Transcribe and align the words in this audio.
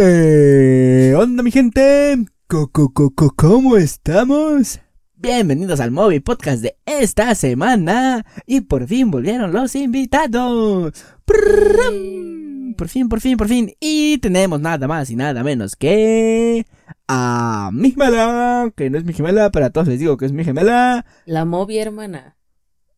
¿Qué 0.00 1.12
onda 1.18 1.42
mi 1.42 1.50
gente? 1.50 2.24
¿Cómo 2.46 3.76
estamos? 3.76 4.78
Bienvenidos 5.16 5.80
al 5.80 5.90
Moby 5.90 6.20
Podcast 6.20 6.62
de 6.62 6.76
esta 6.86 7.34
semana. 7.34 8.24
Y 8.46 8.60
por 8.60 8.86
fin 8.86 9.10
volvieron 9.10 9.50
los 9.50 9.74
invitados. 9.74 11.04
Por 11.24 12.88
fin, 12.88 13.08
por 13.08 13.18
fin, 13.18 13.36
por 13.36 13.48
fin. 13.48 13.72
Y 13.80 14.18
tenemos 14.18 14.60
nada 14.60 14.86
más 14.86 15.10
y 15.10 15.16
nada 15.16 15.42
menos 15.42 15.74
que... 15.74 16.64
A 17.08 17.70
mi 17.72 17.90
gemela. 17.90 18.72
Que 18.76 18.90
no 18.90 18.98
es 18.98 19.04
mi 19.04 19.14
gemela, 19.14 19.50
pero 19.50 19.66
a 19.66 19.70
todos 19.70 19.88
les 19.88 19.98
digo 19.98 20.16
que 20.16 20.26
es 20.26 20.32
mi 20.32 20.44
gemela. 20.44 21.06
La 21.26 21.44
Moby 21.44 21.78
hermana. 21.78 22.36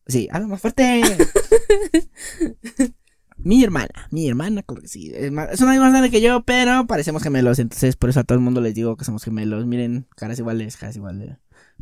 Sí, 0.05 0.29
algo 0.31 0.49
más 0.49 0.61
fuerte. 0.61 1.01
mi 3.43 3.63
hermana, 3.63 4.07
mi 4.11 4.27
hermana, 4.27 4.63
creo 4.63 4.81
que 4.81 4.87
sí. 4.87 5.11
Es, 5.13 5.31
más- 5.31 5.49
es 5.51 5.61
una 5.61 5.79
más 5.79 5.91
grande 5.91 6.09
que 6.11 6.21
yo, 6.21 6.43
pero 6.43 6.85
parecemos 6.87 7.23
gemelos. 7.23 7.59
Entonces, 7.59 7.95
por 7.95 8.09
eso 8.09 8.19
a 8.19 8.23
todo 8.23 8.37
el 8.37 8.43
mundo 8.43 8.61
les 8.61 8.73
digo 8.75 8.95
que 8.97 9.05
somos 9.05 9.23
gemelos. 9.23 9.65
Miren, 9.65 10.07
caras 10.15 10.39
iguales, 10.39 10.77
caras 10.77 10.95
iguales. 10.95 11.37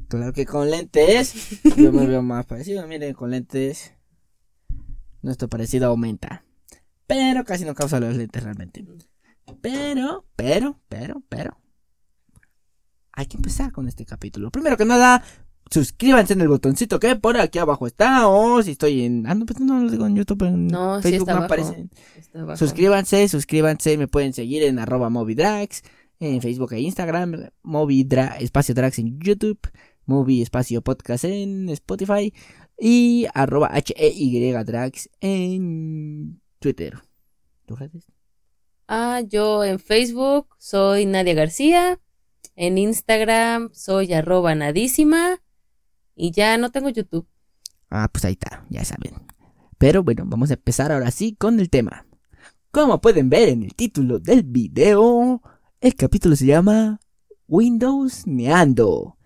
Claro 0.07 0.33
que 0.33 0.45
con 0.45 0.69
lentes, 0.69 1.61
yo 1.77 1.91
me 1.91 2.05
veo 2.07 2.21
más 2.21 2.45
parecido. 2.45 2.85
Miren, 2.87 3.13
con 3.13 3.31
lentes, 3.31 3.93
nuestro 5.21 5.47
parecido 5.49 5.87
aumenta. 5.87 6.43
Pero 7.07 7.43
casi 7.43 7.65
no 7.65 7.73
causa 7.75 7.99
los 7.99 8.15
lentes 8.15 8.43
realmente. 8.43 8.85
Pero, 9.61 10.25
pero, 10.35 10.79
pero, 10.87 11.23
pero. 11.27 11.57
Hay 13.11 13.25
que 13.25 13.37
empezar 13.37 13.71
con 13.71 13.87
este 13.87 14.05
capítulo. 14.05 14.51
Primero 14.51 14.77
que 14.77 14.85
nada, 14.85 15.23
suscríbanse 15.71 16.33
en 16.33 16.41
el 16.41 16.47
botoncito 16.47 16.99
que 16.99 17.15
por 17.15 17.37
aquí 17.37 17.59
abajo 17.59 17.87
está. 17.87 18.27
O 18.27 18.61
si 18.63 18.71
estoy 18.71 19.03
en. 19.05 19.25
Ah, 19.27 19.35
no, 19.35 19.45
pues 19.45 19.59
no 19.59 19.79
lo 19.81 19.89
digo 19.89 20.05
en 20.07 20.15
YouTube. 20.15 20.43
En 20.43 20.67
No, 20.67 20.97
sí 21.01 21.09
Facebook 21.09 21.29
está 21.29 21.39
no 21.39 21.45
abajo. 21.45 21.53
aparece. 21.53 21.89
Está 22.17 22.41
abajo. 22.41 22.57
Suscríbanse, 22.57 23.27
suscríbanse. 23.29 23.97
Me 23.97 24.07
pueden 24.07 24.33
seguir 24.33 24.63
en 24.63 24.79
arroba 24.79 25.09
movidrags. 25.09 25.83
En 26.19 26.41
Facebook 26.41 26.73
e 26.73 26.81
Instagram. 26.81 27.49
Movidra 27.63 28.35
espacio 28.39 28.75
drags 28.75 28.99
en 28.99 29.19
YouTube. 29.19 29.59
Movie 30.05 30.41
espacio 30.41 30.81
podcast 30.81 31.23
en 31.25 31.69
Spotify. 31.69 32.33
Y 32.77 33.27
arroba 33.33 33.71
HEY 33.73 34.51
drags 34.63 35.09
en 35.21 36.41
Twitter. 36.59 36.97
¿Tus 37.65 37.77
redes? 37.79 38.07
Ah, 38.87 39.21
yo 39.27 39.63
en 39.63 39.79
Facebook 39.79 40.47
soy 40.57 41.05
Nadia 41.05 41.33
García. 41.35 41.99
En 42.55 42.77
Instagram 42.77 43.69
soy 43.73 44.11
arroba 44.13 44.55
nadísima. 44.55 45.39
Y 46.21 46.31
ya 46.31 46.57
no 46.57 46.69
tengo 46.69 46.89
YouTube. 46.89 47.25
Ah, 47.89 48.09
pues 48.11 48.25
ahí 48.25 48.33
está, 48.33 48.65
ya 48.69 48.83
saben. 48.83 49.13
Pero 49.77 50.03
bueno, 50.03 50.25
vamos 50.27 50.51
a 50.51 50.55
empezar 50.55 50.91
ahora 50.91 51.11
sí 51.11 51.33
con 51.33 51.61
el 51.61 51.69
tema. 51.69 52.05
Como 52.71 52.99
pueden 52.99 53.29
ver 53.29 53.47
en 53.47 53.63
el 53.63 53.73
título 53.73 54.19
del 54.19 54.43
video, 54.43 55.41
el 55.79 55.95
capítulo 55.95 56.35
se 56.35 56.45
llama 56.45 56.99
Windows 57.47 58.27
Neando. 58.27 59.17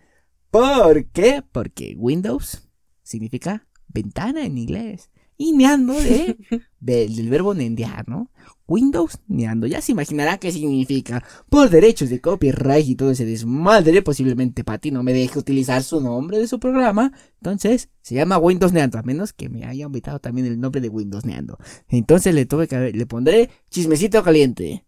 ¿Por 0.51 1.07
qué? 1.07 1.43
Porque 1.51 1.95
Windows 1.97 2.69
significa 3.01 3.67
ventana 3.87 4.45
en 4.45 4.59
inglés. 4.59 5.09
Y 5.37 5.53
neando 5.53 5.93
de, 5.93 6.37
del, 6.79 7.29
verbo 7.29 7.53
nendear, 7.53 8.07
¿no? 8.07 8.29
Windows 8.67 9.19
neando. 9.27 9.67
Ya 9.67 9.81
se 9.81 9.91
imaginará 9.91 10.37
qué 10.37 10.51
significa. 10.51 11.23
Por 11.49 11.69
derechos 11.69 12.09
de 12.09 12.21
copyright 12.21 12.87
y 12.87 12.95
todo 12.95 13.11
ese 13.11 13.25
desmadre, 13.25 14.01
posiblemente 14.01 14.63
Patty 14.63 14.91
no 14.91 15.03
me 15.03 15.13
deje 15.13 15.39
utilizar 15.39 15.83
su 15.83 16.01
nombre 16.01 16.39
de 16.39 16.47
su 16.47 16.59
programa. 16.59 17.11
Entonces, 17.37 17.89
se 18.01 18.15
llama 18.15 18.37
Windows 18.37 18.73
Neando, 18.73 18.99
a 18.99 19.03
menos 19.03 19.33
que 19.33 19.49
me 19.49 19.65
haya 19.65 19.85
invitado 19.85 20.19
también 20.19 20.47
el 20.47 20.59
nombre 20.59 20.81
de 20.81 20.89
Windows 20.89 21.25
Neando. 21.25 21.57
Entonces 21.89 22.33
le 22.33 22.45
tuve 22.45 22.67
que 22.67 22.91
le 22.91 23.05
pondré 23.05 23.49
chismecito 23.69 24.23
caliente. 24.23 24.85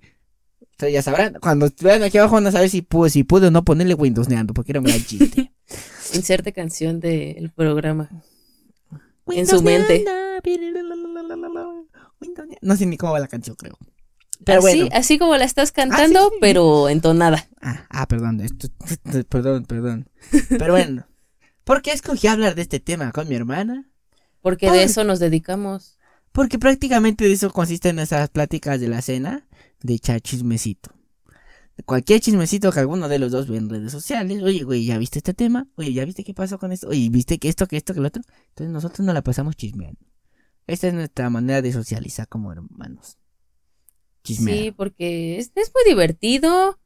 Ustedes 0.72 0.94
ya 0.94 1.02
sabrán, 1.02 1.38
cuando 1.42 1.70
vean 1.82 2.04
aquí 2.04 2.18
abajo 2.18 2.36
van 2.36 2.48
a 2.48 2.52
saber 2.52 2.70
si 2.70 2.82
pude, 2.82 3.10
si 3.10 3.24
pude 3.24 3.48
o 3.48 3.52
no 3.52 3.64
ponerle 3.64 3.94
Windows 3.94 4.28
Neando, 4.28 4.54
porque 4.54 4.74
era 4.74 4.82
un 4.82 4.86
gran 4.86 5.02
chiste. 5.02 5.54
Inserte 6.14 6.52
canción 6.52 7.00
del 7.00 7.52
programa. 7.52 8.10
Windows 9.26 9.60
su 9.60 9.64
mente. 9.64 10.04
Neando. 10.04 10.25
No 12.62 12.76
sé 12.76 12.86
ni 12.86 12.98
cómo 12.98 13.14
va 13.14 13.20
la 13.20 13.28
canción, 13.28 13.56
creo. 13.56 13.78
Pero 14.44 14.60
así, 14.60 14.82
bueno. 14.82 14.90
así 14.94 15.18
como 15.18 15.38
la 15.38 15.46
estás 15.46 15.72
cantando, 15.72 16.20
Ah, 16.20 16.24
sí, 16.24 16.30
sí. 16.34 16.38
pero 16.42 16.90
entonada. 16.90 17.48
Ah, 17.62 17.86
ah, 17.90 18.08
perdón, 18.08 18.42
esto, 18.42 18.68
perdón, 19.30 19.64
perdón. 19.66 20.10
Pero 20.50 20.74
bueno, 20.74 21.08
¿por 21.64 21.82
qué 21.82 21.92
escogí 21.94 22.28
hablar 22.28 22.54
de 22.56 22.62
este 22.64 22.80
tema 22.82 23.12
con 23.12 23.30
mi 23.30 23.36
hermana? 23.36 23.90
Porque 24.42 24.68
Por- 24.68 24.76
de 24.76 24.84
eso 24.84 25.04
nos 25.04 25.20
dedicamos. 25.20 25.98
Porque 26.34 26.60
prácticamente 26.60 27.24
de 27.24 27.32
eso 27.32 27.50
consisten 27.50 27.98
esas 27.98 28.28
pláticas 28.30 28.82
de 28.82 28.90
la 28.90 29.02
cena, 29.02 29.48
de 29.82 29.94
echar 29.94 30.20
chismecito. 30.20 30.92
Cualquier 31.86 32.20
chismecito 32.20 32.72
que 32.74 32.80
alguno 32.82 33.08
de 33.08 33.20
los 33.20 33.32
dos 33.32 33.48
ve 33.48 33.58
en 33.58 33.70
redes 33.70 33.92
sociales. 33.94 34.44
Oye, 34.44 34.64
güey, 34.64 34.86
¿ya 34.86 34.98
viste 34.98 35.20
este 35.20 35.34
tema? 35.34 35.68
Oye, 35.76 35.94
¿ya 35.94 36.04
viste 36.06 36.24
qué 36.26 36.34
pasó 36.34 36.58
con 36.60 36.72
esto? 36.74 36.88
Oye, 36.90 37.08
¿viste 37.10 37.38
que 37.40 37.48
esto, 37.50 37.68
que 37.68 37.78
esto, 37.78 37.94
que 37.94 38.02
lo 38.02 38.08
otro? 38.10 38.22
Entonces 38.50 38.72
nosotros 38.74 39.06
nos 39.06 39.14
la 39.14 39.22
pasamos 39.22 39.56
chismeando. 39.56 40.00
Esta 40.68 40.88
es 40.88 40.94
nuestra 40.94 41.30
manera 41.30 41.62
de 41.62 41.72
socializar 41.72 42.28
como 42.28 42.52
hermanos. 42.52 43.18
Chismear. 44.24 44.58
Sí, 44.58 44.72
porque 44.72 45.38
es, 45.38 45.52
es 45.56 45.72
muy 45.74 45.84
divertido. 45.88 46.80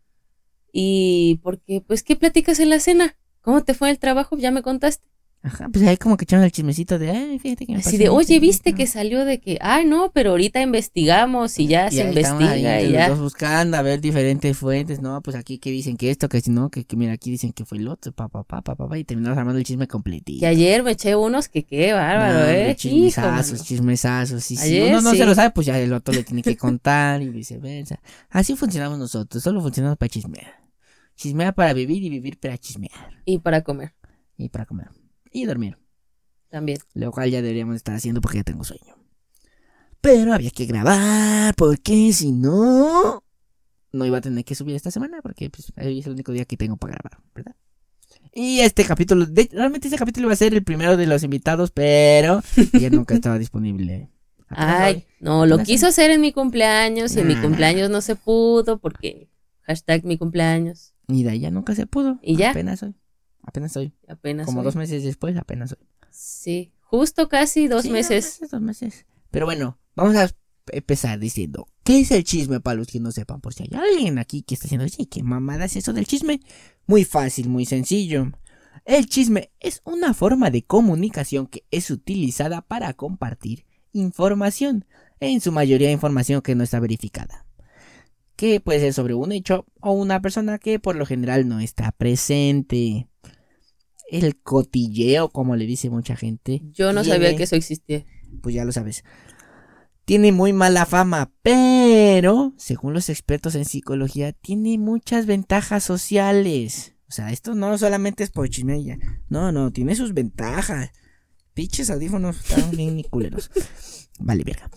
Y 0.71 1.39
porque, 1.41 1.81
pues, 1.81 2.03
¿qué 2.03 2.15
platicas 2.15 2.59
en 2.59 2.69
la 2.69 2.79
cena? 2.79 3.17
¿Cómo 3.41 3.63
te 3.63 3.73
fue 3.73 3.89
el 3.89 3.99
trabajo? 3.99 4.37
Ya 4.37 4.51
me 4.51 4.61
contaste. 4.61 5.08
Ajá, 5.41 5.69
pues 5.71 5.87
ahí 5.87 5.95
como 5.95 6.17
que 6.17 6.25
echamos 6.25 6.43
el 6.45 6.51
chismecito 6.51 6.99
de, 6.99 7.11
ay, 7.11 7.39
fíjate 7.39 7.65
que 7.65 7.71
me 7.71 7.79
Así 7.79 7.95
de, 7.97 8.09
oye, 8.09 8.41
¿viste 8.41 8.71
esto". 8.71 8.77
que 8.77 8.87
salió 8.87 9.23
de 9.23 9.39
que, 9.39 9.57
ay, 9.61 9.85
no, 9.85 10.11
pero 10.13 10.31
ahorita 10.31 10.61
investigamos 10.61 11.57
y 11.59 11.67
ya 11.67 11.87
Y 11.87 11.91
se 11.91 12.09
estamos 12.09 12.43
ahí 12.51 12.59
investiga 12.59 12.81
y 12.81 12.91
ya. 12.91 13.13
buscando 13.13 13.77
a 13.77 13.81
ver 13.81 14.01
diferentes 14.01 14.57
fuentes, 14.57 15.01
no, 15.01 15.21
pues 15.21 15.37
aquí 15.37 15.57
que 15.57 15.71
dicen 15.71 15.95
que 15.95 16.09
esto, 16.11 16.27
que 16.27 16.41
si 16.41 16.51
no, 16.51 16.69
que, 16.69 16.83
que 16.83 16.97
mira 16.97 17.13
aquí 17.13 17.31
dicen 17.31 17.53
que 17.53 17.63
fue 17.63 17.77
el 17.77 17.87
otro, 17.87 18.11
pa, 18.11 18.27
pa, 18.27 18.43
pa, 18.43 18.61
pa, 18.61 18.75
pa, 18.75 18.89
pa, 18.89 18.97
y 18.97 19.05
terminamos 19.05 19.37
armando 19.37 19.59
el 19.59 19.63
chisme 19.65 19.87
completito. 19.87 20.41
Que 20.41 20.47
ayer 20.47 20.83
me 20.83 20.91
eché 20.91 21.15
unos 21.15 21.47
que 21.47 21.63
qué 21.63 21.93
bárbaro, 21.93 22.33
No, 22.33 22.39
¿eh? 22.39 22.43
hombre, 22.43 22.71
Hijo, 22.71 22.77
Chismesazos, 22.79 23.63
chismesazos. 23.63 24.51
Y 24.51 24.57
si 24.57 24.81
uno 24.81 24.99
no 24.99 25.11
sí. 25.11 25.17
se 25.19 25.25
lo 25.25 25.35
sabe, 25.35 25.51
pues 25.51 25.65
ya 25.67 25.79
el 25.79 25.93
otro 25.93 26.13
le 26.13 26.23
tiene 26.25 26.43
que 26.43 26.57
contar 26.57 27.21
y 27.21 27.29
viceversa. 27.29 28.01
Así 28.29 28.57
funcionamos 28.57 28.99
nosotros, 28.99 29.41
solo 29.41 29.61
funcionamos 29.61 29.97
para 29.97 30.09
chismear. 30.09 30.53
Chismear 31.15 31.55
para 31.55 31.71
vivir 31.73 32.03
y 32.03 32.09
vivir 32.09 32.37
para 32.39 32.57
chismear. 32.57 33.21
Y 33.23 33.39
para 33.39 33.61
comer 33.63 33.93
Y 34.37 34.49
para 34.49 34.65
comer. 34.65 34.87
Y 35.31 35.45
dormir. 35.45 35.77
también. 36.49 36.79
Lo 36.93 37.11
cual 37.11 37.29
ya 37.29 37.41
deberíamos 37.41 37.75
estar 37.75 37.95
haciendo 37.95 38.21
porque 38.21 38.37
ya 38.39 38.43
tengo 38.43 38.63
sueño. 38.63 38.95
Pero 40.01 40.33
había 40.33 40.49
que 40.51 40.65
grabar, 40.65 41.53
porque 41.55 42.11
si 42.13 42.31
no, 42.31 43.23
no 43.91 44.05
iba 44.05 44.17
a 44.17 44.21
tener 44.21 44.45
que 44.45 44.55
subir 44.55 44.75
esta 44.75 44.91
semana, 44.91 45.21
porque 45.21 45.49
pues, 45.49 45.73
hoy 45.77 45.99
es 45.99 46.05
el 46.07 46.13
único 46.13 46.31
día 46.31 46.45
que 46.45 46.55
tengo 46.57 46.77
para 46.77 46.93
grabar, 46.93 47.21
¿verdad? 47.35 47.55
Y 48.33 48.61
este 48.61 48.85
capítulo, 48.85 49.25
de- 49.25 49.49
realmente 49.51 49.87
este 49.87 49.97
capítulo 49.97 50.27
iba 50.27 50.33
a 50.33 50.37
ser 50.37 50.53
el 50.53 50.63
primero 50.63 50.95
de 50.97 51.05
los 51.05 51.23
invitados, 51.23 51.71
pero 51.71 52.41
ya 52.79 52.89
nunca 52.89 53.13
estaba 53.15 53.37
disponible. 53.37 54.09
Ay, 54.49 55.05
no, 55.19 55.45
lo 55.45 55.59
quiso 55.59 55.87
hacer 55.87 56.09
en 56.11 56.21
mi 56.21 56.31
cumpleaños 56.31 57.15
y 57.15 57.19
en 57.19 57.27
mi 57.27 57.35
Nah. 57.35 57.41
cumpleaños 57.41 57.89
no 57.89 58.01
se 58.01 58.15
pudo 58.15 58.79
porque 58.79 59.29
hashtag 59.63 60.05
mi 60.05 60.17
cumpleaños. 60.17 60.93
Y 61.07 61.23
de 61.23 61.31
ahí 61.31 61.39
ya 61.41 61.51
nunca 61.51 61.75
se 61.75 61.85
pudo. 61.87 62.19
¿Y 62.21 62.35
ya? 62.37 62.51
Apenas 62.51 62.81
hoy. 62.83 62.95
Apenas 63.49 63.75
hoy. 63.75 63.93
Apenas. 64.07 64.45
Como 64.45 64.59
hoy. 64.59 64.65
dos 64.65 64.75
meses 64.75 65.03
después, 65.03 65.35
apenas 65.37 65.71
hoy. 65.73 65.87
Sí, 66.11 66.71
justo 66.81 67.27
casi 67.29 67.67
dos 67.67 67.83
Sí, 67.83 67.89
meses. 67.89 68.39
Dos 68.51 68.61
meses. 68.61 69.05
Pero 69.31 69.45
bueno, 69.45 69.77
vamos 69.95 70.15
a 70.15 70.29
empezar 70.71 71.19
diciendo, 71.19 71.67
¿qué 71.83 71.99
es 72.01 72.11
el 72.11 72.23
chisme 72.23 72.59
para 72.59 72.75
los 72.77 72.87
que 72.87 72.99
no 72.99 73.11
sepan? 73.11 73.41
Por 73.41 73.53
si 73.53 73.63
hay 73.63 73.69
alguien 73.73 74.19
aquí 74.19 74.43
que 74.43 74.53
está 74.55 74.65
diciendo, 74.65 74.87
sí, 74.87 75.05
¿qué 75.07 75.23
mamada 75.23 75.65
es 75.65 75.75
eso 75.75 75.93
del 75.93 76.05
chisme? 76.05 76.39
Muy 76.87 77.05
fácil, 77.05 77.49
muy 77.49 77.65
sencillo. 77.65 78.31
El 78.85 79.07
chisme 79.07 79.51
es 79.59 79.81
una 79.83 80.13
forma 80.13 80.49
de 80.51 80.63
comunicación 80.63 81.47
que 81.47 81.63
es 81.71 81.91
utilizada 81.91 82.61
para 82.61 82.93
compartir 82.93 83.65
información, 83.93 84.85
en 85.19 85.41
su 85.41 85.51
mayoría 85.51 85.91
información 85.91 86.41
que 86.41 86.55
no 86.55 86.63
está 86.63 86.79
verificada. 86.79 87.45
Que 88.35 88.61
puede 88.61 88.79
ser 88.79 88.93
sobre 88.93 89.15
un 89.15 89.31
hecho 89.33 89.65
o 89.81 89.91
una 89.91 90.21
persona 90.21 90.59
que 90.59 90.79
por 90.79 90.95
lo 90.95 91.05
general 91.05 91.47
no 91.49 91.59
está 91.59 91.91
presente. 91.91 93.08
El 94.11 94.37
cotilleo, 94.41 95.29
como 95.29 95.55
le 95.55 95.65
dice 95.65 95.89
mucha 95.89 96.15
gente. 96.15 96.61
Yo 96.71 96.93
no 96.93 97.01
tiene- 97.03 97.15
sabía 97.17 97.35
que 97.37 97.43
eso 97.43 97.55
existía. 97.55 98.05
pues 98.41 98.55
ya 98.55 98.63
lo 98.65 98.71
sabes. 98.71 99.03
Tiene 100.05 100.31
muy 100.31 100.53
mala 100.53 100.85
fama, 100.85 101.31
pero, 101.43 102.53
según 102.57 102.93
los 102.93 103.09
expertos 103.09 103.53
en 103.55 103.65
psicología, 103.65 104.33
tiene 104.33 104.77
muchas 104.79 105.25
ventajas 105.27 105.83
sociales. 105.83 106.95
O 107.07 107.11
sea, 107.11 107.31
esto 107.31 107.53
no 107.55 107.77
solamente 107.77 108.23
es 108.23 108.31
por 108.31 108.49
chismeya. 108.49 108.97
No, 109.29 109.51
no, 109.51 109.71
tiene 109.71 109.95
sus 109.95 110.13
ventajas. 110.13 110.91
Pinches 111.53 111.89
audífonos 111.89 112.39
están 112.39 112.71
bien 112.77 112.95
ni 112.95 113.03
culeros. 113.03 113.51
Vale, 114.19 114.43
verga. 114.43 114.69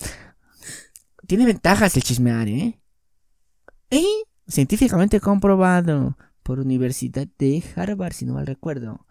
Tiene 1.26 1.46
ventajas 1.46 1.96
el 1.96 2.02
chismear, 2.02 2.48
¿eh? 2.48 2.78
Y 3.90 4.06
científicamente 4.48 5.20
comprobado 5.20 6.16
por 6.42 6.58
Universidad 6.58 7.28
de 7.38 7.62
Harvard, 7.76 8.12
si 8.12 8.24
no 8.26 8.34
mal 8.34 8.46
recuerdo. 8.46 9.06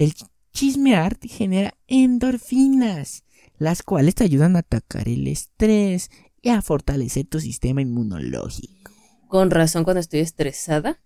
El 0.00 0.14
chismear 0.54 1.14
te 1.14 1.28
genera 1.28 1.74
endorfinas, 1.86 3.22
las 3.58 3.82
cuales 3.82 4.14
te 4.14 4.24
ayudan 4.24 4.56
a 4.56 4.60
atacar 4.60 5.06
el 5.08 5.26
estrés 5.26 6.08
y 6.40 6.48
a 6.48 6.62
fortalecer 6.62 7.26
tu 7.26 7.38
sistema 7.38 7.82
inmunológico. 7.82 8.92
Con 9.28 9.50
razón, 9.50 9.84
cuando 9.84 10.00
estoy 10.00 10.20
estresada, 10.20 11.02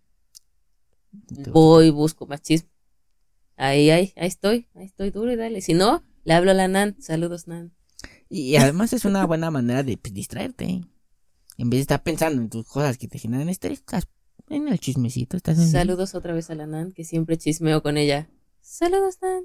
voy, 1.51 1.91
busco 1.91 2.29
más 2.29 2.41
chisme. 2.41 2.71
Ahí, 3.57 3.91
ahí, 3.91 4.13
ahí 4.15 4.29
estoy, 4.29 4.69
ahí 4.77 4.87
estoy 4.87 5.11
duro 5.11 5.33
y 5.33 5.37
dale. 5.37 5.61
Si 5.61 5.75
no, 5.75 6.05
le 6.23 6.35
hablo 6.35 6.53
a 6.53 6.55
la 6.55 6.69
Nan. 6.69 6.95
Saludos, 7.01 7.49
Nan. 7.49 7.75
Y 8.29 8.55
además 8.55 8.93
es 8.93 9.05
una 9.05 9.27
buena 9.27 9.51
manera 9.51 9.83
de 9.83 9.97
pues, 9.97 10.15
distraerte. 10.15 10.83
En 11.59 11.69
vez 11.69 11.79
de 11.79 11.83
estar 11.83 12.05
pensando 12.05 12.41
en 12.41 12.49
tus 12.49 12.65
cosas 12.69 12.97
que 12.97 13.09
te 13.09 13.19
generan 13.19 13.49
estrés, 13.49 13.81
estás 13.81 14.07
en 14.49 14.69
el 14.69 14.79
chismecito. 14.79 15.37
Estás 15.37 15.59
en 15.59 15.69
Saludos 15.69 16.15
otra 16.15 16.33
vez 16.33 16.49
a 16.51 16.55
la 16.55 16.69
Nan, 16.69 16.93
que 16.93 17.03
siempre 17.03 17.37
chismeo 17.37 17.83
con 17.83 17.97
ella. 17.97 18.31
Saludos, 18.65 19.19
Nan. 19.21 19.45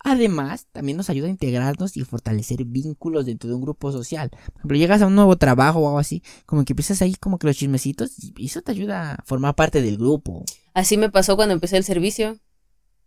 Además, 0.00 0.66
también 0.72 0.96
nos 0.96 1.10
ayuda 1.10 1.28
a 1.28 1.30
integrarnos 1.30 1.96
y 1.96 2.02
fortalecer 2.02 2.64
vínculos 2.64 3.24
dentro 3.24 3.48
de 3.48 3.54
un 3.54 3.62
grupo 3.62 3.92
social. 3.92 4.30
Por 4.30 4.56
ejemplo, 4.56 4.76
llegas 4.76 5.02
a 5.02 5.06
un 5.06 5.14
nuevo 5.14 5.36
trabajo 5.36 5.78
o 5.78 5.86
algo 5.86 5.98
así, 6.00 6.22
como 6.44 6.64
que 6.64 6.72
empiezas 6.72 7.00
ahí 7.02 7.14
como 7.14 7.38
que 7.38 7.46
los 7.46 7.56
chismecitos 7.56 8.12
y 8.18 8.46
eso 8.46 8.62
te 8.62 8.72
ayuda 8.72 9.12
a 9.12 9.22
formar 9.24 9.54
parte 9.54 9.80
del 9.80 9.96
grupo. 9.96 10.44
Así 10.74 10.96
me 10.96 11.08
pasó 11.10 11.36
cuando 11.36 11.54
empecé 11.54 11.76
el 11.76 11.84
servicio. 11.84 12.38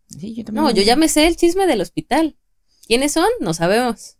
Sí, 0.08 0.36
yo 0.36 0.46
también. 0.46 0.64
No, 0.64 0.72
yo 0.72 0.84
ya 0.84 0.96
me 0.96 1.10
sé 1.10 1.28
el 1.28 1.36
chisme 1.36 1.68
del 1.68 1.82
hospital. 1.82 2.38
¿Quiénes 2.88 3.12
son? 3.12 3.28
No 3.42 3.54
sabemos. 3.54 4.18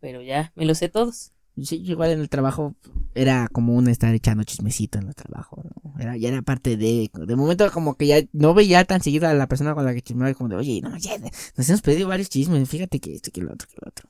Pero 0.00 0.22
ya, 0.22 0.52
me 0.54 0.64
lo 0.64 0.74
sé 0.74 0.88
todos. 0.88 1.32
Sí, 1.64 1.82
igual 1.84 2.10
en 2.10 2.20
el 2.20 2.28
trabajo 2.28 2.74
era 3.14 3.48
común 3.48 3.88
estar 3.88 4.14
echando 4.14 4.44
chismecito 4.44 4.98
en 4.98 5.08
el 5.08 5.14
trabajo. 5.14 5.62
Era, 5.98 6.16
ya 6.16 6.28
era 6.28 6.42
parte 6.42 6.76
de. 6.76 7.10
De 7.12 7.36
momento, 7.36 7.70
como 7.72 7.96
que 7.96 8.06
ya 8.06 8.22
no 8.32 8.54
veía 8.54 8.84
tan 8.84 9.02
seguido 9.02 9.28
a 9.28 9.34
la 9.34 9.48
persona 9.48 9.74
con 9.74 9.84
la 9.84 9.94
que 9.94 10.02
chismeaba, 10.02 10.34
como 10.34 10.48
de, 10.50 10.56
oye, 10.56 10.80
no, 10.82 10.96
ya, 10.98 11.18
nos 11.18 11.68
hemos 11.68 11.82
pedido 11.82 12.08
varios 12.08 12.28
chismes, 12.28 12.68
fíjate 12.68 13.00
que 13.00 13.14
esto, 13.14 13.30
que 13.30 13.40
lo 13.42 13.52
otro, 13.52 13.68
que 13.68 13.76
lo 13.80 13.88
otro. 13.88 14.08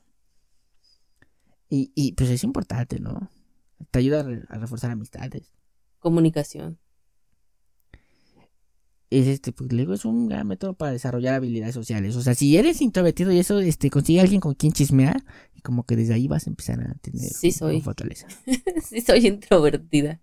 Y, 1.69 1.93
y 1.95 2.13
pues 2.13 2.31
es 2.31 2.43
importante, 2.45 2.99
¿no? 2.99 3.31
Te 3.91 4.01
ayuda 4.01 4.27
a 4.49 4.59
reforzar 4.59 4.91
amistades. 4.91 5.53
Comunicación. 5.99 6.79
Es 9.11 9.27
este, 9.27 9.53
pues 9.53 9.73
luego 9.73 9.93
es 9.93 10.05
un 10.05 10.29
gran 10.29 10.47
método 10.47 10.75
para 10.75 10.93
desarrollar 10.93 11.35
habilidades 11.35 11.75
sociales. 11.75 12.15
O 12.15 12.23
sea, 12.23 12.35
si 12.37 12.57
eres 12.57 12.81
introvertido 12.81 13.33
y 13.33 13.39
eso, 13.41 13.59
este, 13.59 13.91
consigue 13.91 14.21
a 14.21 14.23
alguien 14.23 14.41
con 14.41 14.55
quien 14.55 14.73
chismear, 14.73 15.25
y 15.55 15.61
como 15.63 15.85
que 15.85 15.97
desde 15.97 16.15
ahí 16.15 16.29
vas 16.29 16.47
a 16.47 16.51
empezar 16.51 16.81
a 16.81 16.95
tener 16.95 17.29
Sí, 17.29 17.51
soy. 17.51 17.81
fortaleza. 17.81 18.29
sí, 18.89 19.01
soy 19.01 19.27
introvertida. 19.27 20.21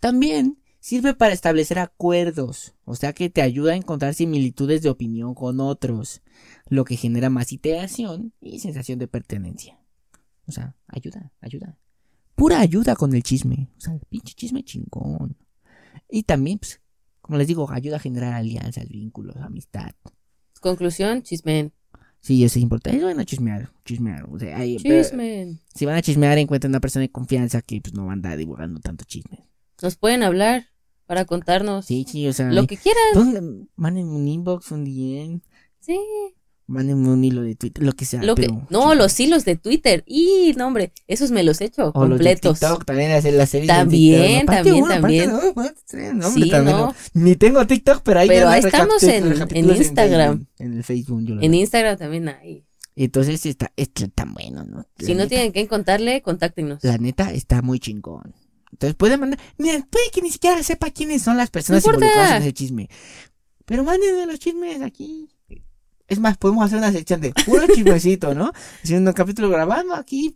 También 0.00 0.58
sirve 0.80 1.14
para 1.14 1.32
establecer 1.32 1.78
acuerdos, 1.78 2.74
o 2.84 2.94
sea 2.94 3.12
que 3.12 3.30
te 3.30 3.42
ayuda 3.42 3.72
a 3.72 3.76
encontrar 3.76 4.14
similitudes 4.14 4.82
de 4.82 4.90
opinión 4.90 5.34
con 5.34 5.58
otros, 5.60 6.22
lo 6.68 6.84
que 6.84 6.96
genera 6.96 7.30
más 7.30 7.52
iteración 7.52 8.32
y 8.40 8.60
sensación 8.60 8.98
de 8.98 9.08
pertenencia. 9.08 9.78
O 10.46 10.52
sea, 10.52 10.76
ayuda, 10.86 11.32
ayuda. 11.40 11.78
Pura 12.34 12.60
ayuda 12.60 12.94
con 12.96 13.14
el 13.14 13.22
chisme, 13.22 13.68
o 13.76 13.80
sea, 13.80 13.98
pinche 14.08 14.34
chisme 14.34 14.62
chingón. 14.62 15.36
Y 16.08 16.22
también, 16.22 16.58
pues, 16.58 16.80
como 17.28 17.38
les 17.38 17.46
digo, 17.46 17.70
ayuda 17.70 17.96
a 17.96 18.00
generar 18.00 18.32
alianzas, 18.32 18.88
vínculos, 18.88 19.36
amistad. 19.36 19.92
Conclusión, 20.60 21.22
chismen. 21.22 21.72
Sí, 22.20 22.42
eso 22.42 22.58
es 22.58 22.62
importante. 22.62 22.96
Es 22.96 23.04
bueno 23.04 23.22
chismear, 23.22 23.70
chismear. 23.84 24.24
O 24.28 24.38
sea, 24.38 24.56
hay- 24.58 24.76
Chismen. 24.78 25.60
si 25.74 25.84
van 25.86 25.94
a 25.96 26.02
chismear, 26.02 26.36
encuentren 26.38 26.70
una 26.72 26.80
persona 26.80 27.02
de 27.02 27.12
confianza 27.12 27.62
que 27.62 27.80
pues 27.80 27.94
no 27.94 28.06
va 28.06 28.10
a 28.10 28.14
andar 28.14 28.36
divulgando 28.36 28.80
tanto 28.80 29.04
chisme. 29.04 29.48
Nos 29.80 29.96
pueden 29.96 30.22
hablar 30.24 30.66
para 31.06 31.26
contarnos 31.26 31.84
Sí, 31.84 32.04
sí, 32.08 32.26
o 32.26 32.32
sea, 32.32 32.50
lo 32.50 32.66
que 32.66 32.76
quieran. 32.78 33.68
Manden 33.76 34.08
un 34.08 34.26
inbox, 34.26 34.72
un 34.72 34.84
DM, 34.84 35.40
Sí. 35.80 35.98
Manden 36.68 37.04
un 37.08 37.24
hilo 37.24 37.42
de 37.42 37.56
Twitter, 37.56 37.82
lo 37.82 37.92
que 37.94 38.04
sea. 38.04 38.22
Lo 38.22 38.36
que, 38.36 38.42
pero- 38.42 38.66
no, 38.70 38.94
los 38.94 39.18
hilos 39.18 39.44
de 39.44 39.56
Twitter. 39.56 40.04
Y, 40.06 40.54
no, 40.56 40.68
hombre, 40.68 40.92
esos 41.08 41.30
me 41.32 41.42
los 41.42 41.60
echo 41.60 41.90
o 41.94 42.00
los 42.06 42.18
de 42.20 42.24
completos. 42.26 42.60
TikTok, 42.60 42.84
también 42.84 43.10
hacer 43.10 43.34
las 43.34 43.48
series. 43.50 43.66
de 43.66 43.74
También. 43.74 44.42
Aparte 44.42 44.54
también, 44.70 44.84
uno, 44.84 44.94
también. 44.94 45.30
dos, 45.30 45.44
aparte 45.46 45.80
tres, 45.86 46.14
no, 46.14 46.28
hombre, 46.28 46.44
Sí, 46.44 46.50
también, 46.50 46.76
no. 46.76 46.94
Ni 47.14 47.34
tengo 47.36 47.66
TikTok, 47.66 48.02
pero 48.04 48.20
ahí 48.20 48.28
Pero 48.28 48.48
ahí 48.48 48.60
estamos 48.64 49.02
en- 49.02 49.26
Instagram. 49.66 50.46
En 50.58 50.74
el 50.74 50.84
Facebook, 50.84 51.22
yo 51.24 51.34
lo 51.34 51.42
En. 51.42 51.54
Instagram 51.54 51.96
también 51.98 52.28
hay. 52.28 52.64
Entonces 52.96 53.44
está, 53.46 53.72
está 53.76 54.08
tan 54.08 54.34
bueno, 54.34 54.64
¿no? 54.64 54.78
La 54.98 55.06
Si 55.06 55.12
no 55.14 55.18
neta, 55.18 55.28
tienen 55.30 55.52
que 55.52 55.66
contarle, 55.68 56.20
contáctenos. 56.22 56.82
La 56.84 56.98
neta 56.98 57.32
está 57.32 57.62
muy 57.62 57.78
chingón. 57.80 58.34
Entonces 58.72 58.94
pueden 58.96 59.20
mandar. 59.20 59.38
Mira, 59.56 59.86
puede 59.90 60.10
que 60.12 60.20
ni 60.20 60.30
siquiera 60.30 60.62
sepa 60.62 60.90
quiénes 60.90 61.22
son 61.22 61.36
las 61.36 61.48
personas 61.48 61.82
No 61.84 61.90
importa. 61.92 62.06
involucradas 62.06 62.36
en 62.36 62.42
ese 62.42 62.52
chisme. 62.52 62.88
Pero 63.64 63.84
mándenme 63.84 64.26
los 64.26 64.38
chismes 64.38 64.82
aquí. 64.82 65.28
Es 66.08 66.18
más, 66.20 66.38
podemos 66.38 66.64
hacer 66.64 66.78
una 66.78 66.90
sección 66.90 67.20
de 67.20 67.34
puro 67.44 67.66
chismecito, 67.74 68.34
¿no? 68.34 68.50
Haciendo 68.82 69.10
un 69.10 69.14
capítulo 69.14 69.50
grabando 69.50 69.94
aquí, 69.94 70.34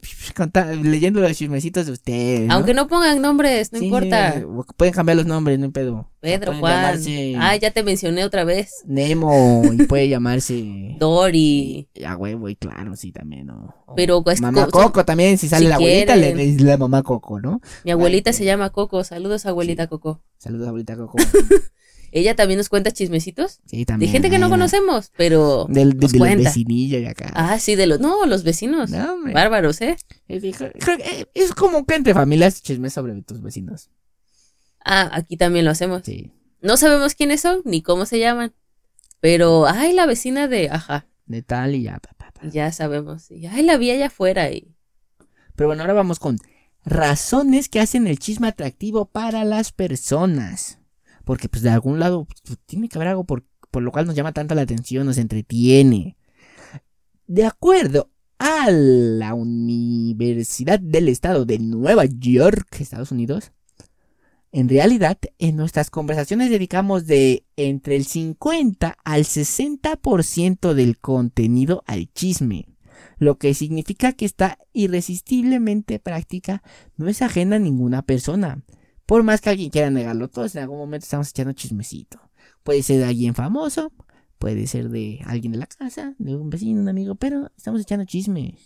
leyendo 0.82 1.20
los 1.20 1.32
chismecitos 1.34 1.86
de 1.86 1.92
ustedes. 1.92 2.46
¿no? 2.48 2.54
Aunque 2.54 2.74
no 2.74 2.88
pongan 2.88 3.22
nombres, 3.22 3.72
no 3.72 3.78
Sí, 3.78 3.86
importa. 3.86 4.42
pueden 4.76 4.92
cambiar 4.92 5.16
los 5.16 5.24
nombres, 5.26 5.58
no 5.58 5.64
hay 5.64 5.70
pedo. 5.72 6.10
Pedro, 6.20 6.52
Juan. 6.58 6.74
llamarse 6.74 7.34
Ah, 7.38 7.56
ya 7.56 7.70
te 7.70 7.82
mencioné 7.82 8.22
otra 8.24 8.44
vez. 8.44 8.70
Nemo 8.84 9.62
y 9.72 9.86
puede 9.86 10.10
llamarse. 10.10 10.94
Dory. 11.00 11.88
A 12.06 12.16
huevo, 12.16 12.50
y 12.50 12.56
claro, 12.56 12.94
sí, 12.94 13.10
también, 13.10 13.46
¿no? 13.46 13.74
Pero 13.96 14.22
es 14.26 14.36
que 14.36 14.42
mamá 14.42 14.66
co- 14.66 14.82
Coco 14.82 15.04
también, 15.06 15.38
si 15.38 15.48
sale 15.48 15.64
si 15.64 15.68
la 15.70 15.76
abuelita, 15.76 16.16
le 16.16 16.48
es 16.50 16.60
la 16.60 16.76
mamá 16.76 17.02
Coco, 17.02 17.40
¿no? 17.40 17.60
Mi 17.84 17.90
abuelita 17.92 18.30
Ay, 18.30 18.34
se 18.34 18.44
llama 18.44 18.68
Coco. 18.70 19.04
Saludos, 19.04 19.46
abuelita 19.46 19.86
Coco. 19.86 20.20
Saludos, 20.36 20.68
abuelita 20.68 20.96
Coco. 20.96 21.16
Ella 22.14 22.36
también 22.36 22.58
nos 22.58 22.68
cuenta 22.68 22.90
chismecitos. 22.92 23.60
Sí, 23.66 23.78
De 23.78 23.86
también. 23.86 24.12
gente 24.12 24.28
que 24.30 24.38
no 24.38 24.50
conocemos, 24.50 25.10
pero 25.16 25.66
Del, 25.68 25.98
de, 25.98 26.06
de 26.08 26.18
los 26.18 26.36
vecinillos 26.36 27.00
de 27.00 27.08
acá. 27.08 27.32
Ah, 27.34 27.58
sí, 27.58 27.74
de 27.74 27.86
los... 27.86 28.00
No, 28.00 28.26
los 28.26 28.42
vecinos. 28.44 28.90
No, 28.90 29.14
hombre. 29.14 29.32
Bárbaros, 29.32 29.80
¿eh? 29.80 29.96
Es, 30.28 30.42
que 30.42 31.26
es 31.34 31.52
como 31.54 31.86
que 31.86 31.94
entre 31.94 32.12
familias 32.14 32.62
chismes 32.62 32.92
sobre 32.92 33.20
tus 33.22 33.40
vecinos. 33.40 33.88
Ah, 34.84 35.08
aquí 35.12 35.36
también 35.38 35.64
lo 35.64 35.70
hacemos. 35.70 36.02
Sí. 36.04 36.30
No 36.60 36.76
sabemos 36.76 37.14
quiénes 37.14 37.40
son 37.40 37.62
ni 37.64 37.82
cómo 37.82 38.04
se 38.06 38.18
llaman. 38.18 38.52
Pero, 39.20 39.66
ay, 39.66 39.92
la 39.94 40.04
vecina 40.06 40.48
de... 40.48 40.68
Ajá, 40.70 41.06
De 41.26 41.42
tal 41.42 41.74
y 41.74 41.82
ya. 41.84 41.98
pa, 41.98 42.10
pa, 42.18 42.30
pa. 42.32 42.48
ya 42.50 42.70
sabemos. 42.72 43.30
Y, 43.30 43.46
ay, 43.46 43.62
la 43.62 43.76
vi 43.78 43.90
allá 43.90 44.06
afuera 44.08 44.50
y... 44.50 44.74
Pero 45.56 45.68
bueno, 45.68 45.82
ahora 45.82 45.94
vamos 45.94 46.18
con 46.18 46.38
razones 46.84 47.68
que 47.68 47.80
hacen 47.80 48.06
el 48.06 48.18
chisme 48.18 48.48
atractivo 48.48 49.06
para 49.06 49.44
las 49.44 49.72
personas. 49.72 50.78
Porque 51.24 51.48
pues 51.48 51.62
de 51.62 51.70
algún 51.70 51.98
lado 51.98 52.26
pues, 52.44 52.58
tiene 52.66 52.88
que 52.88 52.98
haber 52.98 53.08
algo 53.08 53.24
por, 53.24 53.44
por 53.70 53.82
lo 53.82 53.92
cual 53.92 54.06
nos 54.06 54.14
llama 54.14 54.32
tanta 54.32 54.54
la 54.54 54.62
atención, 54.62 55.06
nos 55.06 55.18
entretiene. 55.18 56.16
De 57.26 57.44
acuerdo 57.44 58.10
a 58.38 58.70
la 58.70 59.34
Universidad 59.34 60.80
del 60.80 61.08
Estado 61.08 61.44
de 61.44 61.58
Nueva 61.58 62.04
York, 62.04 62.80
Estados 62.80 63.12
Unidos, 63.12 63.52
en 64.50 64.68
realidad 64.68 65.18
en 65.38 65.56
nuestras 65.56 65.88
conversaciones 65.88 66.50
dedicamos 66.50 67.06
de 67.06 67.46
entre 67.56 67.96
el 67.96 68.04
50 68.04 68.98
al 69.02 69.24
60% 69.24 70.74
del 70.74 70.98
contenido 70.98 71.82
al 71.86 72.12
chisme 72.12 72.72
lo 73.22 73.38
que 73.38 73.54
significa 73.54 74.12
que 74.12 74.24
esta 74.24 74.58
irresistiblemente 74.72 75.98
práctica 75.98 76.62
no 76.96 77.08
es 77.08 77.22
ajena 77.22 77.56
a 77.56 77.60
ninguna 77.60 78.02
persona. 78.02 78.62
Por 79.12 79.24
más 79.24 79.42
que 79.42 79.50
alguien 79.50 79.68
quiera 79.68 79.90
negarlo, 79.90 80.30
todos 80.30 80.54
en 80.54 80.62
algún 80.62 80.78
momento 80.78 81.04
estamos 81.04 81.28
echando 81.28 81.52
chismecito. 81.52 82.18
Puede 82.62 82.82
ser 82.82 82.96
de 82.96 83.04
alguien 83.04 83.34
famoso, 83.34 83.92
puede 84.38 84.66
ser 84.66 84.88
de 84.88 85.20
alguien 85.26 85.52
de 85.52 85.58
la 85.58 85.66
casa, 85.66 86.14
de 86.16 86.34
un 86.34 86.48
vecino, 86.48 86.80
un 86.80 86.88
amigo, 86.88 87.14
pero 87.16 87.52
estamos 87.54 87.82
echando 87.82 88.06
chisme. 88.06 88.56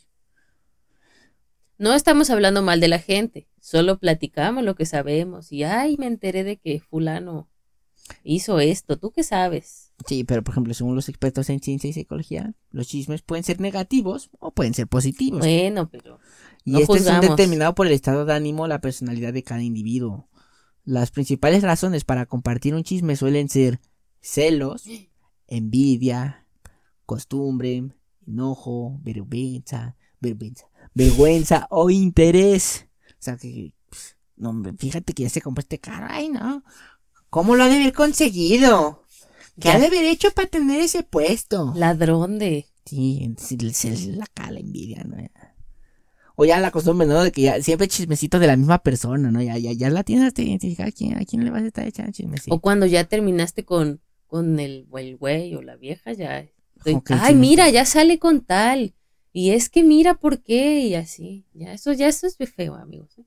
No 1.78 1.94
estamos 1.94 2.30
hablando 2.30 2.62
mal 2.62 2.78
de 2.78 2.86
la 2.86 3.00
gente, 3.00 3.48
solo 3.60 3.98
platicamos 3.98 4.62
lo 4.62 4.76
que 4.76 4.86
sabemos. 4.86 5.50
Y, 5.50 5.64
ay, 5.64 5.96
me 5.98 6.06
enteré 6.06 6.44
de 6.44 6.58
que 6.58 6.78
fulano 6.78 7.50
hizo 8.22 8.60
esto. 8.60 9.00
¿Tú 9.00 9.10
qué 9.10 9.24
sabes? 9.24 9.90
Sí, 10.06 10.22
pero 10.22 10.44
por 10.44 10.52
ejemplo, 10.52 10.74
según 10.74 10.94
los 10.94 11.08
expertos 11.08 11.50
en 11.50 11.58
ciencia 11.58 11.90
y 11.90 11.92
psicología, 11.92 12.54
los 12.70 12.86
chismes 12.86 13.22
pueden 13.22 13.42
ser 13.42 13.60
negativos 13.60 14.30
o 14.38 14.52
pueden 14.52 14.74
ser 14.74 14.86
positivos. 14.86 15.40
Bueno, 15.40 15.88
pero... 15.90 16.20
Y 16.64 16.70
No 16.70 16.78
este 16.78 16.92
es 16.92 16.98
juzgamos. 17.00 17.30
determinado 17.30 17.74
por 17.74 17.88
el 17.88 17.92
estado 17.94 18.24
de 18.24 18.32
ánimo, 18.32 18.68
la 18.68 18.80
personalidad 18.80 19.32
de 19.32 19.42
cada 19.42 19.62
individuo. 19.62 20.28
Las 20.86 21.10
principales 21.10 21.62
razones 21.62 22.04
para 22.04 22.26
compartir 22.26 22.74
un 22.74 22.84
chisme 22.84 23.16
suelen 23.16 23.48
ser 23.48 23.80
celos, 24.20 24.84
envidia, 25.48 26.46
costumbre, 27.04 27.90
enojo, 28.26 28.98
vergüenza, 29.02 29.96
vergüenza, 30.20 30.66
vergüenza 30.94 31.66
o 31.70 31.90
interés. 31.90 32.86
O 33.10 33.14
sea 33.18 33.36
que, 33.36 33.74
no, 34.36 34.50
hombre, 34.50 34.74
fíjate 34.78 35.12
que 35.12 35.24
ya 35.24 35.28
se 35.28 35.42
compró 35.42 35.60
este 35.60 35.80
carro, 35.80 36.06
ay 36.08 36.28
no. 36.28 36.62
¿Cómo 37.30 37.56
lo 37.56 37.64
ha 37.64 37.68
de 37.68 37.80
haber 37.80 37.92
conseguido? 37.92 39.04
¿Qué 39.60 39.68
Ya. 39.68 39.74
ha 39.74 39.78
de 39.80 39.86
haber 39.86 40.04
hecho 40.04 40.30
para 40.30 40.48
tener 40.48 40.80
ese 40.80 41.02
puesto? 41.02 41.72
Ladrón 41.74 42.38
de... 42.38 42.66
Sí, 42.84 43.34
la 44.14 44.26
cae 44.32 44.52
la 44.52 44.60
envidia, 44.60 45.02
¿no? 45.02 45.16
O 46.38 46.44
ya 46.44 46.60
la 46.60 46.70
costumbre, 46.70 47.06
¿no? 47.06 47.22
De 47.24 47.32
que 47.32 47.42
ya 47.42 47.62
siempre 47.62 47.88
chismecito 47.88 48.38
de 48.38 48.46
la 48.46 48.56
misma 48.56 48.78
persona, 48.78 49.30
¿no? 49.30 49.40
Ya, 49.42 49.56
ya, 49.58 49.72
ya 49.72 49.88
la 49.90 50.04
tienes 50.04 50.26
hasta 50.28 50.42
identificada. 50.42 50.90
¿A 50.90 50.92
quién, 50.92 51.16
a 51.16 51.24
quién 51.24 51.42
le 51.44 51.50
vas 51.50 51.62
a 51.62 51.66
estar 51.66 51.86
echando 51.86 52.12
chismecito? 52.12 52.54
O 52.54 52.60
cuando 52.60 52.84
ya 52.86 53.04
terminaste 53.04 53.64
con, 53.64 54.00
con 54.26 54.60
el, 54.60 54.86
güey 54.86 55.54
o 55.54 55.62
la 55.62 55.76
vieja, 55.76 56.12
ya... 56.12 56.46
estoy- 56.84 57.00
ay, 57.20 57.34
mira, 57.34 57.70
ya 57.70 57.84
sale 57.86 58.18
con 58.18 58.42
tal. 58.44 58.94
Y 59.32 59.50
es 59.50 59.68
que 59.70 59.82
mira 59.82 60.14
por 60.14 60.42
qué 60.42 60.80
y 60.80 60.94
así. 60.94 61.46
Ya 61.54 61.72
eso, 61.72 61.92
ya 61.94 62.06
eso 62.08 62.26
es 62.26 62.36
feo, 62.54 62.74
amigos. 62.74 63.18
¿eh? 63.18 63.24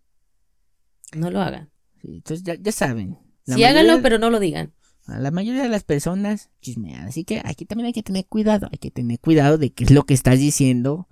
No 1.16 1.32
lo 1.32 1.42
hagan. 1.42 1.70
Sí, 2.02 2.08
entonces 2.16 2.44
ya, 2.44 2.56
ya 2.56 2.72
saben. 2.72 3.18
la 3.46 3.56
Sí, 3.56 3.62
mayoría- 3.62 3.70
háganlo, 3.70 4.02
pero 4.04 4.20
no 4.20 4.30
lo 4.30 4.40
digan. 4.40 4.74
a 5.08 5.20
La 5.20 5.32
mayoría 5.32 5.64
de 5.64 5.70
las 5.70 5.84
personas 5.84 6.50
chismean. 6.62 7.08
Así 7.08 7.24
que 7.24 7.42
aquí 7.44 7.66
también 7.66 7.88
hay 7.88 7.94
que 7.94 8.04
tener 8.04 8.26
cuidado. 8.28 8.70
Hay 8.72 8.78
que 8.78 8.92
tener 8.92 9.20
cuidado 9.20 9.58
de 9.58 9.72
qué 9.72 9.84
es 9.86 9.92
lo 9.92 10.04
que 10.06 10.14
estás 10.14 10.38
diciendo. 10.40 11.08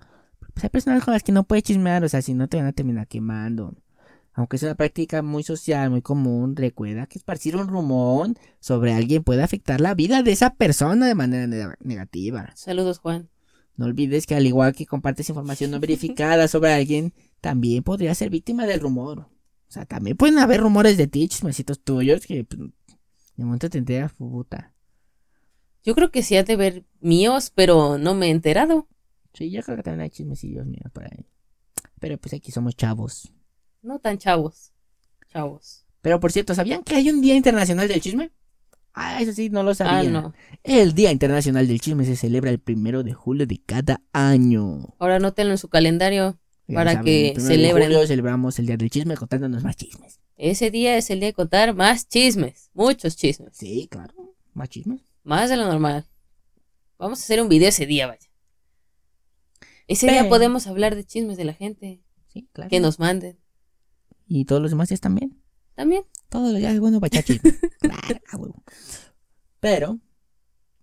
Pues 0.58 0.64
hay 0.64 0.70
personas 0.70 1.04
con 1.04 1.14
las 1.14 1.22
que 1.22 1.30
no 1.30 1.44
puedes 1.44 1.62
chismear. 1.62 2.02
O 2.02 2.08
sea, 2.08 2.20
si 2.20 2.34
no 2.34 2.48
te 2.48 2.56
van 2.56 2.66
a 2.66 2.72
terminar 2.72 3.06
quemando. 3.06 3.76
Aunque 4.32 4.56
es 4.56 4.64
una 4.64 4.74
práctica 4.74 5.22
muy 5.22 5.44
social, 5.44 5.88
muy 5.88 6.02
común, 6.02 6.56
recuerda 6.56 7.06
que 7.06 7.16
esparcir 7.16 7.54
un 7.54 7.68
rumor 7.68 8.30
sobre 8.58 8.92
alguien 8.92 9.22
puede 9.22 9.44
afectar 9.44 9.80
la 9.80 9.94
vida 9.94 10.24
de 10.24 10.32
esa 10.32 10.54
persona 10.56 11.06
de 11.06 11.14
manera 11.14 11.46
ne- 11.46 11.76
negativa. 11.78 12.50
Saludos, 12.56 12.98
Juan. 12.98 13.28
No 13.76 13.86
olvides 13.86 14.26
que 14.26 14.34
al 14.34 14.48
igual 14.48 14.74
que 14.74 14.84
compartes 14.84 15.28
información 15.28 15.70
no 15.70 15.78
verificada 15.78 16.48
sobre 16.48 16.72
alguien, 16.72 17.14
también 17.40 17.84
podría 17.84 18.12
ser 18.16 18.28
víctima 18.28 18.66
del 18.66 18.80
rumor. 18.80 19.20
O 19.20 19.70
sea, 19.70 19.84
también 19.86 20.16
pueden 20.16 20.38
haber 20.40 20.60
rumores 20.60 20.96
de 20.96 21.06
ti, 21.06 21.28
chismecitos 21.28 21.84
tuyos, 21.84 22.26
que 22.26 22.42
pues, 22.42 22.60
de 23.36 23.44
momento 23.44 23.70
te 23.70 23.78
enteras, 23.78 24.12
puta. 24.12 24.74
Yo 25.84 25.94
creo 25.94 26.10
que 26.10 26.24
sí 26.24 26.36
ha 26.36 26.42
de 26.42 26.56
ver 26.56 26.84
míos, 26.98 27.52
pero 27.54 27.96
no 27.96 28.16
me 28.16 28.26
he 28.26 28.30
enterado. 28.30 28.88
Sí, 29.38 29.50
yo 29.52 29.62
creo 29.62 29.76
que 29.76 29.82
también 29.84 30.00
hay 30.02 30.10
chismecillos 30.10 30.66
míos 30.66 30.90
por 30.92 31.04
ahí. 31.04 31.24
Pero 32.00 32.18
pues 32.18 32.34
aquí 32.34 32.50
somos 32.50 32.74
chavos. 32.76 33.32
No 33.82 34.00
tan 34.00 34.18
chavos. 34.18 34.72
Chavos. 35.32 35.84
Pero 36.02 36.18
por 36.18 36.32
cierto, 36.32 36.54
¿sabían 36.54 36.82
que 36.82 36.96
hay 36.96 37.08
un 37.10 37.20
Día 37.20 37.36
Internacional 37.36 37.86
del 37.86 38.00
Chisme? 38.00 38.32
Ah, 38.94 39.22
eso 39.22 39.32
sí, 39.32 39.48
no 39.48 39.62
lo 39.62 39.70
Ah, 39.70 39.74
sabía. 39.74 40.10
no. 40.10 40.34
El 40.64 40.92
Día 40.94 41.12
Internacional 41.12 41.68
del 41.68 41.80
Chisme 41.80 42.04
se 42.04 42.16
celebra 42.16 42.50
el 42.50 42.58
primero 42.58 43.04
de 43.04 43.12
julio 43.14 43.46
de 43.46 43.60
cada 43.64 44.02
año. 44.12 44.94
Ahora 44.98 45.16
anótenlo 45.16 45.52
en 45.52 45.58
su 45.58 45.68
calendario. 45.68 46.36
Ya 46.66 46.74
Para 46.74 46.92
saben, 46.94 47.04
que 47.04 47.28
el 47.28 47.34
primero 47.34 47.48
de 47.50 47.54
celebren. 47.56 47.88
julio 47.92 48.06
celebramos 48.08 48.58
el 48.58 48.66
Día 48.66 48.76
del 48.76 48.90
Chisme 48.90 49.16
contándonos 49.16 49.62
más 49.62 49.76
chismes. 49.76 50.18
Ese 50.36 50.70
día 50.70 50.96
es 50.96 51.10
el 51.10 51.20
día 51.20 51.28
de 51.28 51.32
contar 51.34 51.74
más 51.74 52.08
chismes. 52.08 52.70
Muchos 52.74 53.16
chismes. 53.16 53.56
Sí, 53.56 53.88
claro, 53.90 54.34
más 54.54 54.68
chismes. 54.68 55.00
Más 55.22 55.48
de 55.50 55.56
lo 55.56 55.64
normal. 55.66 56.06
Vamos 56.98 57.20
a 57.20 57.22
hacer 57.22 57.40
un 57.40 57.48
video 57.48 57.68
ese 57.68 57.86
día, 57.86 58.06
vaya. 58.08 58.27
Ese 59.88 60.06
día 60.10 60.28
podemos 60.28 60.66
hablar 60.66 60.94
de 60.94 61.04
chismes 61.04 61.36
de 61.36 61.44
la 61.44 61.54
gente. 61.54 62.02
Sí, 62.28 62.48
claro. 62.52 62.70
Que 62.70 62.78
nos 62.78 62.98
manden. 62.98 63.38
Y 64.26 64.44
todos 64.44 64.60
los 64.60 64.70
demás 64.70 64.90
días 64.90 65.00
también. 65.00 65.42
También. 65.74 66.04
Todos 66.28 66.52
los 66.52 66.58
días 66.58 66.74
es 66.74 66.80
bueno 66.80 67.00
para 67.00 67.08
echar 67.08 67.24
chisme. 67.24 67.54
Claro, 67.80 68.20
a 68.30 68.36
huevo. 68.36 68.62
Pero, 69.60 69.98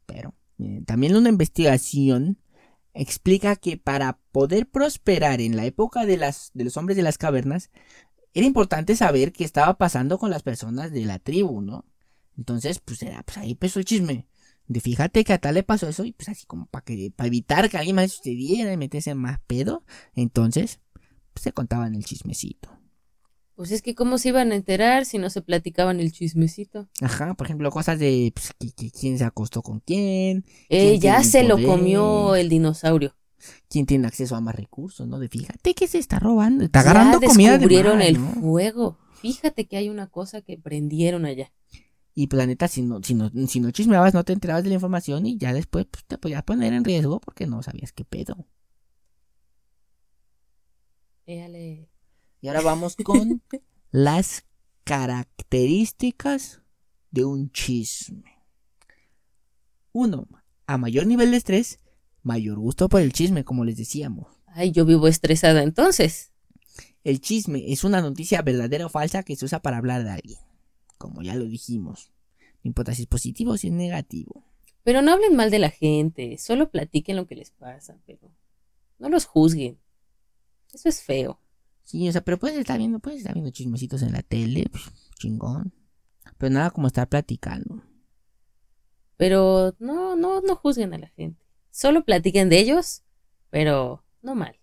pero, 0.06 0.34
eh, 0.58 0.82
también 0.86 1.16
una 1.16 1.30
investigación 1.30 2.40
explica 2.94 3.56
que 3.56 3.78
para 3.78 4.20
poder 4.32 4.68
prosperar 4.68 5.40
en 5.40 5.56
la 5.56 5.66
época 5.66 6.06
de, 6.06 6.18
las, 6.18 6.52
de 6.54 6.64
los 6.64 6.78
hombres 6.78 6.98
de 6.98 7.04
las 7.04 7.18
cavernas, 7.18 7.70
era 8.34 8.48
importante 8.48 8.96
saber 8.96 9.32
qué 9.32 9.44
estaba 9.44 9.78
pasando 9.78 10.18
con 10.18 10.30
las 10.30 10.44
personas 10.44 10.92
de 10.92 11.06
la 11.06 11.20
tribu, 11.20 11.62
¿no? 11.62 11.86
Entonces, 12.38 12.80
pues, 12.80 13.02
era, 13.04 13.22
pues 13.24 13.38
ahí 13.38 13.52
empezó 13.52 13.80
el 13.80 13.86
chisme. 13.86 14.28
De 14.68 14.80
fíjate 14.80 15.24
que 15.24 15.34
a 15.34 15.38
tal 15.38 15.54
le 15.56 15.64
pasó 15.64 15.88
eso 15.88 16.06
y 16.06 16.12
pues 16.14 16.30
así 16.30 16.46
como 16.46 16.66
para 16.68 16.84
que 16.84 17.12
para 17.16 17.28
evitar 17.28 17.70
que 17.70 17.78
alguien 17.78 17.96
más 17.98 18.12
sucediera 18.12 18.74
y 18.74 18.78
metiese 18.78 19.12
en 19.12 19.18
más 19.20 19.40
pedo, 19.46 19.84
entonces 20.16 20.80
pues, 21.34 21.44
se 21.44 21.52
contaban 21.52 21.94
el 21.96 22.04
chismecito. 22.04 22.70
Pues 23.56 23.72
es 23.72 23.82
que 23.82 23.96
cómo 23.96 24.18
se 24.18 24.30
iban 24.30 24.52
a 24.52 24.56
enterar 24.56 25.06
si 25.06 25.18
no 25.18 25.30
se 25.30 25.42
platicaban 25.42 26.00
el 26.02 26.12
chismecito. 26.12 26.90
Ajá, 27.00 27.36
por 27.36 27.48
ejemplo, 27.48 27.70
cosas 27.72 28.00
de 28.00 28.32
pues, 28.34 28.52
que- 28.60 28.72
que 28.72 28.92
quién 28.92 29.18
se 29.18 29.24
acostó 29.24 29.62
con 29.62 29.80
quién, 29.80 30.44
Eh, 30.68 30.90
¿Quién 30.90 31.00
ya 31.00 31.24
se 31.24 31.44
lo 31.44 31.62
comió 31.62 32.36
el 32.36 32.50
dinosaurio. 32.50 33.16
quién 33.70 33.86
tiene 33.86 34.08
acceso 34.08 34.36
a 34.36 34.42
más 34.42 34.56
recursos, 34.56 35.08
¿no? 35.08 35.20
De 35.20 35.30
fíjate 35.30 35.74
que 35.76 35.88
se 35.88 36.00
está 36.00 36.18
robando, 36.20 36.64
está 36.66 36.84
ya 36.84 36.90
agarrando 36.90 37.22
comida 37.22 37.52
de 37.52 37.58
descubrieron 37.60 38.02
el 38.02 38.20
¿no? 38.20 38.32
fuego. 38.42 38.98
Fíjate 39.22 39.68
que 39.68 39.78
hay 39.78 39.90
una 39.90 40.08
cosa 40.08 40.42
que 40.42 40.58
prendieron 40.58 41.26
allá. 41.26 41.52
Y 42.18 42.28
planeta, 42.28 42.70
si 42.70 42.82
no, 42.82 43.04
si 43.04 43.14
no, 43.14 43.30
si 43.48 43.60
no 43.60 43.72
chismeabas, 43.72 44.14
no 44.14 44.24
te 44.24 44.32
enterabas 44.32 44.64
de 44.64 44.70
la 44.70 44.76
información 44.76 45.26
y 45.26 45.38
ya 45.38 45.54
después 45.54 45.86
pues, 45.86 46.06
te 46.06 46.18
podías 46.18 46.44
poner 46.44 46.72
en 46.72 46.86
riesgo 46.86 47.20
porque 47.20 47.46
no 47.46 47.62
sabías 47.62 47.92
qué 47.92 48.06
pedo. 48.06 48.48
Éale. 51.26 51.90
Y 52.40 52.48
ahora 52.48 52.62
vamos 52.62 52.96
con 52.96 53.42
las 53.92 54.46
características 54.86 56.62
de 57.12 57.26
un 57.26 57.52
chisme. 57.52 58.46
Uno, 59.92 60.28
a 60.68 60.78
mayor 60.78 61.08
nivel 61.08 61.32
de 61.32 61.38
estrés, 61.38 61.80
mayor 62.24 62.60
gusto 62.60 62.88
por 62.88 63.02
el 63.02 63.12
chisme, 63.12 63.44
como 63.44 63.66
les 63.66 63.76
decíamos. 63.76 64.28
Ay, 64.48 64.72
yo 64.72 64.86
vivo 64.86 65.08
estresada 65.08 65.64
entonces. 65.64 66.32
El 67.04 67.20
chisme 67.20 67.72
es 67.74 67.84
una 67.84 68.02
noticia 68.02 68.42
verdadera 68.42 68.86
o 68.86 68.90
falsa 68.90 69.24
que 69.24 69.36
se 69.36 69.46
usa 69.46 69.62
para 69.62 69.78
hablar 69.78 70.04
de 70.04 70.12
alguien. 70.12 70.40
Como 70.98 71.22
ya 71.22 71.36
lo 71.36 71.46
dijimos. 71.46 72.12
No 72.64 72.70
importa 72.70 72.94
si 72.94 73.04
es 73.04 73.08
positivo 73.08 73.52
o 73.52 73.58
si 73.58 73.68
es 73.68 73.74
negativo. 73.74 74.44
Pero 74.84 75.02
no 75.02 75.12
hablen 75.14 75.36
mal 75.36 75.50
de 75.52 75.60
la 75.60 75.70
gente, 75.70 76.38
solo 76.38 76.70
platiquen 76.70 77.16
lo 77.16 77.28
que 77.28 77.36
les 77.36 77.52
pasa, 77.52 77.98
pero 78.06 78.32
no 79.00 79.10
los 79.10 79.26
juzguen. 79.26 79.80
Eso 80.74 80.90
es 80.90 81.02
feo. 81.02 81.40
Sí, 81.84 82.08
o 82.08 82.12
sea, 82.12 82.22
pero 82.22 82.38
puedes 82.40 82.58
estar 82.58 82.78
viendo, 82.78 83.00
puedes 83.00 83.20
estar 83.20 83.34
viendo 83.34 83.52
chismecitos 83.52 84.02
en 84.02 84.14
la 84.14 84.22
tele, 84.24 84.66
pues, 84.72 84.84
chingón. 85.20 85.74
Pero 86.38 86.54
nada 86.54 86.72
como 86.72 86.88
estar 86.88 87.08
platicando. 87.08 87.84
Pero 89.18 89.76
no, 89.80 90.16
no, 90.16 90.42
no 90.42 90.56
juzguen 90.56 90.94
a 90.94 90.98
la 90.98 91.08
gente. 91.10 91.44
Solo 91.72 92.04
platiquen 92.04 92.50
de 92.50 92.60
ellos, 92.60 93.04
pero 93.50 94.04
no 94.22 94.36
mal. 94.36 94.60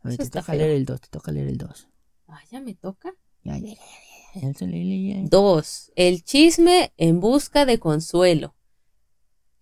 A 0.00 0.08
ver, 0.08 0.14
Eso 0.14 0.24
te 0.24 0.30
toca 0.30 0.52
feo. 0.52 0.56
leer 0.56 0.70
el 0.72 0.84
2, 0.84 1.00
te 1.00 1.08
toca 1.08 1.32
leer 1.32 1.48
el 1.48 1.58
2. 1.58 1.88
Ah, 2.28 2.40
ya 2.50 2.60
me 2.60 2.74
toca. 2.74 3.14
Ya, 3.42 3.56
ya, 3.56 3.68
ya, 3.68 3.74
ya, 3.74 4.09
ya, 4.34 4.40
ya, 4.42 4.66
ya, 4.66 4.66
ya, 4.66 5.20
ya. 5.20 5.28
Dos, 5.28 5.92
el 5.96 6.22
chisme 6.24 6.92
en 6.96 7.20
busca 7.20 7.66
de 7.66 7.78
consuelo. 7.78 8.54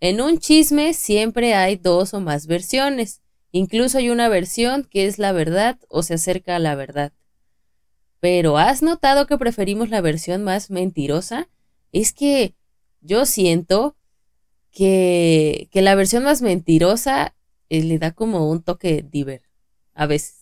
En 0.00 0.20
un 0.20 0.38
chisme 0.38 0.94
siempre 0.94 1.54
hay 1.54 1.76
dos 1.76 2.14
o 2.14 2.20
más 2.20 2.46
versiones. 2.46 3.22
Incluso 3.50 3.98
hay 3.98 4.10
una 4.10 4.28
versión 4.28 4.84
que 4.84 5.06
es 5.06 5.18
la 5.18 5.32
verdad 5.32 5.78
o 5.88 6.02
se 6.02 6.14
acerca 6.14 6.56
a 6.56 6.60
la 6.60 6.74
verdad. 6.74 7.12
Pero 8.20 8.58
¿has 8.58 8.82
notado 8.82 9.26
que 9.26 9.38
preferimos 9.38 9.90
la 9.90 10.00
versión 10.00 10.44
más 10.44 10.70
mentirosa? 10.70 11.48
Es 11.92 12.12
que 12.12 12.54
yo 13.00 13.26
siento 13.26 13.96
que, 14.70 15.68
que 15.72 15.82
la 15.82 15.94
versión 15.94 16.24
más 16.24 16.42
mentirosa 16.42 17.34
eh, 17.68 17.82
le 17.82 17.98
da 17.98 18.12
como 18.12 18.50
un 18.50 18.62
toque 18.62 19.04
diver. 19.08 19.42
A 19.94 20.06
veces. 20.06 20.37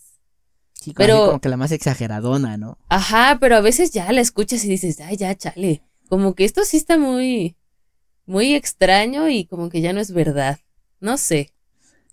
Sí, 0.86 0.94
como, 0.94 1.04
Pero- 1.04 1.26
como 1.26 1.40
que 1.40 1.48
la 1.48 1.56
más 1.56 1.72
exageradona, 1.72 2.56
¿no? 2.56 2.78
Ajá, 2.88 3.38
pero 3.40 3.56
a 3.56 3.60
veces 3.60 3.90
ya 3.90 4.12
la 4.12 4.20
escuchas 4.20 4.64
y 4.64 4.68
dices, 4.68 5.00
ay, 5.00 5.16
ya, 5.16 5.34
chale. 5.34 5.82
Como 6.08 6.36
que 6.36 6.44
esto 6.44 6.64
sí 6.64 6.76
está 6.76 6.96
muy, 6.96 7.56
muy 8.24 8.54
extraño 8.54 9.28
y 9.28 9.46
como 9.46 9.68
que 9.68 9.80
ya 9.80 9.92
no 9.92 9.98
es 10.00 10.12
verdad. 10.12 10.60
No 11.00 11.16
sé. 11.16 11.52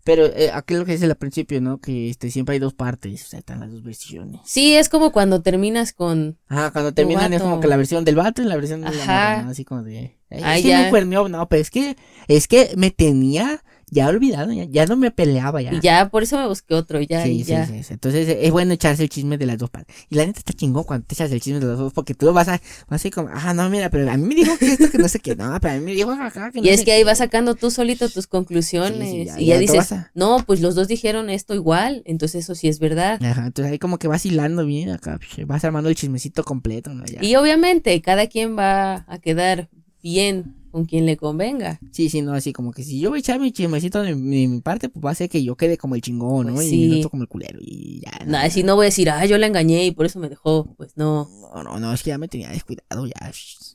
Pero 0.03 0.25
eh, 0.25 0.50
aquí 0.51 0.74
lo 0.74 0.86
que 0.86 0.94
dice 0.94 1.06
al 1.06 1.15
principio, 1.18 1.62
¿no? 1.62 1.77
Que 1.77 2.10
este, 2.10 2.32
siempre 2.32 2.53
hay 2.53 2.60
dos 2.60 2.74
partes, 2.74 3.24
o 3.24 3.27
sea, 3.27 3.38
están 3.39 3.60
las 3.60 3.72
dos 3.72 3.84
versiones. 3.84 4.42
Sí, 4.44 4.74
es 4.75 4.89
como 4.89 5.12
cuando 5.12 5.44
terminas 5.44 5.94
con, 5.94 6.39
Ah, 6.50 6.72
cuando 6.74 6.96
terminan 6.96 7.32
es 7.32 7.44
como 7.44 7.60
que 7.60 7.68
la 7.68 7.77
versión 7.77 8.03
del 8.03 8.15
vato 8.15 8.42
y 8.42 8.46
la 8.46 8.56
versión 8.56 8.82
de 8.82 8.89
la 8.89 9.03
Ajá. 9.03 9.30
morra, 9.36 9.44
¿no? 9.44 9.51
Así 9.51 9.63
como 9.65 9.84
de... 9.84 10.18
"Ay, 10.32 10.42
Ah, 10.44 10.56
que 10.56 10.68
ya. 10.68 10.82
me 10.82 10.89
cuerneó, 10.89 11.30
no, 11.30 11.48
pero 11.48 11.62
es 11.62 11.70
que, 11.70 11.96
es 12.27 12.48
que 12.48 12.74
me 12.75 12.89
tenía 12.89 13.63
ya 13.94 14.08
olvidado, 14.08 14.52
ya, 14.52 14.66
ya 14.66 14.86
no 14.86 14.98
me 14.98 15.12
peleaba 15.12 15.62
ya. 15.62 15.74
y 15.74 15.80
ya, 15.82 16.10
por 16.10 16.24
eso 16.24 16.38
me 16.38 16.48
busqué 16.48 16.74
otro, 16.74 17.00
ya, 17.02 17.24
Sí, 17.24 17.44
sí, 17.44 17.52
ya. 17.52 17.66
sí, 17.68 17.84
sí. 17.84 17.94
Entonces 17.94 18.28
es 18.28 18.52
bueno 18.52 18.74
echarse 18.74 19.04
el 19.04 19.10
chisme 19.10 19.38
de 19.38 19.46
las 19.46 19.58
dos 19.58 19.70
partes. 19.70 19.96
Y 20.10 20.16
la 20.16 20.26
neta 20.26 20.40
está 20.40 20.54
chingón 20.54 20.84
cuando 20.84 21.06
te 21.06 21.14
echas 21.16 21.32
el 21.32 21.40
chisme 21.42 21.60
de 21.60 21.68
las 21.68 21.78
dos 21.78 21.94
porque 21.94 22.14
tú 22.14 22.32
vas 22.34 22.48
a, 22.48 22.60
vas 22.90 23.04
a 23.04 23.08
ir 23.08 23.14
como, 23.14 23.30
ah, 23.32 23.54
no, 23.54 23.70
mira, 23.70 23.90
pero 23.90 24.10
a 24.12 24.18
mí 24.18 24.28
me 24.28 24.36
dijo 24.36 24.58
que 24.58 24.74
esto, 24.74 24.90
que 24.90 24.98
no 24.98 25.08
sé 25.08 25.20
qué, 25.20 25.36
no, 25.36 25.58
pero 25.62 25.76
a 25.76 25.78
mí 25.78 25.86
me 25.86 25.94
dijo 25.94 26.12
acá 26.12 26.52
que 26.52 26.60
no 26.60 26.66
Y 26.66 26.70
es 26.70 26.80
sé 26.80 26.86
que 26.86 26.92
ahí 26.94 27.02
qué". 27.02 27.06
vas 27.06 27.20
sacando 27.20 27.56
tú 27.56 27.70
solito 27.72 28.10
tus 28.10 28.28
conclusiones 28.28 29.10
Sí, 29.12 29.20
sí, 29.20 29.26
ya, 29.26 29.40
y 29.40 29.46
ya 29.46 29.58
dices, 29.60 29.92
a- 29.92 30.12
no, 30.16 30.44
pues 30.46 30.60
los 30.62 30.76
dos 30.76 30.88
dijeron 30.88 31.30
esto 31.30 31.54
igual, 31.54 32.02
entonces 32.06 32.44
eso 32.44 32.56
sí 32.56 32.68
es 32.68 32.80
verdad. 32.80 33.24
Ajá, 33.24 33.46
entonces 33.48 33.72
ahí 33.72 33.80
como 33.80 34.00
que 34.00 34.08
vas 34.08 34.26
hilando 34.26 34.66
bien 34.66 34.90
acá, 34.90 35.20
psh, 35.20 35.46
vas 35.46 35.64
armando 35.64 35.90
el 35.90 35.96
chismecito 35.96 36.44
completo, 36.44 36.94
¿no? 36.94 37.06
Ya. 37.06 37.24
Y 37.24 37.36
obviamente 37.36 38.02
cada 38.02 38.28
quien 38.28 38.58
va 38.58 39.06
a 39.08 39.20
quedar 39.20 39.70
bien 40.02 40.56
con 40.74 40.86
quien 40.86 41.06
le 41.06 41.15
convenga. 41.18 41.80
Sí, 41.92 42.10
sí, 42.10 42.22
no, 42.24 42.34
así 42.34 42.51
como 42.51 42.72
que 42.74 42.84
si 42.84 43.00
yo 43.00 43.10
voy 43.12 43.18
a 43.18 43.20
echar 43.20 43.39
mi 43.39 43.51
chismecito 43.51 44.01
de 44.01 44.15
mi, 44.15 44.60
parte, 44.60 44.89
pues 44.89 45.06
va 45.06 45.12
a 45.12 45.15
ser 45.15 45.30
que 45.30 45.44
yo 45.44 45.56
quede 45.56 45.77
como 45.77 45.94
el 45.94 46.01
chingón, 46.01 46.48
¿no? 46.48 46.56
Pues 46.56 46.72
Y 46.72 46.86
el 46.86 46.92
sí. 46.94 46.98
otro 47.00 47.12
como 47.12 47.22
el 47.24 47.30
culero, 47.30 47.60
y 47.62 48.01
ya. 48.03 48.25
Nada, 48.25 48.50
si 48.50 48.63
no 48.63 48.75
voy 48.75 48.86
a 48.86 48.89
decir, 48.89 49.10
ah, 49.12 49.24
yo 49.27 49.38
la 49.38 49.46
engañé 49.48 49.86
y 49.86 49.92
por 49.92 50.08
eso 50.08 50.20
me 50.20 50.30
dejó. 50.30 50.74
Pues 50.75 50.98
no, 50.98 51.30
No, 51.53 51.63
no, 51.63 51.80
no, 51.80 51.94
es 51.94 52.01
que 52.01 52.10
ya 52.10 52.18
me 52.18 52.27
tenía 52.27 52.50
descuidado, 52.50 53.06
ya. 53.06 53.32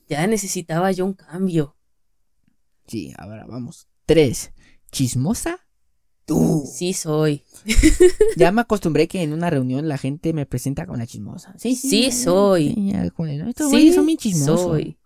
ya 0.08 0.26
necesitaba 0.26 0.90
yo 0.90 1.06
un 1.06 1.14
cambio. 1.14 1.76
Sí, 2.88 3.12
ahora 3.16 3.46
vamos. 3.46 3.86
Tres, 4.04 4.50
chismosa. 4.90 5.60
Tú. 6.26 6.64
Sí 6.70 6.92
soy. 6.92 7.42
Ya 8.36 8.50
me 8.52 8.60
acostumbré 8.60 9.08
que 9.08 9.22
en 9.22 9.32
una 9.32 9.48
reunión 9.48 9.88
la 9.88 9.96
gente 9.96 10.32
me 10.34 10.44
presenta 10.46 10.84
con 10.86 10.98
la 10.98 11.06
chismosa. 11.06 11.54
Sí, 11.56 11.74
sí. 11.74 11.88
Sí 11.88 12.12
soy. 12.12 12.74
sí, 12.74 12.90
ya, 12.92 13.04
"No, 13.04 13.48
estos 13.48 13.70
Sí, 13.70 13.92
son 13.94 14.04
bien 14.04 14.18
chismosos. 14.18 14.60
soy. 14.62 14.98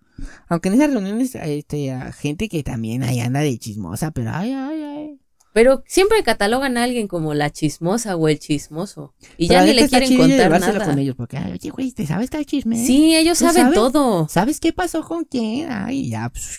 Aunque 0.49 0.69
en 0.69 0.75
esas 0.75 0.91
reuniones 0.91 1.35
hay 1.37 1.59
este, 1.61 1.91
a 1.93 2.13
gente 2.13 2.49
que 2.49 2.63
también 2.63 3.03
ahí 3.03 3.21
anda 3.21 3.41
de 3.41 3.59
chismosa, 3.59 4.11
pero 4.11 4.31
ay, 4.33 4.53
ay, 4.53 4.83
ay. 4.83 5.19
Pero 5.55 5.83
siempre 5.87 6.23
catalogan 6.23 6.79
a 6.79 6.85
alguien 6.85 7.09
como 7.09 7.35
la 7.35 7.51
chismosa 7.51 8.17
o 8.17 8.27
el 8.29 8.39
chismoso. 8.39 9.15
Y 9.37 9.49
Pero 9.49 9.61
ya 9.61 9.67
ni 9.67 9.75
le 9.75 9.89
quieren 9.89 10.17
contar 10.17 10.51
nada. 10.59 10.85
con 10.87 10.99
ellos 10.99 11.15
porque, 11.15 11.37
ay, 11.37 11.53
oye, 11.53 11.69
güey, 11.71 11.93
¿te 11.93 12.07
sabes 12.07 12.31
cada 12.31 12.45
chisme? 12.45 12.77
Sí, 12.87 13.15
ellos 13.15 13.39
¿Tú 13.39 13.45
saben 13.45 13.63
sabes? 13.65 13.75
todo. 13.75 14.29
¿Sabes 14.29 14.61
qué 14.61 14.73
pasó 14.73 15.03
con 15.03 15.25
quién? 15.25 15.71
Ay, 15.71 16.09
ya, 16.09 16.31
pues, 16.31 16.59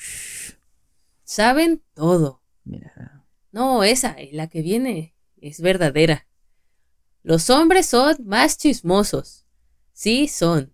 Saben 1.24 1.82
todo. 1.96 2.42
mira. 2.64 3.26
No, 3.52 3.84
esa, 3.84 4.12
eh, 4.18 4.30
la 4.34 4.48
que 4.48 4.62
viene, 4.62 5.16
es 5.42 5.62
verdadera. 5.62 6.28
Los 7.24 7.50
hombres 7.50 7.86
son 7.86 8.16
más 8.26 8.58
chismosos. 8.58 9.46
Sí, 9.94 10.28
son. 10.28 10.73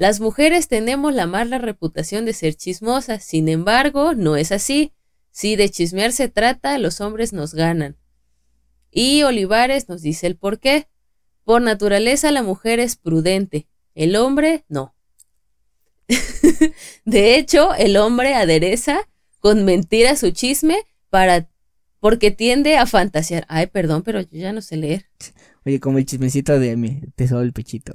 Las 0.00 0.18
mujeres 0.18 0.66
tenemos 0.66 1.12
la 1.12 1.26
mala 1.26 1.58
reputación 1.58 2.24
de 2.24 2.32
ser 2.32 2.54
chismosas. 2.54 3.22
Sin 3.22 3.50
embargo, 3.50 4.14
no 4.14 4.36
es 4.38 4.50
así. 4.50 4.94
Si 5.30 5.56
de 5.56 5.68
chismear 5.68 6.12
se 6.12 6.30
trata, 6.30 6.78
los 6.78 7.02
hombres 7.02 7.34
nos 7.34 7.52
ganan. 7.52 7.98
Y 8.90 9.24
Olivares 9.24 9.90
nos 9.90 10.00
dice 10.00 10.26
el 10.26 10.38
por 10.38 10.58
qué. 10.58 10.88
Por 11.44 11.60
naturaleza 11.60 12.30
la 12.30 12.42
mujer 12.42 12.80
es 12.80 12.96
prudente, 12.96 13.68
el 13.94 14.16
hombre 14.16 14.64
no. 14.70 14.94
de 17.04 17.36
hecho, 17.36 17.74
el 17.74 17.98
hombre 17.98 18.32
adereza 18.32 19.06
con 19.38 19.66
mentira 19.66 20.16
su 20.16 20.30
chisme 20.30 20.78
para 21.10 21.46
porque 21.98 22.30
tiende 22.30 22.78
a 22.78 22.86
fantasear. 22.86 23.44
Ay, 23.50 23.66
perdón, 23.66 24.02
pero 24.02 24.22
yo 24.22 24.28
ya 24.30 24.54
no 24.54 24.62
sé 24.62 24.78
leer. 24.78 25.10
Oye, 25.66 25.78
como 25.78 25.98
el 25.98 26.06
chismecito 26.06 26.58
de 26.58 26.74
mi 26.78 27.02
tesoro 27.16 27.42
el 27.42 27.52
pechito. 27.52 27.92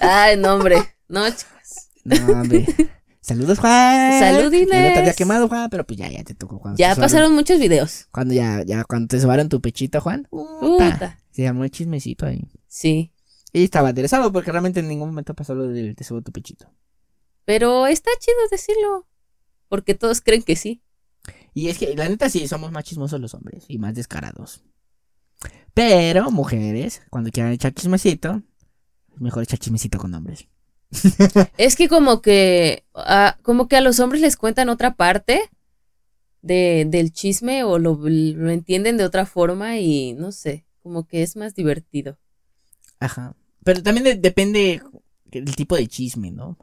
Ay, 0.00 0.38
no, 0.38 0.54
hombre. 0.54 0.76
No, 1.12 1.26
chicos. 1.28 1.90
no, 2.04 2.40
hombre. 2.40 2.66
Saludos, 3.20 3.58
Juan. 3.60 4.18
Saludines. 4.18 4.68
Ya 4.72 4.88
no 4.88 4.94
te 4.94 4.98
había 5.00 5.12
quemado, 5.14 5.46
Juan, 5.48 5.68
pero 5.70 5.86
pues 5.86 5.98
ya, 5.98 6.08
ya 6.10 6.24
te 6.24 6.34
tocó. 6.34 6.58
Cuando 6.58 6.78
Ya 6.78 6.94
sobaron- 6.94 7.00
pasaron 7.02 7.34
muchos 7.34 7.60
videos. 7.60 8.06
Cuando 8.10 8.34
ya, 8.34 8.62
ya, 8.64 8.82
cuando 8.84 9.08
te 9.08 9.20
sobaron 9.20 9.48
tu 9.48 9.60
pechito, 9.60 10.00
Juan. 10.00 10.26
Puta. 10.30 11.18
Se 11.30 11.42
llamó 11.42 11.64
el 11.64 11.70
chismecito 11.70 12.26
ahí. 12.26 12.50
Sí. 12.66 13.12
Y 13.52 13.62
estaba 13.64 13.90
interesado 13.90 14.32
porque 14.32 14.50
realmente 14.50 14.80
en 14.80 14.88
ningún 14.88 15.10
momento 15.10 15.34
pasó 15.34 15.54
lo 15.54 15.68
del 15.68 15.94
te 15.94 16.02
subo 16.02 16.22
tu 16.22 16.32
pechito. 16.32 16.72
Pero 17.44 17.86
está 17.86 18.10
chido 18.18 18.36
decirlo. 18.50 19.06
Porque 19.68 19.94
todos 19.94 20.20
creen 20.22 20.42
que 20.42 20.56
sí. 20.56 20.82
Y 21.54 21.68
es 21.68 21.76
que, 21.78 21.94
la 21.94 22.08
neta, 22.08 22.30
sí, 22.30 22.48
somos 22.48 22.72
más 22.72 22.84
chismosos 22.84 23.20
los 23.20 23.34
hombres 23.34 23.66
y 23.68 23.78
más 23.78 23.94
descarados. 23.94 24.64
Pero, 25.74 26.30
mujeres, 26.30 27.02
cuando 27.10 27.30
quieran 27.30 27.52
echar 27.52 27.72
chismecito, 27.74 28.42
es 29.14 29.20
mejor 29.20 29.42
echar 29.42 29.58
chismecito 29.58 29.98
con 29.98 30.12
hombres. 30.14 30.48
Es 31.56 31.76
que 31.76 31.88
como 31.88 32.20
que, 32.22 32.84
ah, 32.94 33.36
como 33.42 33.68
que 33.68 33.76
a 33.76 33.80
los 33.80 33.98
hombres 34.00 34.20
les 34.20 34.36
cuentan 34.36 34.68
otra 34.68 34.94
parte 34.94 35.40
de, 36.42 36.84
del 36.88 37.12
chisme 37.12 37.64
o 37.64 37.78
lo, 37.78 37.94
lo 38.02 38.50
entienden 38.50 38.96
de 38.96 39.04
otra 39.04 39.26
forma 39.26 39.78
y 39.78 40.12
no 40.14 40.32
sé, 40.32 40.66
como 40.82 41.06
que 41.06 41.22
es 41.22 41.36
más 41.36 41.54
divertido. 41.54 42.18
Ajá. 43.00 43.34
Pero 43.64 43.82
también 43.82 44.04
de- 44.04 44.16
depende 44.16 44.82
del 45.24 45.56
tipo 45.56 45.76
de 45.76 45.86
chisme, 45.86 46.30
¿no? 46.30 46.58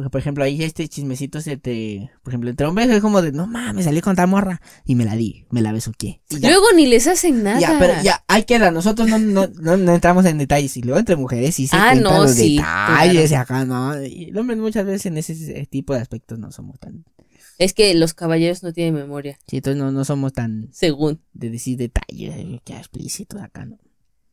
Porque, 0.00 0.08
por 0.10 0.18
ejemplo, 0.22 0.42
ahí 0.44 0.62
este 0.62 0.88
chismecito 0.88 1.42
se 1.42 1.58
te... 1.58 2.10
Por 2.22 2.32
ejemplo, 2.32 2.48
entre 2.48 2.66
hombres 2.66 2.88
es 2.88 3.02
como 3.02 3.20
de, 3.20 3.32
no 3.32 3.46
mames, 3.46 3.84
salí 3.84 4.00
con 4.00 4.16
tal 4.16 4.28
morra 4.28 4.62
y 4.86 4.94
me 4.94 5.04
la 5.04 5.14
di, 5.14 5.44
me 5.50 5.60
la 5.60 5.72
besuqué. 5.72 6.22
Y 6.30 6.38
Luego 6.40 6.64
ni 6.74 6.86
les 6.86 7.06
hacen 7.06 7.42
nada. 7.42 7.60
ya, 7.60 7.76
pero 7.78 7.92
ya, 8.02 8.24
ahí 8.26 8.44
queda. 8.44 8.70
Nosotros 8.70 9.08
no, 9.10 9.18
no, 9.18 9.46
no, 9.60 9.76
no 9.76 9.94
entramos 9.94 10.24
en 10.24 10.38
detalles. 10.38 10.74
Y 10.78 10.82
luego 10.82 10.98
entre 10.98 11.16
mujeres 11.16 11.54
sí 11.56 11.66
se 11.66 11.76
Ah, 11.76 11.90
cuentan 11.92 12.12
no, 12.14 12.22
los 12.22 12.30
sí, 12.34 12.56
detalles 12.56 13.30
y 13.30 13.34
acá, 13.34 13.66
¿no? 13.66 14.02
Y 14.02 14.30
los 14.30 14.40
hombres 14.40 14.58
muchas 14.58 14.86
veces 14.86 15.04
en 15.04 15.18
ese 15.18 15.66
tipo 15.66 15.92
de 15.92 16.00
aspectos 16.00 16.38
no 16.38 16.50
somos 16.50 16.78
tan... 16.78 17.04
Es 17.58 17.74
que 17.74 17.92
los 17.94 18.14
caballeros 18.14 18.62
no 18.62 18.72
tienen 18.72 18.94
memoria, 18.94 19.38
Sí, 19.46 19.58
entonces 19.58 19.78
no, 19.82 19.92
no 19.92 20.06
somos 20.06 20.32
tan 20.32 20.70
según. 20.72 21.20
de 21.34 21.50
decir 21.50 21.76
detalles, 21.76 22.34
eh, 22.36 22.60
que 22.64 22.72
explícitos 22.74 23.38
acá, 23.42 23.66
¿no? 23.66 23.76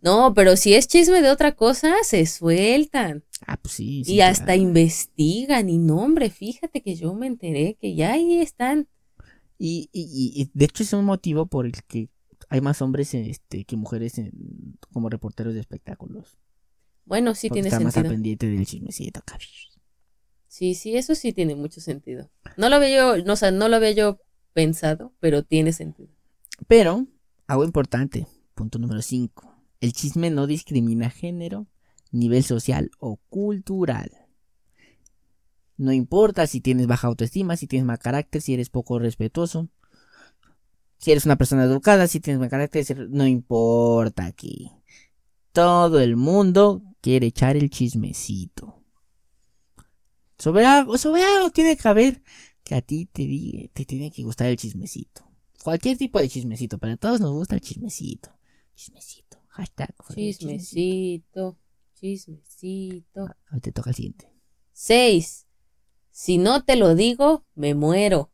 No, 0.01 0.33
pero 0.33 0.55
si 0.55 0.73
es 0.75 0.87
chisme 0.87 1.21
de 1.21 1.29
otra 1.31 1.55
cosa, 1.55 1.93
se 2.03 2.25
sueltan. 2.25 3.23
Ah, 3.45 3.57
pues 3.57 3.73
sí. 3.75 4.03
sí, 4.03 4.15
y 4.15 4.21
hasta 4.21 4.45
claro. 4.45 4.61
investigan. 4.61 5.69
Y 5.69 5.77
no, 5.79 5.97
hombre, 5.97 6.29
fíjate 6.29 6.81
que 6.81 6.95
yo 6.95 7.13
me 7.13 7.27
enteré 7.27 7.75
que 7.79 7.95
ya 7.95 8.13
ahí 8.13 8.39
están. 8.39 8.87
Y, 9.57 9.89
y, 9.91 10.33
y- 10.35 10.51
de 10.53 10.65
hecho 10.65 10.83
es 10.83 10.93
un 10.93 11.05
motivo 11.05 11.47
por 11.47 11.65
el 11.65 11.73
que 11.83 12.09
hay 12.49 12.61
más 12.61 12.81
hombres 12.81 13.13
este, 13.13 13.65
que 13.65 13.75
mujeres 13.75 14.17
en- 14.19 14.77
como 14.93 15.09
reporteros 15.09 15.53
de 15.55 15.59
espectáculos. 15.61 16.37
Bueno, 17.05 17.33
sí 17.35 17.47
porque 17.49 17.61
tiene 17.61 17.69
están 17.69 17.83
más 17.85 17.97
al 17.97 18.07
pendiente 18.07 18.47
del 18.47 18.65
chismecito 18.65 19.19
acá. 19.19 19.39
Sí, 20.47 20.75
sí, 20.75 20.95
eso 20.97 21.15
sí 21.15 21.33
tiene 21.33 21.55
mucho 21.55 21.81
sentido. 21.81 22.29
No 22.57 22.69
lo 22.69 22.85
yo, 22.87 23.23
no, 23.23 23.33
o 23.33 23.35
sea, 23.35 23.51
no 23.51 23.67
lo 23.69 23.75
había 23.77 23.91
yo 23.91 24.19
pensado, 24.53 25.13
pero 25.19 25.43
tiene 25.43 25.71
sentido. 25.71 26.09
Pero, 26.67 27.05
algo 27.47 27.63
importante, 27.63 28.27
punto 28.55 28.79
número 28.79 29.01
5. 29.01 29.46
El 29.79 29.93
chisme 29.93 30.29
no 30.29 30.47
discrimina 30.47 31.09
género, 31.09 31.67
nivel 32.11 32.43
social 32.43 32.91
o 32.99 33.17
cultural. 33.29 34.11
No 35.77 35.91
importa 35.93 36.47
si 36.47 36.59
tienes 36.61 36.87
baja 36.87 37.07
autoestima, 37.07 37.55
si 37.57 37.67
tienes 37.67 37.85
mal 37.85 37.99
carácter, 37.99 38.41
si 38.41 38.53
eres 38.53 38.69
poco 38.69 38.97
respetuoso, 38.97 39.69
si 40.97 41.11
eres 41.11 41.25
una 41.25 41.35
persona 41.35 41.63
educada, 41.65 42.07
si 42.07 42.19
tienes 42.19 42.39
mal 42.39 42.49
carácter, 42.49 43.07
no 43.09 43.27
importa 43.27 44.25
aquí. 44.25 44.71
Todo 45.51 45.99
el 45.99 46.15
mundo 46.15 46.81
quiere 47.01 47.27
echar 47.27 47.55
el 47.57 47.69
chismecito. 47.69 48.83
Sobre 50.39 50.65
algo, 50.65 50.97
sobre 50.97 51.23
algo 51.23 51.49
tiene 51.51 51.77
que 51.77 51.87
haber 51.87 52.23
que 52.63 52.75
a 52.75 52.81
ti 52.81 53.05
te, 53.05 53.23
diga- 53.23 53.69
te 53.73 53.85
tiene 53.85 54.11
que 54.11 54.23
gustar 54.23 54.47
el 54.47 54.57
chismecito. 54.57 55.23
Cualquier 55.63 55.97
tipo 55.97 56.19
de 56.19 56.29
chismecito, 56.29 56.77
pero 56.79 56.93
a 56.93 56.97
todos 56.97 57.19
nos 57.21 57.31
gusta 57.31 57.55
el 57.55 57.61
chismecito. 57.61 58.29
Chismecito. 58.75 59.26
Hashtag. 59.57 59.95
Chismecito, 60.13 61.57
chismecito. 61.95 63.21
Ahora 63.21 63.59
te 63.59 63.71
toca 63.71 63.89
el 63.89 63.95
siguiente. 63.95 64.31
6. 64.73 65.47
Si 66.11 66.37
no 66.37 66.63
te 66.63 66.75
lo 66.75 66.93
digo, 66.93 67.43
me 67.55 67.73
muero. 67.73 68.31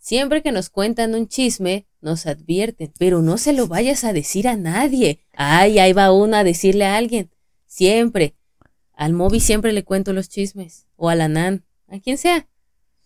Siempre 0.00 0.40
que 0.40 0.52
nos 0.52 0.70
cuentan 0.70 1.16
un 1.16 1.26
chisme, 1.26 1.88
nos 2.00 2.26
advierten, 2.26 2.92
pero 2.96 3.22
no 3.22 3.38
se 3.38 3.52
lo 3.52 3.66
vayas 3.66 4.04
a 4.04 4.12
decir 4.12 4.46
a 4.46 4.56
nadie. 4.56 5.24
Ay, 5.32 5.80
ahí 5.80 5.92
va 5.92 6.12
uno 6.12 6.36
a 6.36 6.44
decirle 6.44 6.84
a 6.84 6.96
alguien. 6.96 7.32
Siempre. 7.66 8.36
Al 8.92 9.14
móvil 9.14 9.40
siempre 9.40 9.72
le 9.72 9.82
cuento 9.82 10.12
los 10.12 10.28
chismes. 10.28 10.86
O 10.94 11.08
a 11.08 11.16
la 11.16 11.26
nan, 11.26 11.64
a 11.88 11.98
quien 11.98 12.18
sea. 12.18 12.48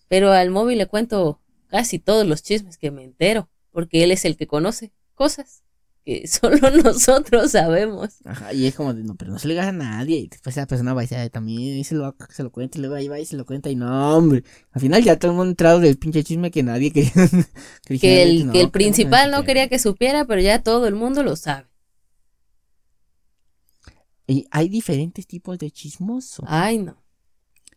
Pero 0.09 0.31
al 0.31 0.51
móvil 0.51 0.77
le 0.77 0.87
cuento 0.87 1.41
casi 1.69 1.99
todos 1.99 2.27
los 2.27 2.43
chismes 2.43 2.77
que 2.77 2.91
me 2.91 3.03
entero, 3.03 3.49
porque 3.71 4.05
él 4.05 4.13
es 4.13 4.27
el 4.27 4.37
que 4.37 4.47
conoce 4.47 4.93
cosas 5.15 5.63
que 6.07 6.27
solo 6.29 6.71
nosotros 6.71 7.51
sabemos. 7.51 8.11
Ajá, 8.25 8.53
y 8.55 8.67
es 8.67 8.75
como 8.77 8.95
de, 8.95 9.03
no, 9.03 9.17
pero 9.17 9.33
no 9.33 9.39
se 9.41 9.49
le 9.49 9.55
digas 9.55 9.67
a 9.67 9.73
nadie. 9.73 10.19
Y 10.19 10.29
después 10.29 10.57
esa 10.57 10.67
persona 10.67 10.95
va 10.95 11.03
y 11.03 11.07
dice, 11.07 11.29
también 11.31 11.85
se 11.85 11.97
lo, 11.97 12.15
se 12.31 12.45
lo 12.45 12.53
cuenta 12.53 12.79
y 12.79 12.81
luego 12.81 12.95
ahí 12.95 13.09
va 13.09 13.19
y 13.19 13.27
se 13.27 13.37
lo 13.37 13.45
cuenta. 13.45 13.69
Y 13.71 13.75
no, 13.75 14.17
hombre. 14.17 14.45
Al 14.71 14.81
final 14.81 15.03
ya 15.03 15.19
todo 15.19 15.33
el 15.33 15.37
mundo 15.37 15.51
entrado 15.51 15.81
del 15.81 15.99
pinche 15.99 16.23
chisme 16.23 16.53
que 16.53 16.63
nadie 16.63 16.93
quería. 16.93 17.11
que 17.85 17.99
Que 17.99 18.23
el, 18.23 18.53
que 18.53 18.61
el 18.61 18.67
no, 18.67 18.73
principal 18.73 19.33
no 19.33 19.43
quería 19.43 19.69
que 19.69 19.81
supiera, 19.81 20.25
pero 20.25 20.41
ya 20.41 20.63
todo 20.63 20.87
el 20.87 20.95
mundo 20.95 21.25
lo 21.25 21.35
sabe. 21.35 21.67
Y 24.29 24.47
hay 24.53 24.69
diferentes 24.69 25.27
tipos 25.27 25.59
de 25.59 25.73
chismoso. 25.73 26.45
Ay, 26.47 26.79
no. 26.79 27.03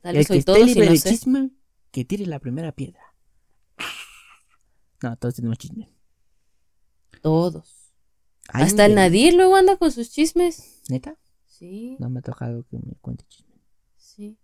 Tal 0.02 0.15
vez 0.15 0.28
soy 0.28 0.44
todo 0.44 0.63
libre 0.63 0.86
no 0.86 0.92
de 0.92 0.98
sé. 0.98 1.10
chisme, 1.10 1.50
que 1.92 2.06
tire 2.06 2.28
la 2.28 2.39
primera 2.39 2.72
piedra. 2.72 3.02
No, 5.02 5.15
todos 5.15 5.36
tenemos 5.36 5.58
chisme. 5.58 5.89
Todos. 7.22 7.79
Hasta 8.53 8.85
el 8.85 8.95
Nadir 8.95 9.33
luego 9.35 9.55
anda 9.55 9.77
con 9.77 9.91
sus 9.91 10.12
chismes. 10.12 10.81
¿Neta? 10.89 11.15
Sí, 11.45 11.97
No 11.99 12.09
me 12.09 12.19
ha 12.19 12.21
tocado 12.21 12.65
que 12.69 12.77
me 12.77 12.93
cuente 13.01 13.25
chisme. 13.27 13.55
sí. 13.97 14.38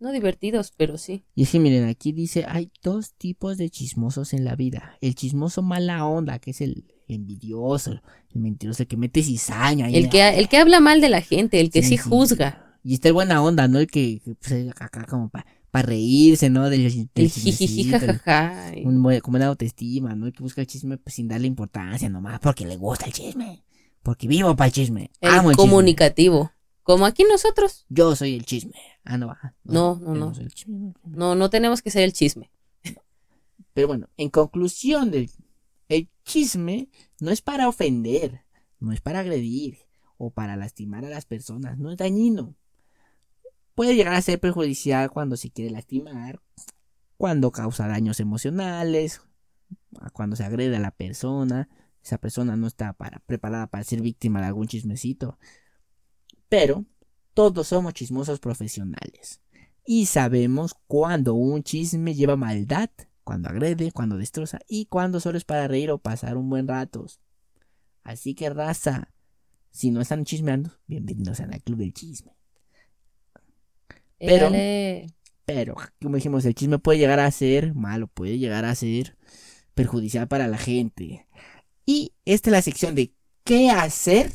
No 0.00 0.12
divertidos, 0.12 0.72
pero 0.76 0.98
sí. 0.98 1.24
Y 1.34 1.44
es 1.44 1.50
que 1.50 1.60
miren, 1.60 1.84
aquí 1.88 2.12
dice, 2.12 2.44
hay 2.46 2.70
dos 2.82 3.14
tipos 3.14 3.56
de 3.56 3.70
chismosos 3.70 4.32
en 4.34 4.44
la 4.44 4.54
vida. 4.56 4.98
El 5.00 5.14
chismoso 5.14 5.62
mala 5.62 6.04
onda, 6.04 6.38
que 6.40 6.50
es 6.50 6.60
el 6.60 6.92
envidioso, 7.08 7.92
el 7.92 8.40
mentiroso, 8.40 8.82
el 8.82 8.88
que 8.88 8.96
mete 8.96 9.22
cizaña. 9.22 9.88
y- 9.88 9.96
El 9.96 10.10
que, 10.10 10.28
el 10.38 10.48
que 10.48 10.58
habla 10.58 10.80
mal 10.80 11.00
de 11.00 11.08
la 11.08 11.22
gente, 11.22 11.60
el 11.60 11.70
que 11.70 11.82
sí, 11.82 11.90
Sí, 11.96 11.98
sí. 11.98 12.08
juzga. 12.10 12.78
Y 12.82 12.94
está 12.94 13.08
el 13.08 13.14
buena 13.14 13.42
onda, 13.42 13.66
¿no? 13.68 13.78
El 13.78 13.86
que, 13.86 14.20
que, 14.22 14.34
pues, 14.34 14.52
acá 14.78 15.06
como 15.08 15.30
para 15.30 15.46
reírse, 15.82 16.50
¿no? 16.50 16.70
Del, 16.70 17.08
del 17.14 17.30
chismecito, 17.30 17.96
un 18.84 19.20
como 19.20 19.36
una 19.36 19.46
autoestima, 19.46 20.14
¿no? 20.14 20.26
El 20.26 20.32
que 20.32 20.42
busca 20.42 20.60
el 20.60 20.66
chisme 20.66 20.98
pues, 20.98 21.14
sin 21.14 21.28
darle 21.28 21.46
importancia 21.46 22.08
nomás, 22.08 22.38
porque 22.40 22.64
le 22.66 22.76
gusta 22.76 23.06
el 23.06 23.12
chisme. 23.12 23.64
Porque 24.02 24.28
vivo 24.28 24.54
para 24.54 24.66
el 24.68 24.72
chisme. 24.72 25.10
El 25.20 25.30
Amo 25.30 25.50
el 25.50 25.56
chisme. 25.56 25.70
comunicativo. 25.70 26.52
Como 26.82 27.06
aquí 27.06 27.24
nosotros. 27.24 27.86
Yo 27.88 28.14
soy 28.14 28.34
el 28.34 28.44
chisme. 28.44 28.74
Ah, 29.04 29.16
no, 29.16 29.28
va. 29.28 29.54
No, 29.64 29.98
no, 30.00 30.14
no. 30.14 30.32
No, 31.04 31.34
no 31.34 31.50
tenemos 31.50 31.80
que 31.80 31.90
ser 31.90 32.02
el 32.02 32.12
chisme. 32.12 32.50
Pero 33.72 33.88
bueno, 33.88 34.08
en 34.16 34.30
conclusión, 34.30 35.12
el 35.88 36.08
chisme 36.24 36.88
no 37.20 37.30
es 37.30 37.42
para 37.42 37.68
ofender, 37.68 38.42
no 38.78 38.92
es 38.92 39.00
para 39.00 39.20
agredir 39.20 39.78
o 40.18 40.30
para 40.30 40.56
lastimar 40.56 41.04
a 41.04 41.08
las 41.08 41.24
personas, 41.24 41.78
no 41.78 41.90
es 41.90 41.96
dañino. 41.96 42.54
Puede 43.74 43.96
llegar 43.96 44.14
a 44.14 44.22
ser 44.22 44.38
perjudicial 44.38 45.10
cuando 45.10 45.36
se 45.36 45.50
quiere 45.50 45.70
lastimar, 45.70 46.40
cuando 47.16 47.50
causa 47.50 47.88
daños 47.88 48.20
emocionales, 48.20 49.22
cuando 50.12 50.36
se 50.36 50.44
agrede 50.44 50.76
a 50.76 50.80
la 50.80 50.92
persona, 50.92 51.68
esa 52.02 52.18
persona 52.18 52.56
no 52.56 52.66
está 52.66 52.92
para, 52.92 53.20
preparada 53.20 53.66
para 53.66 53.82
ser 53.82 54.02
víctima 54.02 54.40
de 54.40 54.46
algún 54.46 54.68
chismecito. 54.68 55.38
Pero 56.48 56.84
todos 57.32 57.68
somos 57.68 57.94
chismosos 57.94 58.40
profesionales. 58.40 59.40
Y 59.86 60.06
sabemos 60.06 60.74
cuando 60.86 61.34
un 61.34 61.62
chisme 61.62 62.14
lleva 62.14 62.36
maldad, 62.36 62.90
cuando 63.24 63.48
agrede, 63.48 63.90
cuando 63.90 64.16
destroza 64.18 64.60
y 64.68 64.86
cuando 64.86 65.18
solo 65.18 65.38
es 65.38 65.44
para 65.44 65.66
reír 65.66 65.90
o 65.90 65.98
pasar 65.98 66.36
un 66.36 66.48
buen 66.48 66.68
rato. 66.68 67.06
Así 68.02 68.34
que 68.34 68.50
raza, 68.50 69.10
si 69.70 69.90
no 69.90 70.00
están 70.00 70.24
chismeando, 70.24 70.70
bienvenidos 70.86 71.40
al 71.40 71.62
club 71.62 71.78
del 71.78 71.94
chisme. 71.94 72.36
Pero, 74.26 74.50
pero, 75.44 75.76
como 76.00 76.16
dijimos, 76.16 76.44
el 76.44 76.54
chisme 76.54 76.78
puede 76.78 76.98
llegar 76.98 77.20
a 77.20 77.30
ser 77.30 77.74
malo, 77.74 78.06
puede 78.08 78.38
llegar 78.38 78.64
a 78.64 78.74
ser 78.74 79.16
perjudicial 79.74 80.28
para 80.28 80.48
la 80.48 80.58
gente. 80.58 81.26
Y 81.86 82.12
esta 82.24 82.50
es 82.50 82.52
la 82.52 82.62
sección 82.62 82.94
de 82.94 83.12
qué 83.44 83.70
hacer 83.70 84.32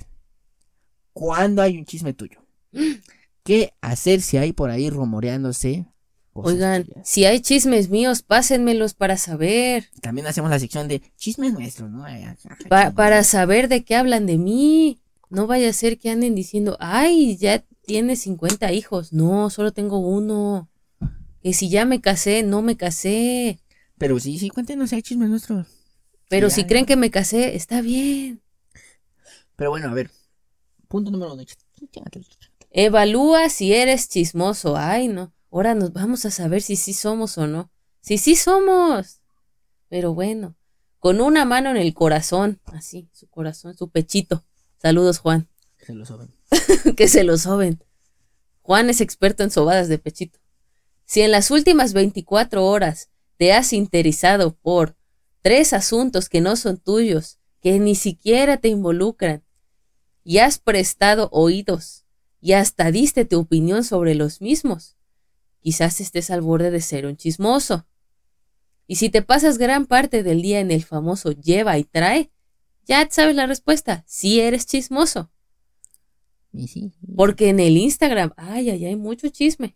cuando 1.14 1.62
hay 1.62 1.78
un 1.78 1.86
chisme 1.86 2.14
tuyo. 2.14 2.46
¿Qué 3.44 3.74
hacer 3.82 4.22
si 4.22 4.38
hay 4.38 4.54
por 4.54 4.70
ahí 4.70 4.90
rumoreándose? 4.90 5.86
Oigan, 6.34 6.88
si 7.04 7.26
hay 7.26 7.42
chismes 7.42 7.90
míos, 7.90 8.22
pásenmelos 8.22 8.94
para 8.94 9.18
saber. 9.18 9.90
También 10.02 10.28
hacemos 10.28 10.50
la 10.50 10.60
sección 10.60 10.88
de 10.88 11.02
chismes 11.18 11.54
nuestros, 11.54 11.90
¿no? 11.90 12.06
para 12.70 13.24
saber 13.24 13.68
de 13.68 13.84
qué 13.84 13.96
hablan 13.96 14.26
de 14.26 14.38
mí. 14.38 15.00
No 15.30 15.48
vaya 15.48 15.70
a 15.70 15.74
ser 15.74 15.98
que 15.98 16.10
anden 16.10 16.36
diciendo, 16.36 16.78
ay, 16.80 17.38
ya 17.38 17.64
tiene 17.90 18.16
50 18.16 18.72
hijos. 18.72 19.14
No, 19.14 19.50
solo 19.50 19.74
tengo 19.74 19.98
uno. 19.98 20.70
Que 21.42 21.54
si 21.54 21.70
ya 21.70 21.86
me 21.86 22.02
casé, 22.02 22.44
no 22.44 22.62
me 22.62 22.78
casé. 22.78 23.60
Pero 23.98 24.20
sí, 24.20 24.38
sí, 24.38 24.50
cuéntenos, 24.50 24.94
hay 24.94 25.02
chismes 25.02 25.28
nuestros. 25.28 25.66
Pero 26.30 26.52
si 26.52 26.66
creen 26.66 26.86
que 26.86 26.96
me 26.96 27.10
casé, 27.10 27.56
está 27.56 27.82
bien. 27.82 28.44
Pero 29.56 29.72
bueno, 29.72 29.90
a 29.90 29.94
ver. 29.96 30.12
Punto 30.88 31.10
número 31.10 31.34
uno. 31.34 31.44
Evalúa 32.70 33.50
si 33.50 33.74
eres 33.74 34.08
chismoso. 34.08 34.78
Ay, 34.78 35.08
no. 35.08 35.34
Ahora 35.52 35.74
nos 35.74 35.92
vamos 35.92 36.26
a 36.26 36.30
saber 36.30 36.62
si 36.62 36.76
sí 36.76 36.94
somos 36.94 37.40
o 37.40 37.48
no. 37.48 37.72
Si 38.02 38.20
sí 38.20 38.36
somos. 38.36 39.20
Pero 39.88 40.14
bueno, 40.14 40.56
con 41.00 41.22
una 41.22 41.44
mano 41.44 41.72
en 41.72 41.78
el 41.78 41.96
corazón, 41.96 42.60
así, 42.66 43.10
su 43.14 43.28
corazón, 43.30 43.76
su 43.76 43.90
pechito. 43.90 44.44
Saludos, 44.78 45.18
Juan. 45.18 45.48
Se 45.80 45.96
lo 45.96 46.06
soben. 46.06 46.39
que 46.96 47.08
se 47.08 47.24
lo 47.24 47.38
soben. 47.38 47.84
Juan 48.62 48.90
es 48.90 49.02
experto 49.02 49.44
en 49.44 49.52
sobadas 49.52 49.88
de 49.88 49.98
pechito. 49.98 50.40
Si 51.06 51.22
en 51.22 51.32
las 51.32 51.50
últimas 51.50 51.94
24 51.94 52.66
horas 52.66 53.10
te 53.38 53.54
has 53.54 53.74
interesado 53.74 54.56
por 54.56 54.96
tres 55.42 55.74
asuntos 55.74 56.30
que 56.30 56.42
no 56.42 56.56
son 56.56 56.78
tuyos, 56.78 57.40
que 57.62 57.80
ni 57.80 57.96
siquiera 57.96 58.58
te 58.58 58.68
involucran, 58.68 59.44
y 60.24 60.38
has 60.38 60.60
prestado 60.60 61.30
oídos, 61.32 62.06
y 62.42 62.54
hasta 62.54 62.92
diste 62.92 63.26
tu 63.26 63.40
opinión 63.40 63.84
sobre 63.84 64.16
los 64.16 64.42
mismos, 64.42 64.98
quizás 65.62 66.00
estés 66.00 66.30
al 66.30 66.42
borde 66.42 66.72
de 66.72 66.82
ser 66.82 67.06
un 67.06 67.18
chismoso. 67.18 67.88
Y 68.88 68.96
si 68.96 69.10
te 69.10 69.22
pasas 69.22 69.58
gran 69.58 69.86
parte 69.86 70.24
del 70.24 70.42
día 70.42 70.60
en 70.60 70.72
el 70.72 70.84
famoso 70.84 71.32
lleva 71.32 71.78
y 71.78 71.84
trae, 71.84 72.32
ya 72.86 73.08
sabes 73.10 73.36
la 73.36 73.46
respuesta, 73.46 74.04
sí 74.08 74.40
eres 74.40 74.66
chismoso. 74.66 75.32
Porque 77.16 77.50
en 77.50 77.60
el 77.60 77.78
Instagram, 77.78 78.34
ay, 78.38 78.70
ay, 78.70 78.86
hay 78.86 78.96
mucho 78.96 79.30
chisme. 79.30 79.76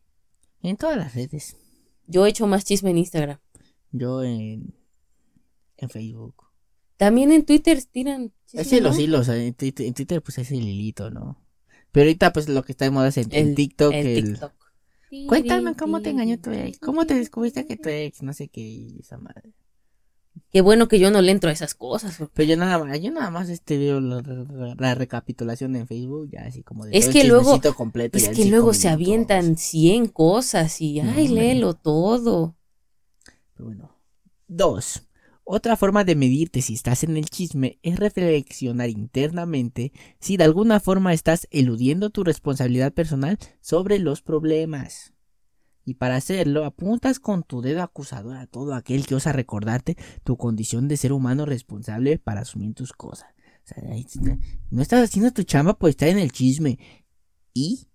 En 0.62 0.78
todas 0.78 0.98
las 0.98 1.14
redes. 1.14 1.58
Yo 2.08 2.26
he 2.26 2.30
hecho 2.30 2.48
más 2.48 2.66
chisme 2.66 2.90
en 2.90 2.98
Instagram. 2.98 3.40
Yo 3.92 4.24
en, 4.24 4.74
en 5.78 5.90
Facebook. 5.90 6.36
También 6.98 7.32
en 7.32 7.46
Twitter 7.46 7.84
tiran 7.84 8.32
chisme, 8.46 8.62
Es 8.62 8.82
los 8.82 8.98
hilos, 8.98 9.30
en 9.30 9.54
Twitter, 9.54 10.22
pues 10.22 10.38
es 10.38 10.52
el 10.52 10.64
hilito, 10.68 11.10
¿no? 11.10 11.42
Pero 11.92 12.06
ahorita 12.06 12.34
pues 12.34 12.50
lo 12.50 12.64
que 12.64 12.72
está 12.72 12.86
de 12.86 12.92
moda 12.92 13.10
es 13.10 13.18
en, 13.18 13.56
TikTok. 13.56 13.94
El, 13.94 14.24
TikTok. 14.24 14.54
Cuéntame 15.28 15.76
cómo 15.76 16.02
te 16.02 16.10
engañó 16.10 16.40
tu 16.40 16.50
ex, 16.50 16.80
cómo 16.80 17.06
te 17.06 17.14
descubriste 17.14 17.68
que 17.68 17.78
tu 17.78 17.90
ex, 17.90 18.24
no 18.24 18.34
sé 18.34 18.48
qué, 18.48 18.96
esa 19.00 19.18
madre. 19.18 19.54
Qué 20.52 20.62
bueno 20.62 20.88
que 20.88 21.00
yo 21.00 21.10
no 21.10 21.22
le 21.22 21.32
entro 21.32 21.50
a 21.50 21.54
esas 21.54 21.74
cosas. 21.74 22.20
Pero 22.34 22.50
yo 22.50 22.58
nada 22.58 22.78
más, 22.84 23.02
yo 23.02 23.12
nada 23.12 23.32
más 23.32 23.50
este 23.50 23.78
veo 23.78 24.00
la, 24.00 24.96
recapitulación 24.96 25.76
en 25.76 25.88
Facebook, 25.88 26.30
ya 26.32 26.42
así 26.42 26.62
como 26.62 26.86
de 26.86 26.98
es 26.98 27.10
que 27.10 27.24
luego, 27.24 27.60
completo. 27.76 28.18
Es 28.18 28.30
que 28.30 28.46
luego 28.46 28.74
se 28.74 28.90
avientan 28.90 29.58
100 29.58 30.08
cosas 30.08 30.80
y 30.80 31.00
ay, 31.00 31.28
léelo 31.28 31.74
todo. 31.74 32.56
Pero 33.54 33.66
bueno. 33.66 33.98
Dos. 34.48 35.08
Otra 35.46 35.76
forma 35.76 36.04
de 36.04 36.16
medirte 36.16 36.62
si 36.62 36.76
estás 36.76 37.04
en 37.04 37.18
el 37.18 37.26
chisme 37.26 37.80
es 37.82 38.00
reflexionar 38.00 38.90
internamente 38.90 39.92
si 40.20 40.38
de 40.38 40.46
alguna 40.46 40.80
forma 40.80 41.14
estás 41.14 41.48
eludiendo 41.52 42.12
tu 42.12 42.24
responsabilidad 42.24 42.94
personal 42.94 43.38
sobre 43.60 44.00
los 44.00 44.22
problemas. 44.22 45.13
Y 45.86 45.96
para 45.96 46.16
hacerlo, 46.16 46.64
apuntas 46.66 47.20
con 47.20 47.44
tu 47.44 47.62
dedo 47.62 47.84
acusador 47.84 48.38
a 48.38 48.48
todo 48.48 48.74
aquel 48.74 49.06
que 49.06 49.16
osa 49.16 49.34
recordarte 49.34 49.98
tu 50.24 50.38
condición 50.38 50.88
de 50.88 50.98
ser 50.98 51.12
humano 51.12 51.46
responsable 51.46 52.20
para 52.20 52.42
asumir 52.42 52.74
tus 52.74 52.94
cosas. 52.94 53.28
O 53.64 53.68
sea, 53.68 53.84
no 54.72 54.82
estás 54.82 55.04
haciendo 55.04 55.32
tu 55.32 55.44
chamba 55.44 55.78
por 55.78 55.90
estar 55.90 56.10
en 56.10 56.20
el 56.20 56.32
chisme. 56.32 56.80
¿Y? 57.54 57.88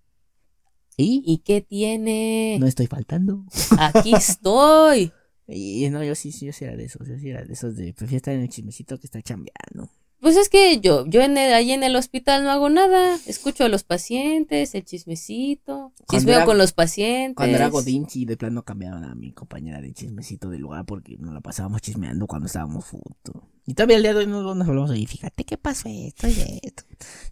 ¿Y? 0.97 1.23
¿Y 1.25 1.39
qué 1.39 1.61
tiene? 1.61 2.59
No 2.61 2.67
estoy 2.67 2.87
faltando. 2.87 3.45
Aquí 3.79 4.15
estoy. 4.17 5.13
y 5.47 5.89
no, 5.91 6.03
yo 6.05 6.15
sí, 6.15 6.33
sí, 6.33 6.47
yo 6.47 6.53
sí 6.53 6.65
era 6.65 6.77
de 6.77 6.85
esos. 6.85 7.07
Yo 7.07 7.19
sí 7.19 7.31
era 7.31 7.45
de 7.45 7.53
esos 7.53 7.77
de 7.77 7.95
prefiero 7.95 8.17
estar 8.17 8.35
en 8.35 8.41
el 8.41 8.49
chismecito 8.49 8.99
que 8.99 9.07
estar 9.07 9.23
chambeando. 9.23 9.91
Pues 10.21 10.37
es 10.37 10.49
que 10.49 10.81
yo, 10.81 11.07
yo 11.07 11.23
en 11.23 11.39
ahí 11.39 11.71
en 11.71 11.85
el 11.85 11.95
hospital 11.95 12.43
no 12.43 12.51
hago 12.51 12.69
nada. 12.69 13.19
Escucho 13.27 13.65
a 13.65 13.69
los 13.69 13.85
pacientes, 13.85 14.75
el 14.75 14.85
chismecito. 14.85 15.93
Chismeo 16.11 16.45
con 16.45 16.59
los 16.59 16.73
pacientes. 16.73 17.37
Cuando 17.37 17.57
era 17.57 17.69
Godín, 17.69 18.09
sí, 18.11 18.25
de 18.25 18.37
plano 18.37 18.65
cambiaron 18.65 19.05
a 19.05 19.15
mi 19.15 19.33
compañera 19.33 19.81
de 19.81 19.93
chismecito 19.93 20.51
de 20.51 20.59
lugar 20.59 20.85
porque 20.87 21.17
nos 21.19 21.33
la 21.33 21.41
pasábamos 21.41 21.83
chismeando 21.83 22.27
cuando 22.27 22.47
estábamos 22.47 22.85
juntos. 22.87 23.43
Y 23.65 23.75
todavía 23.75 23.99
el 23.99 24.03
día 24.03 24.15
de 24.15 24.21
hoy 24.21 24.27
nos, 24.27 24.57
nos 24.57 24.67
hablamos 24.67 24.91
ahí, 24.91 25.07
fíjate 25.07 25.45
qué 25.45 25.57
pasó 25.57 25.89
esto 25.89 26.27
y 26.27 26.61
esto. 26.63 26.85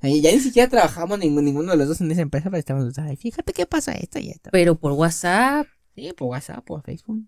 Y 0.03 0.21
ya 0.21 0.31
ni 0.31 0.39
siquiera 0.39 0.69
trabajamos 0.69 1.19
ninguno, 1.19 1.71
de 1.73 1.77
los 1.77 1.89
dos 1.89 2.01
en 2.03 2.11
esa 2.13 2.21
empresa, 2.21 2.51
pero 2.51 2.59
estábamos, 2.59 2.97
ay, 2.99 3.17
fíjate 3.17 3.53
qué 3.53 3.67
pasa 3.67 3.93
esto 3.93 4.21
y 4.21 4.29
esto. 4.29 4.51
Pero 4.53 4.79
por 4.79 4.93
WhatsApp. 4.93 5.67
Sí, 5.95 6.13
por 6.17 6.29
WhatsApp, 6.29 6.65
por 6.65 6.83
Facebook. 6.83 7.27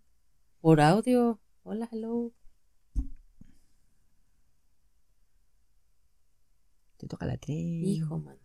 Por 0.61 0.81
audio. 0.81 1.41
Hola, 1.65 1.89
hello. 1.91 2.33
Te 6.99 7.07
toca 7.07 7.27
la 7.27 7.39
tres. 7.39 7.57
Hijo, 7.57 8.19
mano. 8.19 8.41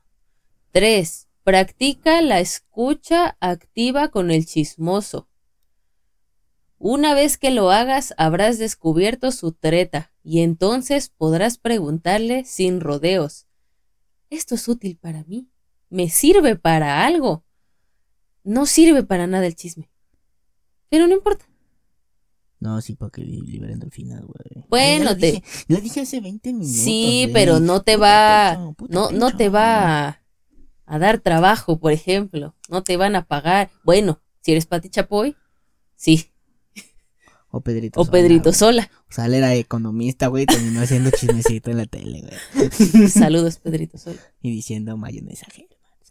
Tres. 0.71 1.27
Practica 1.43 2.21
la 2.21 2.39
escucha 2.39 3.35
activa 3.41 4.09
con 4.09 4.31
el 4.31 4.45
chismoso. 4.45 5.27
Una 6.77 7.13
vez 7.13 7.37
que 7.37 7.51
lo 7.51 7.71
hagas, 7.71 8.13
habrás 8.17 8.59
descubierto 8.59 9.31
su 9.31 9.51
treta 9.51 10.13
y 10.23 10.41
entonces 10.41 11.09
podrás 11.09 11.57
preguntarle 11.57 12.45
sin 12.45 12.79
rodeos. 12.79 13.47
¿Esto 14.29 14.55
es 14.55 14.67
útil 14.67 14.97
para 14.97 15.23
mí? 15.25 15.49
¿Me 15.89 16.09
sirve 16.09 16.55
para 16.55 17.05
algo? 17.05 17.43
No 18.43 18.65
sirve 18.65 19.03
para 19.03 19.27
nada 19.27 19.45
el 19.45 19.55
chisme. 19.55 19.89
Pero 20.89 21.07
no 21.07 21.13
importa. 21.13 21.45
No, 22.63 22.79
sí, 22.79 22.95
porque 22.95 23.21
liberando 23.21 23.85
el 23.85 23.91
final, 23.91 24.25
güey. 24.25 24.65
Bueno, 24.69 25.11
lo 25.11 25.17
te... 25.17 25.33
Dije, 25.33 25.43
lo 25.67 25.81
dije 25.81 25.99
hace 25.99 26.21
20 26.21 26.53
minutos. 26.53 26.71
Sí, 26.71 27.29
pero 27.33 27.59
no 27.59 27.81
te 27.81 27.97
va... 27.97 28.73
no, 28.87 29.11
no 29.11 29.35
te 29.35 29.49
va 29.49 30.21
a, 30.85 30.97
dar 30.97 31.19
trabajo, 31.19 31.77
por 31.77 31.91
ejemplo. 31.91 32.55
No 32.69 32.81
te 32.81 32.95
van 32.95 33.17
a 33.17 33.27
pagar. 33.27 33.69
Bueno, 33.83 34.21
si 34.39 34.53
eres 34.53 34.65
Pati 34.65 34.87
Chapoy, 34.87 35.35
sí. 35.97 36.31
O 37.51 37.59
Pedrito 37.59 37.99
O 37.99 38.05
Pedrito 38.05 38.53
Sola. 38.53 38.89
O 39.09 39.11
sea, 39.11 39.25
él 39.25 39.33
era 39.33 39.53
economista, 39.55 40.27
güey, 40.27 40.45
terminó 40.45 40.79
haciendo 40.79 41.11
chismecito 41.11 41.69
en 41.69 41.77
la 41.79 41.85
tele, 41.85 42.21
güey. 42.21 42.69
Saludos, 43.09 43.57
Pedrito 43.57 43.97
Sola. 43.97 44.21
Y 44.41 44.51
diciendo 44.51 44.95
mayonesa 44.95 45.47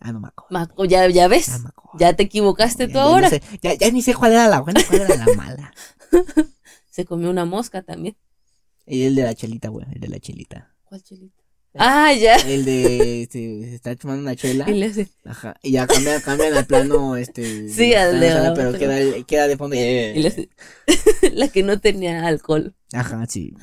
Ah, 0.03 0.13
no 0.13 0.21
me 0.21 0.29
acuerdo. 0.29 0.49
Maco, 0.51 0.85
ya, 0.85 1.09
ya 1.09 1.29
ves. 1.29 1.63
Ya 1.99 2.15
te 2.15 2.25
equivocaste 2.25 2.89
tú 2.89 2.99
ahora. 2.99 3.31
Ya, 3.63 3.75
ya, 3.75 3.91
ni 3.91 4.03
sé 4.03 4.15
cuál 4.15 4.33
era 4.33 4.49
la 4.49 4.61
buena, 4.61 4.81
cuál 4.89 5.03
era 5.03 5.17
la 5.17 5.27
mala. 5.37 5.73
Se 6.91 7.05
comió 7.05 7.31
una 7.31 7.45
mosca 7.45 7.83
también. 7.83 8.17
Y 8.85 9.05
el 9.05 9.15
de 9.15 9.23
la 9.23 9.35
chelita, 9.35 9.69
güey, 9.69 9.87
el 9.93 10.01
de 10.01 10.09
la 10.09 10.19
chelita. 10.19 10.75
¿Cuál 10.85 11.03
chelita? 11.03 11.41
Ah, 11.75 12.13
ya. 12.13 12.37
El 12.37 12.65
de, 12.65 13.23
este, 13.23 13.39
se 13.63 13.75
está 13.77 13.97
tomando 13.97 14.23
una 14.23 14.37
chela. 14.37 14.69
Y 14.69 14.75
le 14.75 14.87
hace. 14.87 15.09
Ajá. 15.25 15.55
Y 15.63 15.73
ya 15.73 15.87
cambia, 15.87 16.21
cambian 16.21 16.55
al 16.55 16.67
plano, 16.67 17.17
este. 17.17 17.69
Sí, 17.69 17.95
al 17.95 18.21
de. 18.21 18.53
pero 18.55 18.73
queda, 18.73 19.25
queda 19.25 19.47
de 19.47 19.57
fondo. 19.57 19.77
Y 19.77 20.15
le 20.21 20.29
hace. 20.29 20.51
la 21.33 21.49
que 21.49 21.63
no 21.63 21.81
tenía 21.81 22.27
alcohol. 22.27 22.75
Ajá, 22.93 23.25
sí. 23.27 23.55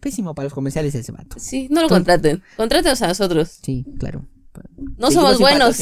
pésimo 0.00 0.34
para 0.34 0.44
los 0.44 0.54
comerciales 0.54 0.94
ese 0.94 1.12
vato. 1.12 1.38
Sí, 1.38 1.68
no 1.70 1.82
lo 1.82 1.88
contraten. 1.88 2.42
Contrátenos 2.56 3.02
a 3.02 3.08
nosotros. 3.08 3.58
Sí, 3.62 3.84
claro. 3.98 4.26
No 4.96 5.10
somos 5.10 5.38
buenos. 5.38 5.78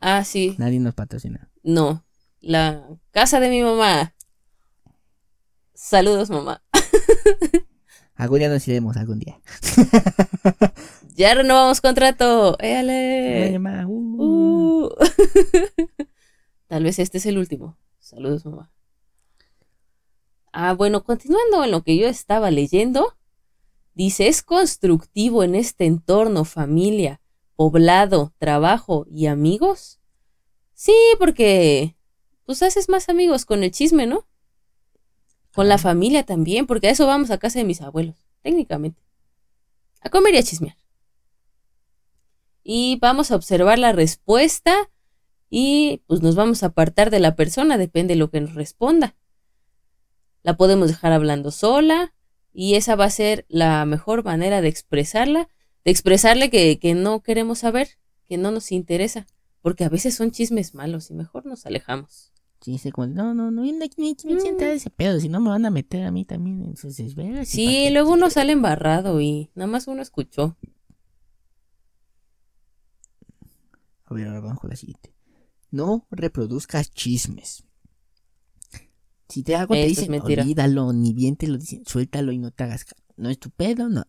Ah, 0.00 0.24
sí. 0.24 0.56
Nadie 0.58 0.80
nos 0.80 0.94
patrocina. 0.94 1.48
No. 1.62 2.04
La 2.40 2.84
casa 3.12 3.38
de 3.38 3.48
mi 3.48 3.62
mamá. 3.62 4.14
Saludos, 5.74 6.30
mamá. 6.30 6.62
algún 8.14 8.40
día 8.40 8.48
nos 8.48 8.66
iremos, 8.66 8.96
algún 8.96 9.20
día. 9.20 9.40
ya 11.14 11.34
renovamos 11.34 11.80
contrato. 11.80 12.56
¡Éale! 12.58 13.58
Uh. 13.86 14.86
Uh. 14.86 14.88
Tal 16.66 16.82
vez 16.82 16.98
este 16.98 17.18
es 17.18 17.26
el 17.26 17.38
último. 17.38 17.78
Saludos, 18.00 18.44
mamá. 18.44 18.72
Ah, 20.52 20.74
bueno, 20.74 21.02
continuando 21.04 21.64
en 21.64 21.70
lo 21.70 21.82
que 21.82 21.96
yo 21.96 22.08
estaba 22.08 22.50
leyendo, 22.50 23.16
dice, 23.94 24.28
es 24.28 24.42
constructivo 24.42 25.44
en 25.44 25.54
este 25.54 25.86
entorno, 25.86 26.44
familia, 26.44 27.21
poblado, 27.62 28.34
trabajo 28.38 29.06
y 29.08 29.26
amigos. 29.26 30.00
Sí, 30.74 30.96
porque 31.20 31.94
pues 32.44 32.60
haces 32.64 32.88
más 32.88 33.08
amigos 33.08 33.44
con 33.44 33.62
el 33.62 33.70
chisme, 33.70 34.04
¿no? 34.04 34.26
Con 35.54 35.68
la 35.68 35.78
familia 35.78 36.24
también, 36.24 36.66
porque 36.66 36.88
a 36.88 36.90
eso 36.90 37.06
vamos 37.06 37.30
a 37.30 37.38
casa 37.38 37.60
de 37.60 37.64
mis 37.64 37.80
abuelos, 37.80 38.16
técnicamente. 38.42 39.00
A 40.00 40.10
comer 40.10 40.34
y 40.34 40.38
a 40.38 40.42
chismear. 40.42 40.76
Y 42.64 42.98
vamos 43.00 43.30
a 43.30 43.36
observar 43.36 43.78
la 43.78 43.92
respuesta 43.92 44.90
y 45.48 46.02
pues 46.08 46.20
nos 46.20 46.34
vamos 46.34 46.64
a 46.64 46.66
apartar 46.66 47.10
de 47.10 47.20
la 47.20 47.36
persona, 47.36 47.78
depende 47.78 48.14
de 48.14 48.18
lo 48.18 48.30
que 48.32 48.40
nos 48.40 48.54
responda. 48.54 49.14
La 50.42 50.56
podemos 50.56 50.88
dejar 50.88 51.12
hablando 51.12 51.52
sola 51.52 52.12
y 52.52 52.74
esa 52.74 52.96
va 52.96 53.04
a 53.04 53.10
ser 53.10 53.46
la 53.48 53.84
mejor 53.84 54.24
manera 54.24 54.60
de 54.62 54.68
expresarla, 54.68 55.48
de 55.84 55.90
expresarle 55.90 56.50
que, 56.50 56.78
que 56.78 56.94
no 56.94 57.22
queremos 57.22 57.60
saber, 57.60 57.88
que 58.28 58.38
no 58.38 58.50
nos 58.50 58.72
interesa, 58.72 59.26
porque 59.60 59.84
a 59.84 59.88
veces 59.88 60.14
son 60.14 60.30
chismes 60.30 60.74
malos 60.74 61.10
y 61.10 61.14
mejor 61.14 61.46
nos 61.46 61.66
alejamos. 61.66 62.32
Sí, 62.62 62.78
se 62.78 62.92
como, 62.92 63.08
no, 63.08 63.34
no, 63.34 63.50
no, 63.50 63.62
me 63.62 64.40
sienta 64.40 64.72
ese 64.72 64.88
pedo, 64.88 65.18
si 65.18 65.28
no 65.28 65.40
me 65.40 65.50
van 65.50 65.66
a 65.66 65.70
meter 65.70 66.04
a 66.04 66.12
mí 66.12 66.24
también. 66.24 66.62
Entonces, 66.62 67.16
ve, 67.16 67.44
Sí, 67.44 67.90
luego 67.90 68.12
uno 68.12 68.30
sale 68.30 68.52
embarrado 68.52 69.20
y 69.20 69.50
nada 69.56 69.66
más 69.66 69.88
uno 69.88 70.00
escuchó. 70.00 70.56
A 74.04 74.14
ver, 74.14 74.28
ahora 74.28 74.40
vamos 74.40 74.60
con 74.60 74.70
la 74.70 74.76
siguiente. 74.76 75.12
No 75.72 76.06
reproduzcas 76.12 76.92
chismes. 76.92 77.64
Si 79.28 79.42
te 79.42 79.56
hago, 79.56 79.74
te 79.74 79.86
dicen, 79.86 80.14
olvídalo, 80.20 80.92
ni 80.92 81.14
bien 81.14 81.34
te 81.34 81.48
lo 81.48 81.58
dicen, 81.58 81.82
suéltalo 81.84 82.30
y 82.30 82.38
no 82.38 82.52
te 82.52 82.62
hagas. 82.62 82.86
No 83.16 83.28
es 83.28 83.40
tu 83.40 83.50
pedo, 83.50 83.88
no. 83.88 84.04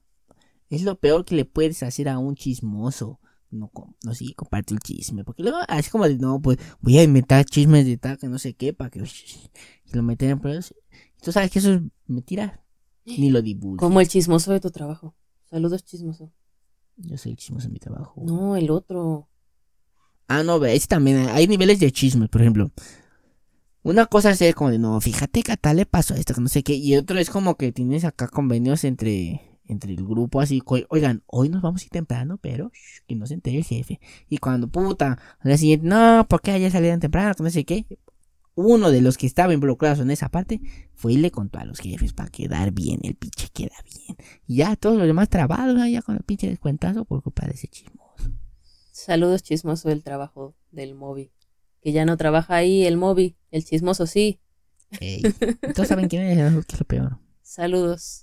Es 0.73 0.81
lo 0.81 0.99
peor 0.99 1.23
que 1.23 1.35
le 1.35 1.45
puedes 1.45 1.83
hacer 1.83 2.09
a 2.09 2.17
un 2.17 2.35
chismoso. 2.35 3.19
No, 3.51 3.71
no 4.03 4.15
sí, 4.15 4.33
comparte 4.33 4.73
el 4.73 4.79
chisme. 4.79 5.23
Porque 5.23 5.43
luego, 5.43 5.59
así 5.67 5.91
como 5.91 6.07
de, 6.07 6.17
no, 6.17 6.41
pues 6.41 6.57
voy 6.81 6.97
a 6.97 7.03
inventar 7.03 7.45
chismes 7.45 7.85
de 7.85 7.97
tal 7.97 8.17
que 8.17 8.27
no 8.27 8.39
sé 8.39 8.55
qué 8.55 8.73
para 8.73 8.89
que 8.89 8.99
y 8.99 9.95
lo 9.95 10.01
meten 10.01 10.31
en 10.31 10.39
pruebas. 10.39 10.73
Tú 11.21 11.31
sabes 11.31 11.51
que 11.51 11.59
eso 11.59 11.73
es 11.73 11.81
mentira. 12.07 12.63
Ni 13.05 13.29
lo 13.29 13.43
divulgues. 13.43 13.79
Como 13.79 14.01
el 14.01 14.07
chismoso 14.07 14.51
de 14.51 14.59
tu 14.59 14.71
trabajo. 14.71 15.15
Saludos, 15.47 15.85
chismoso. 15.85 16.33
Yo 16.97 17.19
soy 17.19 17.33
el 17.33 17.37
chismoso 17.37 17.67
en 17.67 17.73
mi 17.73 17.79
trabajo. 17.79 18.19
No, 18.25 18.55
el 18.55 18.71
otro. 18.71 19.29
Ah, 20.27 20.41
no, 20.41 20.59
ves, 20.59 20.87
también 20.87 21.27
hay 21.29 21.47
niveles 21.47 21.79
de 21.79 21.91
chisme, 21.91 22.27
por 22.29 22.41
ejemplo. 22.41 22.71
Una 23.83 24.07
cosa 24.07 24.31
es 24.31 24.55
como 24.55 24.71
de, 24.71 24.79
no, 24.79 24.99
fíjate 25.01 25.43
que 25.43 25.51
a 25.51 25.57
tal 25.57 25.75
le 25.75 25.85
pasó 25.85 26.15
esto, 26.15 26.33
que 26.33 26.41
no 26.41 26.47
sé 26.47 26.63
qué. 26.63 26.73
Y 26.73 26.95
otro 26.95 27.19
es 27.19 27.29
como 27.29 27.57
que 27.57 27.71
tienes 27.71 28.05
acá 28.05 28.27
convenios 28.27 28.85
entre, 28.85 29.52
entre 29.65 29.93
el 29.93 30.03
grupo, 30.05 30.41
así, 30.41 30.61
oigan, 30.89 31.23
hoy 31.27 31.49
nos 31.49 31.61
vamos 31.61 31.81
a 31.81 31.85
ir 31.85 31.89
temprano, 31.89 32.37
pero 32.37 32.69
shh, 32.73 33.01
que 33.07 33.15
no 33.15 33.25
se 33.25 33.35
entere 33.35 33.57
el 33.57 33.63
jefe. 33.63 33.99
Y 34.29 34.37
cuando, 34.37 34.67
puta, 34.67 35.19
día 35.43 35.57
siguiente, 35.57 35.87
no, 35.87 36.25
¿por 36.27 36.41
qué 36.41 36.51
ayer 36.51 36.71
salieron 36.71 36.99
temprano? 36.99 37.33
No 37.39 37.49
sé 37.49 37.63
qué. 37.63 37.85
Uno 38.55 38.91
de 38.91 39.01
los 39.01 39.17
que 39.17 39.25
estaba 39.25 39.53
involucrados 39.53 39.99
en 39.99 40.11
esa 40.11 40.29
parte 40.29 40.61
fue 40.93 41.13
y 41.13 41.17
le 41.17 41.31
contó 41.31 41.59
a 41.59 41.65
los 41.65 41.79
jefes 41.79 42.13
para 42.13 42.29
quedar 42.29 42.71
bien, 42.71 42.99
el 43.03 43.15
pinche 43.15 43.47
queda 43.51 43.75
bien. 43.83 44.17
Y 44.45 44.57
ya 44.57 44.75
todos 44.75 44.97
los 44.97 45.07
demás 45.07 45.29
trabados, 45.29 45.75
¿no? 45.75 45.87
ya 45.87 46.01
con 46.03 46.15
el 46.15 46.23
pinche 46.23 46.47
descuentazo 46.47 47.05
por 47.05 47.23
culpa 47.23 47.47
de 47.47 47.53
ese 47.53 47.67
chismoso. 47.67 48.31
Saludos, 48.91 49.41
chismoso 49.41 49.89
del 49.89 50.03
trabajo 50.03 50.55
del 50.71 50.93
móvil. 50.93 51.31
Que 51.81 51.91
ya 51.91 52.05
no 52.05 52.15
trabaja 52.15 52.55
ahí 52.55 52.85
el 52.85 52.95
móvil. 52.95 53.35
El 53.49 53.65
chismoso 53.65 54.05
sí. 54.05 54.39
Ey, 54.99 55.23
Todos 55.73 55.87
saben 55.87 56.07
quién 56.07 56.23
es, 56.23 56.37
que 56.37 56.59
es 56.73 56.79
lo 56.79 56.85
peor. 56.85 57.17
Saludos. 57.41 58.22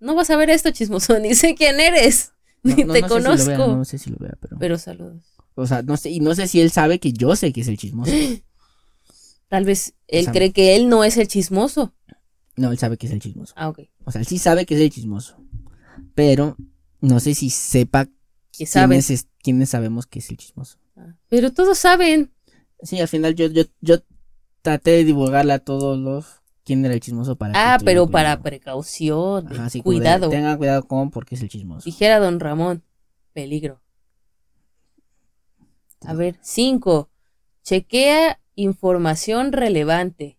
No 0.00 0.14
vas 0.14 0.30
a 0.30 0.36
ver 0.36 0.50
esto, 0.50 0.70
chismoso. 0.70 1.18
Ni 1.20 1.34
sé 1.34 1.54
quién 1.54 1.78
eres. 1.80 2.32
No, 2.62 2.74
Ni 2.76 2.84
no- 2.84 2.92
te 2.94 3.00
no 3.02 3.08
sé 3.08 3.14
si 3.14 3.20
lo 3.20 3.24
conozco. 3.24 3.46
vea, 3.48 3.66
no 3.76 3.84
sé 3.84 3.98
si 3.98 4.10
lo 4.10 4.16
vea, 4.18 4.36
pero. 4.40 4.58
Pero 4.58 4.78
saludos. 4.78 5.22
O 5.54 5.66
sea, 5.66 5.82
no 5.82 5.96
sé, 5.96 6.10
y 6.10 6.20
no 6.20 6.34
sé 6.34 6.46
si 6.48 6.60
él 6.60 6.70
sabe 6.70 6.98
que 6.98 7.12
yo 7.12 7.36
sé 7.36 7.52
que 7.52 7.60
es 7.60 7.68
el 7.68 7.76
chismoso. 7.78 8.12
Tal 9.48 9.64
vez 9.64 9.94
él 10.06 10.26
Sabe. 10.26 10.38
cree 10.38 10.52
que 10.52 10.76
él 10.76 10.88
no 10.88 11.02
es 11.04 11.16
el 11.16 11.26
chismoso. 11.28 11.92
No, 12.56 12.70
él 12.70 12.78
sabe 12.78 12.96
que 12.98 13.06
es 13.06 13.12
el 13.12 13.20
chismoso. 13.20 13.52
Ah, 13.56 13.68
ok. 13.68 13.80
O 14.04 14.12
sea, 14.12 14.20
él 14.20 14.26
sí 14.26 14.38
sabe 14.38 14.64
que 14.66 14.74
es 14.74 14.80
el 14.80 14.90
chismoso. 14.90 15.36
Pero 16.14 16.56
no 17.00 17.18
sé 17.20 17.34
si 17.34 17.50
sepa 17.50 18.06
Que 18.56 18.66
saben. 18.66 18.90
quiénes, 19.00 19.10
es- 19.10 19.28
quiénes 19.42 19.70
sabemos 19.70 20.06
que 20.06 20.20
es 20.20 20.30
el 20.30 20.36
chismoso. 20.36 20.78
Ah, 20.96 21.14
Pero 21.28 21.52
todos 21.52 21.78
saben. 21.78 22.32
Sí, 22.82 23.00
al 23.00 23.08
final 23.08 23.34
yo, 23.34 23.46
yo, 23.46 23.64
yo 23.80 23.98
traté 24.62 24.92
de 24.92 25.04
divulgarle 25.04 25.52
a 25.52 25.58
todos 25.58 25.98
los 25.98 26.39
quién 26.64 26.84
era 26.84 26.94
el 26.94 27.00
chismoso 27.00 27.36
para 27.36 27.52
Ah, 27.56 27.78
pero 27.84 28.06
cuidado. 28.06 28.10
para 28.12 28.42
precaución. 28.42 29.46
Ajá, 29.48 29.70
sí, 29.70 29.80
como 29.82 29.92
de, 29.92 29.98
cuidado. 29.98 30.28
Tengan 30.28 30.58
cuidado 30.58 30.82
con 30.84 31.10
porque 31.10 31.34
es 31.34 31.42
el 31.42 31.48
chismoso. 31.48 31.84
Dijera 31.84 32.18
don 32.18 32.40
Ramón. 32.40 32.82
Peligro. 33.32 33.80
A 36.02 36.14
ver, 36.14 36.38
5. 36.42 37.10
Chequea 37.62 38.40
información 38.54 39.52
relevante. 39.52 40.38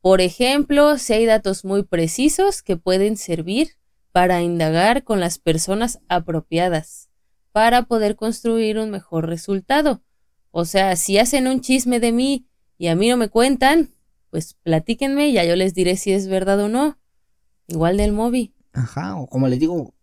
Por 0.00 0.20
ejemplo, 0.20 0.98
si 0.98 1.14
hay 1.14 1.24
datos 1.26 1.64
muy 1.64 1.82
precisos 1.82 2.62
que 2.62 2.76
pueden 2.76 3.16
servir 3.16 3.70
para 4.12 4.42
indagar 4.42 5.02
con 5.02 5.18
las 5.18 5.38
personas 5.38 6.00
apropiadas, 6.08 7.08
para 7.52 7.82
poder 7.82 8.14
construir 8.14 8.78
un 8.78 8.90
mejor 8.90 9.26
resultado. 9.26 10.02
O 10.50 10.66
sea, 10.66 10.94
si 10.96 11.18
hacen 11.18 11.48
un 11.48 11.60
chisme 11.60 11.98
de 12.00 12.12
mí 12.12 12.46
y 12.78 12.88
a 12.88 12.94
mí 12.94 13.08
no 13.08 13.16
me 13.16 13.28
cuentan, 13.28 13.90
pues 14.34 14.56
platíquenme 14.64 15.28
y 15.28 15.34
ya 15.34 15.44
yo 15.44 15.54
les 15.54 15.74
diré 15.74 15.96
si 15.96 16.10
es 16.10 16.26
verdad 16.26 16.58
o 16.58 16.68
no. 16.68 16.98
Igual 17.68 17.98
del 17.98 18.10
móvil. 18.10 18.52
Ajá, 18.72 19.14
o 19.14 19.28
como 19.28 19.46
les 19.46 19.60
digo, 19.60 19.94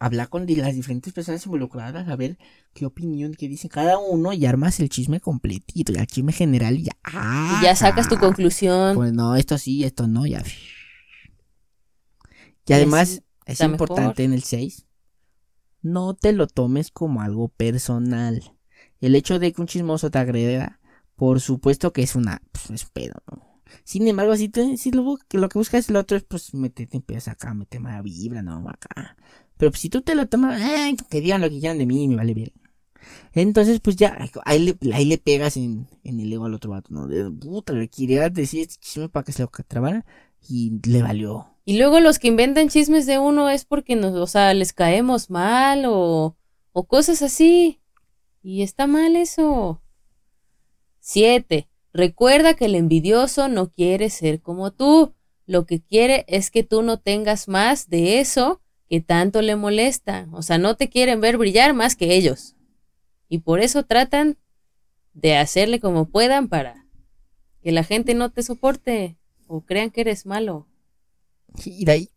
hablar 0.00 0.30
con 0.30 0.46
las 0.46 0.74
diferentes 0.74 1.12
personas 1.12 1.44
involucradas, 1.44 2.08
a 2.08 2.16
ver 2.16 2.38
qué 2.72 2.86
opinión, 2.86 3.34
qué 3.34 3.46
dicen 3.46 3.68
cada 3.68 3.98
uno 3.98 4.32
y 4.32 4.46
armas 4.46 4.80
el 4.80 4.88
chisme 4.88 5.20
completito, 5.20 5.92
el 5.92 6.06
chisme 6.06 6.32
general 6.32 6.78
y 6.78 6.84
ya. 6.84 6.92
Y 7.12 7.62
ya 7.62 7.76
sacas 7.76 8.08
tu 8.08 8.14
ah, 8.14 8.20
conclusión. 8.20 8.94
Pues 8.94 9.12
no, 9.12 9.36
esto 9.36 9.58
sí, 9.58 9.84
esto 9.84 10.06
no, 10.06 10.24
ya. 10.24 10.42
Y 12.66 12.72
Y 12.72 12.72
además 12.72 13.20
es 13.44 13.60
importante 13.60 14.00
mejor. 14.00 14.20
en 14.20 14.32
el 14.32 14.44
6, 14.44 14.86
no 15.82 16.14
te 16.14 16.32
lo 16.32 16.46
tomes 16.46 16.90
como 16.90 17.20
algo 17.20 17.48
personal. 17.48 18.56
El 19.02 19.14
hecho 19.14 19.38
de 19.38 19.52
que 19.52 19.60
un 19.60 19.66
chismoso 19.66 20.10
te 20.10 20.16
agreda, 20.16 20.80
por 21.16 21.42
supuesto 21.42 21.92
que 21.92 22.02
es 22.02 22.16
una, 22.16 22.40
pues, 22.50 22.70
es 22.70 22.86
pedo, 22.86 23.22
¿no? 23.30 23.53
Sin 23.84 24.06
embargo, 24.08 24.36
si, 24.36 24.50
lo, 24.92 25.48
que 25.48 25.58
buscas 25.58 25.88
el 25.88 25.96
otro 25.96 26.16
es, 26.16 26.24
pues, 26.24 26.54
meterte 26.54 26.96
en 26.96 27.02
pedos 27.02 27.28
acá, 27.28 27.54
meter 27.54 27.80
mala 27.80 28.02
vibra, 28.02 28.42
no, 28.42 28.68
acá. 28.68 29.16
Pero 29.56 29.70
pues, 29.70 29.80
si 29.80 29.88
tú 29.88 30.02
te 30.02 30.14
lo 30.14 30.28
tomas, 30.28 30.60
"Ay, 30.62 30.96
que 31.10 31.20
digan 31.20 31.40
lo 31.40 31.50
que 31.50 31.60
quieran 31.60 31.78
de 31.78 31.86
mí, 31.86 32.08
me 32.08 32.16
vale 32.16 32.34
bien. 32.34 32.52
Entonces, 33.32 33.80
pues 33.80 33.96
ya, 33.96 34.16
ahí 34.44 34.58
le, 34.60 34.94
ahí 34.94 35.04
le 35.04 35.18
pegas 35.18 35.56
en, 35.56 35.88
el 36.04 36.32
ego 36.32 36.46
al 36.46 36.54
otro 36.54 36.70
vato, 36.70 36.88
¿no? 36.92 37.06
De 37.06 37.30
puta, 37.30 37.72
le 37.72 37.88
querías 37.88 38.32
decir 38.32 38.62
este 38.62 38.76
chisme 38.80 39.08
para 39.08 39.24
que 39.24 39.32
se 39.32 39.42
lo 39.42 39.50
trabara 39.66 40.04
y 40.48 40.80
le 40.88 41.02
valió. 41.02 41.46
Y 41.64 41.78
luego 41.78 42.00
los 42.00 42.18
que 42.18 42.28
inventan 42.28 42.68
chismes 42.68 43.06
de 43.06 43.18
uno 43.18 43.48
es 43.48 43.64
porque 43.64 43.96
nos, 43.96 44.14
o 44.14 44.26
sea, 44.26 44.52
les 44.54 44.72
caemos 44.72 45.30
mal 45.30 45.84
o, 45.86 46.36
o 46.72 46.86
cosas 46.86 47.22
así. 47.22 47.80
Y 48.42 48.62
está 48.62 48.86
mal 48.86 49.16
eso. 49.16 49.80
7. 51.00 51.68
Recuerda 51.94 52.54
que 52.54 52.64
el 52.64 52.74
envidioso 52.74 53.46
no 53.46 53.70
quiere 53.70 54.10
ser 54.10 54.42
como 54.42 54.72
tú. 54.72 55.14
Lo 55.46 55.64
que 55.64 55.80
quiere 55.80 56.24
es 56.26 56.50
que 56.50 56.64
tú 56.64 56.82
no 56.82 56.98
tengas 56.98 57.46
más 57.46 57.88
de 57.88 58.18
eso 58.18 58.60
que 58.88 59.00
tanto 59.00 59.42
le 59.42 59.54
molesta. 59.54 60.26
O 60.32 60.42
sea, 60.42 60.58
no 60.58 60.76
te 60.76 60.88
quieren 60.88 61.20
ver 61.20 61.38
brillar 61.38 61.72
más 61.72 61.94
que 61.94 62.16
ellos. 62.16 62.56
Y 63.28 63.38
por 63.38 63.60
eso 63.60 63.84
tratan 63.84 64.36
de 65.12 65.36
hacerle 65.36 65.78
como 65.78 66.06
puedan 66.06 66.48
para 66.48 66.84
que 67.62 67.70
la 67.70 67.84
gente 67.84 68.14
no 68.14 68.32
te 68.32 68.42
soporte 68.42 69.16
o 69.46 69.60
crean 69.60 69.90
que 69.90 70.00
eres 70.00 70.26
malo. 70.26 70.66
Y 71.64 71.84
de 71.84 71.92
ahí, 71.92 72.10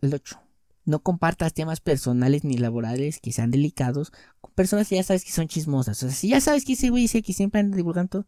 el 0.00 0.14
8. 0.14 0.40
No 0.86 1.00
compartas 1.00 1.52
temas 1.52 1.80
personales 1.80 2.42
ni 2.42 2.56
laborales 2.56 3.20
que 3.20 3.32
sean 3.32 3.50
delicados 3.50 4.12
con 4.40 4.54
personas 4.54 4.88
que 4.88 4.96
ya 4.96 5.02
sabes 5.02 5.24
que 5.26 5.30
son 5.30 5.46
chismosas. 5.46 6.02
O 6.02 6.06
sea, 6.06 6.16
si 6.16 6.28
ya 6.28 6.40
sabes 6.40 6.64
que 6.64 6.72
ese 6.72 6.88
güey 6.88 7.02
dice 7.02 7.20
que 7.20 7.34
siempre 7.34 7.60
anda 7.60 7.76
divulgando 7.76 8.26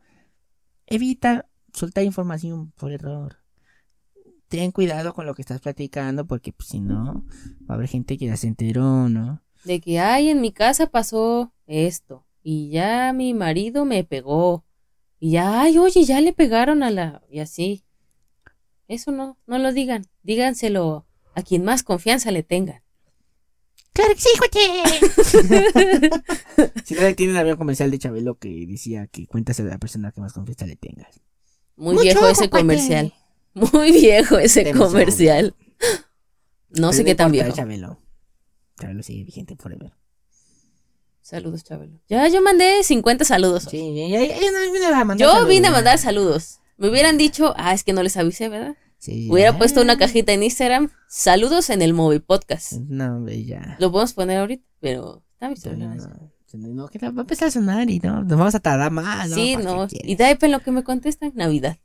evita 0.95 1.49
soltar 1.73 2.05
información 2.05 2.73
por 2.73 2.93
error. 2.93 3.39
Ten 4.49 4.71
cuidado 4.71 5.15
con 5.15 5.27
lo 5.27 5.35
que 5.35 5.43
estás 5.43 5.61
platicando 5.61 6.27
porque 6.27 6.53
pues, 6.53 6.69
si 6.69 6.81
no, 6.81 7.25
va 7.69 7.75
a 7.75 7.75
haber 7.75 7.89
gente 7.89 8.19
que 8.19 8.27
ya 8.27 8.37
se 8.37 8.49
enteró, 8.49 9.09
¿no? 9.09 9.43
de 9.65 9.81
que, 9.81 10.01
ay, 10.01 10.29
en 10.29 10.41
mi 10.41 10.53
casa 10.53 10.87
pasó 10.87 11.53
esto, 11.67 12.27
y 12.43 12.71
ya 12.71 13.13
mi 13.13 13.35
marido 13.35 13.85
me 13.85 14.05
pegó, 14.05 14.65
y 15.19 15.33
ya, 15.33 15.63
ay, 15.63 15.79
oye, 15.79 16.05
ya 16.05 16.21
le 16.21 16.33
pegaron 16.33 16.83
a 16.83 16.91
la, 16.91 17.23
y 17.31 17.39
así. 17.39 17.85
Eso 18.89 19.13
no, 19.13 19.39
no 19.47 19.59
lo 19.59 19.73
digan, 19.73 20.07
díganselo 20.23 21.07
a 21.35 21.43
quien 21.43 21.65
más 21.65 21.83
confianza 21.83 22.31
le 22.31 22.43
tengan. 22.43 22.82
¡Claro 23.93 24.15
que 24.15 24.21
sí, 24.21 24.31
no, 26.99 27.15
tienen 27.15 27.37
había 27.37 27.53
un 27.53 27.59
comercial 27.59 27.91
de 27.91 27.99
Chabelo 27.99 28.39
que 28.39 28.67
decía 28.67 29.07
que 29.07 29.27
cuentas 29.27 29.61
a 29.61 29.65
la 29.65 29.77
persona 29.79 30.13
que 30.13 30.21
más 30.23 30.33
confianza 30.33 30.67
le 30.67 30.77
tengas. 30.77 31.21
Muy 31.77 31.99
viejo 32.03 32.27
ese 32.27 32.49
comercial. 32.49 33.13
Muy 33.55 33.93
viejo 33.93 34.39
ese 34.39 34.73
comercial. 34.73 35.55
No 36.71 36.95
sé 36.95 37.05
qué 37.05 37.15
tan 37.15 37.33
viejo. 37.33 37.53
Chabelo. 37.53 37.99
Chabelo 38.81 39.03
sigue 39.03 39.25
vigente 39.25 39.57
forever. 39.57 39.93
Saludos, 41.21 41.63
Chabelo. 41.63 42.01
Ya, 42.09 42.27
yo 42.29 42.41
mandé 42.41 42.83
50 42.83 43.27
saludos. 43.27 43.67
Sí, 43.71 43.95
ya, 43.95 44.09
ya, 44.09 44.27
ya 44.27 44.51
no 44.53 44.73
vine 44.73 44.87
a 44.87 45.05
mandar 45.05 45.19
Yo 45.19 45.33
saludos, 45.33 45.49
vine 45.49 45.69
a 45.69 45.71
mandar 45.71 45.99
saludos. 45.99 46.61
Me 46.79 46.89
hubieran 46.89 47.19
dicho, 47.19 47.53
ah, 47.59 47.75
es 47.75 47.85
que 47.85 47.93
no 47.93 48.03
les 48.03 48.17
avisé, 48.17 48.49
¿verdad? 48.49 48.77
Sí, 49.03 49.29
Hubiera 49.29 49.59
puesto 49.59 49.83
una 49.83 49.99
cajita 49.99 50.33
en 50.33 50.45
Instagram, 50.45 50.89
saludos 51.09 51.71
en 51.71 51.83
el 51.83 51.93
móvil 51.93 52.23
podcast. 52.23 52.75
No, 52.75 53.17
hombre, 53.17 53.45
ya. 53.45 53.77
Lo 53.81 53.91
podemos 53.91 54.13
poner 54.13 54.39
ahorita, 54.39 54.65
pero 54.79 55.25
está 55.33 55.49
mi 55.49 55.57
No, 55.77 56.69
no, 56.69 56.87
que 56.87 57.01
va 57.01 57.09
a 57.09 57.21
empezar 57.23 57.49
a 57.49 57.51
sonar 57.51 57.91
y 57.91 57.99
no, 57.99 58.23
nos 58.23 58.39
vamos 58.39 58.55
a 58.55 58.61
tardar 58.61 58.93
más. 58.93 59.29
¿no? 59.29 59.35
Sí, 59.35 59.55
¿Para 59.55 59.67
qué 59.67 59.75
no. 59.75 59.89
Y 59.91 60.23
ahí 60.23 60.39
en 60.41 60.53
lo 60.53 60.61
que 60.61 60.71
me 60.71 60.85
contestan, 60.85 61.33
Navidad. 61.35 61.79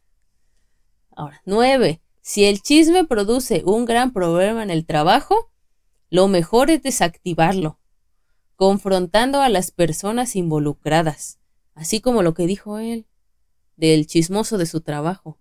Ahora, 1.10 1.42
nueve. 1.44 2.04
Si 2.22 2.44
el 2.46 2.62
chisme 2.62 3.04
produce 3.04 3.64
un 3.66 3.86
gran 3.86 4.14
problema 4.14 4.62
en 4.62 4.70
el 4.70 4.86
trabajo, 4.86 5.52
lo 6.12 6.28
mejor 6.28 6.70
es 6.70 6.84
desactivarlo, 6.84 7.80
confrontando 8.56 9.42
a 9.42 9.50
las 9.50 9.72
personas 9.72 10.36
involucradas, 10.36 11.40
así 11.74 12.00
como 12.00 12.22
lo 12.22 12.36
que 12.36 12.46
dijo 12.46 12.78
él, 12.78 13.08
del 13.76 14.06
chismoso 14.06 14.60
de 14.60 14.68
su 14.68 14.82
trabajo. 14.82 15.40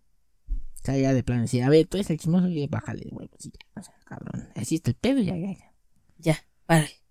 O 0.86 0.92
sea, 0.92 0.96
ya 0.96 1.12
de 1.12 1.24
plano 1.24 1.42
decía, 1.42 1.66
a 1.66 1.68
ver, 1.68 1.84
tú 1.88 1.96
eres 1.96 2.10
el 2.10 2.18
chismoso 2.18 2.46
y 2.46 2.64
bájale, 2.68 3.08
güey. 3.10 3.26
Pues 3.26 3.42
sí, 3.42 3.50
ya, 3.52 3.80
o 3.80 3.82
sea, 3.82 3.92
cabrón. 4.04 4.48
Así 4.54 4.76
está 4.76 4.92
el 4.92 4.96
pedo, 4.96 5.20
ya, 5.20 5.36
ya, 5.36 5.50
ya. 5.50 5.74
Ya, 6.18 6.44
párale. 6.64 7.02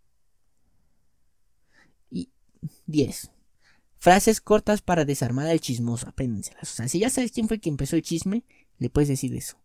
Y 2.09 2.31
10. 2.85 3.31
Frases 3.97 4.39
cortas 4.39 4.81
para 4.81 5.03
desarmar 5.03 5.47
al 5.47 5.59
chismoso. 5.59 6.07
Apréndenselas. 6.07 6.71
O 6.71 6.73
sea, 6.73 6.87
si 6.87 6.99
ya 6.99 7.09
sabes 7.09 7.33
quién 7.33 7.49
fue 7.49 7.55
el 7.55 7.61
que 7.61 7.67
empezó 7.67 7.97
el 7.97 8.01
chisme, 8.01 8.45
le 8.77 8.89
puedes 8.89 9.09
decir 9.09 9.35
eso. 9.35 9.57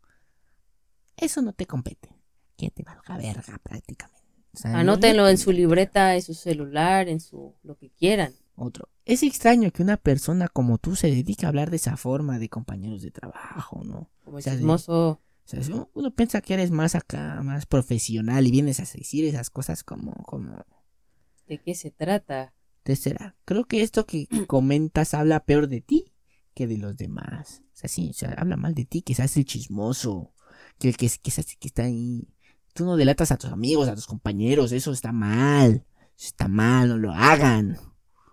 Eso 1.17 1.41
no 1.41 1.53
te 1.53 1.67
compete. 1.67 2.09
Que 2.57 2.69
te 2.73 2.83
valga 2.83 3.17
verga 3.17 3.61
prácticamente. 3.63 4.27
O 4.53 4.57
sea, 4.59 4.77
Anótenlo 4.77 5.29
en 5.29 5.39
su 5.39 5.53
libreta, 5.53 6.17
en 6.17 6.23
su 6.23 6.35
celular, 6.35 7.09
en 7.09 7.21
su 7.21 7.55
lo 7.63 7.77
que 7.77 7.91
quieran. 7.91 8.35
Otro. 8.63 8.89
Es 9.07 9.23
extraño 9.23 9.71
que 9.71 9.83
una 9.83 9.97
persona 9.97 10.47
como 10.49 10.77
tú 10.77 10.95
se 10.95 11.07
dedique 11.11 11.47
a 11.47 11.49
hablar 11.49 11.71
de 11.71 11.77
esa 11.77 11.97
forma 11.97 12.39
de 12.39 12.51
compañeros 12.51 13.01
de 13.01 13.11
trabajo, 13.11 13.83
¿no? 13.85 14.11
Como 14.25 14.37
O 14.37 14.41
de- 14.41 14.51
chismoso. 14.51 15.09
O 15.13 15.63
sea, 15.63 15.89
uno- 15.95 16.11
piensa 16.15 16.43
que 16.43 16.55
eres 16.55 16.71
más 16.71 16.95
acá, 16.95 17.41
más 17.43 17.65
profesional 17.67 18.47
y 18.47 18.51
vienes 18.51 18.79
a 18.79 18.83
decir 18.83 19.25
esas 19.25 19.49
cosas 19.51 19.83
como, 19.83 20.13
como, 20.25 20.63
¿De 21.49 21.59
qué 21.59 21.75
se 21.75 21.91
trata? 21.91 22.53
¿qué 22.85 22.95
será? 22.97 23.35
Creo 23.45 23.65
que 23.65 23.83
esto 23.83 24.05
que 24.07 24.29
comentas 24.47 25.15
habla 25.15 25.45
peor 25.45 25.67
de 25.69 25.81
ti 25.81 26.13
que 26.55 26.67
de 26.67 26.77
los 26.77 26.97
demás. 26.99 27.63
O 27.73 27.77
sea, 27.81 27.89
sí, 27.89 28.11
o 28.11 28.13
sea, 28.13 28.35
habla 28.37 28.57
mal 28.59 28.75
de 28.75 28.85
ti, 28.85 29.01
que 29.03 29.15
seas 29.15 29.37
el 29.39 29.47
chismoso, 29.47 30.35
que 30.79 30.89
el 30.91 30.97
que, 30.99 31.09
que, 31.09 31.31
seas- 31.31 31.57
que 31.59 31.69
está 31.69 31.85
ahí. 31.85 32.29
Tú 32.75 32.85
no 32.85 32.97
delatas 32.97 33.33
a 33.33 33.39
tus 33.39 33.51
amigos, 33.51 33.89
a 33.89 33.95
tus 33.95 34.07
compañeros, 34.07 34.71
eso 34.73 34.93
está 34.93 35.13
mal. 35.13 35.87
Eso 36.17 36.27
está 36.29 36.47
mal, 36.47 36.91
no 36.91 36.99
lo 36.99 37.13
hagan. 37.13 37.79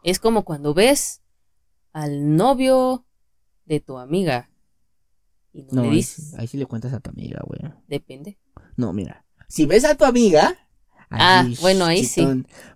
Es 0.07 0.19
como 0.19 0.45
cuando 0.45 0.73
ves 0.73 1.21
al 1.91 2.37
novio 2.37 3.05
de 3.65 3.81
tu 3.81 3.97
amiga 3.97 4.49
y 5.51 5.63
no, 5.63 5.67
No, 5.73 5.81
le 5.83 5.89
ahí, 5.89 5.95
dices, 5.97 6.33
ahí 6.37 6.47
sí 6.47 6.55
le 6.57 6.65
cuentas 6.65 6.93
a 6.93 7.01
tu 7.01 7.09
amiga, 7.09 7.41
güey. 7.45 7.59
depende. 7.89 8.37
No, 8.77 8.93
mira. 8.93 9.25
Si 9.49 9.65
ves 9.65 9.83
a 9.83 9.95
tu 9.95 10.05
amiga. 10.05 10.55
Ah, 11.09 11.41
ahí, 11.41 11.57
bueno, 11.59 11.83
ahí 11.83 12.05
sí. 12.05 12.25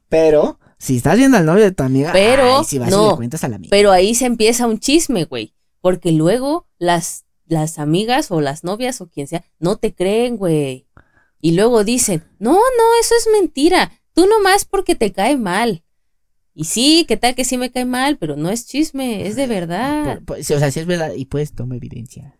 Pero, 0.09 0.59
si 0.77 0.97
estás 0.97 1.17
viendo 1.17 1.37
al 1.37 1.45
novio 1.45 1.63
de 1.63 1.71
tu 1.71 1.83
amiga. 1.83 2.11
Pero, 2.11 2.57
ahí 2.57 2.65
sí 2.65 2.79
vas 2.79 2.89
y 2.89 2.91
no. 2.91 3.11
le 3.11 3.15
cuentas 3.15 3.45
a 3.45 3.47
la 3.47 3.55
amiga. 3.55 3.69
Pero 3.69 3.91
ahí 3.93 4.13
se 4.13 4.25
empieza 4.25 4.67
un 4.67 4.79
chisme, 4.79 5.23
güey, 5.23 5.55
porque 5.79 6.11
luego 6.11 6.67
las 6.79 7.23
las 7.45 7.79
amigas 7.79 8.29
o 8.31 8.41
las 8.41 8.65
novias 8.65 8.99
o 8.99 9.09
quien 9.09 9.27
sea 9.27 9.43
no 9.57 9.77
te 9.77 9.93
creen, 9.95 10.35
güey. 10.35 10.85
Y 11.39 11.51
luego 11.51 11.85
dicen, 11.85 12.25
"No, 12.39 12.51
no, 12.55 12.99
eso 13.01 13.15
es 13.17 13.27
mentira. 13.31 13.89
Tú 14.13 14.27
nomás 14.27 14.65
porque 14.65 14.95
te 14.95 15.13
cae 15.13 15.37
mal." 15.37 15.83
Y 16.53 16.65
sí, 16.65 17.05
qué 17.07 17.15
tal 17.17 17.33
que 17.35 17.45
sí 17.45 17.57
me 17.57 17.71
cae 17.71 17.85
mal, 17.85 18.17
pero 18.17 18.35
no 18.35 18.49
es 18.49 18.67
chisme, 18.67 19.25
es 19.27 19.35
de 19.35 19.47
verdad. 19.47 20.15
Por- 20.17 20.25
por- 20.25 20.43
sí, 20.43 20.53
o 20.53 20.59
sea, 20.59 20.69
si 20.71 20.79
es 20.81 20.85
verdad. 20.85 21.13
Y 21.15 21.25
pues, 21.25 21.53
toma 21.53 21.75
evidencia. 21.77 22.37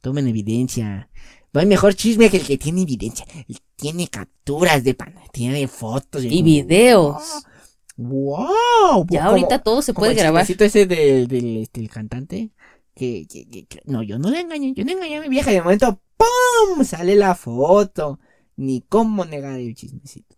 Tomen 0.00 0.26
evidencia. 0.28 1.10
No 1.52 1.60
hay 1.60 1.66
mejor 1.66 1.94
chisme 1.94 2.30
que 2.30 2.38
el 2.38 2.46
que 2.46 2.56
tiene 2.56 2.82
evidencia. 2.82 3.26
Tiene 3.76 4.08
capturas 4.08 4.82
de 4.84 4.94
pan. 4.94 5.14
Tiene 5.32 5.66
fotos. 5.68 6.24
Y 6.24 6.42
videos. 6.42 7.44
¡Wow! 7.96 9.06
Ya 9.10 9.24
ahorita 9.26 9.58
todo 9.62 9.82
se 9.82 9.92
puede 9.92 10.14
grabar. 10.14 10.46
El 10.48 10.62
ese 10.62 10.86
del, 10.86 11.28
del, 11.28 11.56
este, 11.58 11.80
el 11.80 11.90
cantante. 11.90 12.50
Que, 12.94 13.26
que- 13.28 13.46
que- 13.48 13.66
que- 13.66 13.82
no, 13.84 14.02
yo 14.02 14.18
no 14.18 14.30
le 14.30 14.40
engañé. 14.40 14.72
Yo 14.74 14.84
no 14.84 14.92
engañé 14.92 15.18
a 15.18 15.20
mi 15.20 15.28
vieja. 15.28 15.50
Y 15.50 15.54
de 15.56 15.62
momento, 15.62 16.00
¡pum! 16.16 16.84
Sale 16.84 17.14
la 17.16 17.34
foto. 17.34 18.18
Ni 18.56 18.80
cómo 18.82 19.24
negar 19.24 19.58
el 19.58 19.74
chismecito. 19.74 20.36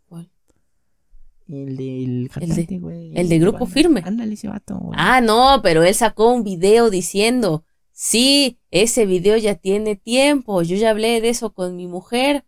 El 1.53 1.77
del 1.77 2.31
cantante, 2.33 2.79
güey. 2.79 3.13
el 3.15 3.29
de 3.29 3.39
Grupo 3.39 3.59
Banda. 3.61 3.75
Firme. 3.75 4.03
Ándale 4.05 4.35
ese 4.35 4.49
vato, 4.49 4.79
güey. 4.79 4.99
Ah, 5.01 5.21
no, 5.21 5.61
pero 5.63 5.83
él 5.85 5.95
sacó 5.95 6.33
un 6.33 6.43
video 6.45 6.89
diciendo, 6.89 7.65
sí, 7.93 8.59
ese 8.71 9.05
video 9.07 9.37
ya 9.37 9.55
tiene 9.57 9.97
tiempo, 9.97 10.63
yo 10.63 10.77
ya 10.77 10.91
hablé 10.91 11.21
de 11.21 11.29
eso 11.29 11.53
con 11.53 11.77
mi 11.77 11.87
mujer 11.87 12.45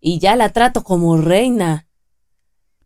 y 0.00 0.18
ya 0.18 0.34
la 0.36 0.48
trato 0.50 0.82
como 0.82 1.16
reina. 1.16 1.86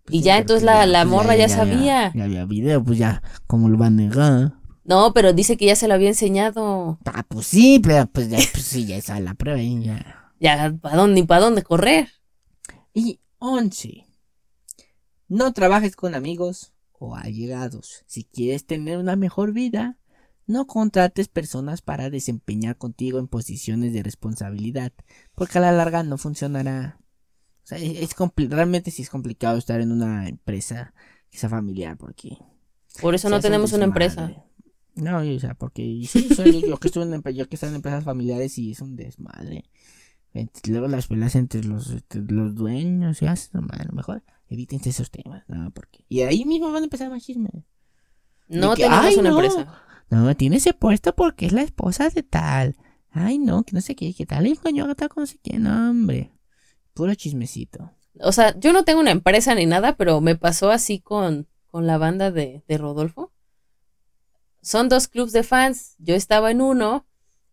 Pues 0.05 0.17
y 0.17 0.19
sí, 0.19 0.25
ya 0.25 0.39
entonces 0.39 0.65
pues 0.65 0.75
la- 0.77 0.87
la 0.87 1.05
morra 1.05 1.37
ya 1.37 1.49
sabía. 1.49 2.13
Ya, 2.15 2.25
había 2.25 2.45
video, 2.45 2.83
pues 2.85 2.99
ya, 2.99 3.23
¿cómo 3.47 3.69
lo 3.69 3.79
va 3.79 3.87
a 3.87 3.91
negar? 3.91 4.55
No, 4.85 5.13
pero 5.13 5.33
dice 5.33 5.57
que 5.57 5.67
ya 5.67 5.77
se 5.77 5.87
lo 5.89 5.95
había 5.95 6.09
enseñado. 6.09 6.99
Ah, 7.05 7.25
pues 7.29 7.47
sí, 7.47 7.79
pero 7.83 8.07
pues 8.07 8.29
ya, 8.31 8.39
pues 8.53 8.65
sí, 8.65 8.87
ya 8.87 8.97
está 8.97 9.19
la 9.21 9.35
prueba 9.35 9.61
ya. 9.61 10.33
Ya, 10.41 10.75
¿para 10.81 10.97
dónde 10.97 11.21
ni 11.21 11.27
para 11.27 11.43
dónde 11.43 11.63
correr? 11.63 12.09
Y 12.95 13.21
11. 13.39 14.07
No 15.29 15.53
trabajes 15.53 15.95
con 15.95 16.15
amigos 16.15 16.73
o 16.93 17.15
allegados. 17.15 18.05
Si 18.07 18.25
quieres 18.25 18.67
tener 18.67 18.99
una 18.99 19.17
mejor 19.17 19.53
vida, 19.53 19.99
no 20.47 20.67
contrates 20.67 21.29
personas 21.29 21.83
para 21.83 22.11
desempeñar 22.11 22.77
contigo 22.77 23.19
en 23.19 23.29
posiciones 23.29 23.93
de 23.93 24.03
responsabilidad, 24.03 24.93
porque 25.35 25.59
a 25.59 25.61
la 25.61 25.73
larga 25.73 26.03
no 26.03 26.17
funcionará. 26.17 26.99
O 27.65 27.67
sea, 27.69 27.79
es, 27.79 27.99
es 27.99 28.17
realmente 28.49 28.91
sí 28.91 29.03
es 29.03 29.11
complicado 29.11 29.59
estar 29.59 29.81
en 29.81 29.93
una 29.93 30.27
empresa 30.29 30.95
que 31.31 31.39
sea 31.39 31.51
familiar, 31.51 31.99
porque 31.99 32.39
Por 33.03 33.15
eso 33.15 33.29
no 33.29 33.41
tenemos 33.41 33.75
una 33.75 33.85
empresa. 33.85 34.45
No, 34.95 35.19
o 35.19 35.39
sea, 35.39 35.55
porque 35.55 36.03
sí, 36.09 36.29
sea, 36.35 36.47
yo, 36.47 36.61
yo 36.61 36.79
que 36.79 36.89
estuve 36.89 37.05
en, 37.05 37.23
yo 37.35 37.49
que 37.49 37.59
en 37.61 37.75
empresas 37.75 38.05
familiares 38.05 38.59
y 38.59 38.73
es 38.73 38.81
un 38.81 38.97
desmadre. 38.97 39.65
Luego 40.69 40.89
las 40.89 41.07
peleas 41.07 41.35
entre 41.37 41.65
los, 41.65 41.91
entre 41.91 42.23
los 42.23 42.55
dueños 42.55 43.23
y 43.23 43.27
así, 43.27 43.51
mano, 43.53 43.93
mejor 43.93 44.23
evítense 44.49 44.91
esos 44.91 45.11
temas, 45.11 45.45
no, 45.49 45.71
porque 45.73 46.05
y 46.09 46.23
ahí 46.23 46.45
mismo 46.45 46.73
van 46.73 46.83
a 46.83 46.85
empezar 46.85 47.11
más 47.11 47.23
chismes. 47.23 47.53
No 48.49 48.75
que, 48.75 48.85
tenemos 48.85 49.17
una 49.17 49.31
no. 49.31 49.37
empresa. 49.37 49.83
No, 50.11 50.35
tiene 50.37 50.57
ese 50.57 50.73
puesto 50.73 51.15
porque 51.15 51.47
es 51.47 51.53
la 51.53 51.63
esposa 51.63 52.09
de 52.09 52.23
tal. 52.23 52.77
Ay, 53.11 53.39
no, 53.39 53.63
que 53.63 53.73
no 53.75 53.81
sé 53.81 53.95
qué, 53.95 54.15
que 54.15 54.25
tal 54.27 54.47
y 54.47 54.53
a 54.53 54.95
tal 54.95 55.09
con 55.09 55.23
no 55.23 55.27
sé 55.27 55.39
quién, 55.43 55.65
no, 55.65 55.91
hombre. 55.91 56.33
Puro 56.95 57.15
chismecito. 57.15 57.93
O 58.21 58.33
sea, 58.33 58.59
yo 58.59 58.73
no 58.73 58.85
tengo 58.85 59.01
una 59.01 59.11
empresa 59.11 59.55
ni 59.55 59.67
nada, 59.67 59.97
pero 59.97 60.21
me 60.21 60.35
pasó 60.35 60.71
así 60.71 60.99
con, 60.99 61.47
con 61.67 61.87
la 61.87 61.99
banda 61.99 62.31
de, 62.31 62.65
de 62.67 62.79
Rodolfo. 62.79 63.33
Son 64.63 64.89
dos 64.89 65.09
clubs 65.09 65.33
de 65.33 65.43
fans. 65.43 65.95
Yo 65.99 66.15
estaba 66.15 66.51
en 66.51 66.61
uno, 66.61 67.07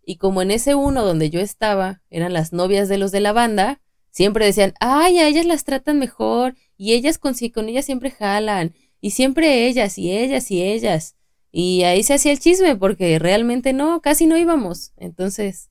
y 0.06 0.18
como 0.18 0.42
en 0.42 0.52
ese 0.52 0.76
uno 0.76 1.04
donde 1.04 1.30
yo 1.30 1.40
estaba 1.40 2.02
eran 2.10 2.34
las 2.34 2.54
novias 2.54 2.88
de 2.90 2.98
los 2.98 3.12
de 3.12 3.20
la 3.20 3.34
banda, 3.34 3.82
siempre 4.12 4.46
decían, 4.46 4.74
ay, 4.80 5.18
a 5.20 5.28
ellas 5.28 5.46
las 5.46 5.66
tratan 5.66 6.00
mejor, 6.00 6.56
y 6.78 6.94
ellas 6.94 7.18
con, 7.18 7.34
con 7.54 7.70
ellas 7.70 7.86
siempre 7.86 8.12
jalan, 8.12 8.74
y 9.02 9.12
siempre 9.12 9.68
ellas, 9.68 9.98
y 9.98 10.12
ellas, 10.12 10.50
y 10.52 10.62
ellas. 10.62 11.16
Y 11.52 11.84
ahí 11.84 12.04
se 12.04 12.14
hacía 12.14 12.32
el 12.32 12.40
chisme, 12.40 12.76
porque 12.76 13.20
realmente 13.20 13.74
no, 13.74 14.02
casi 14.02 14.26
no 14.26 14.38
íbamos. 14.38 14.94
Entonces, 14.98 15.70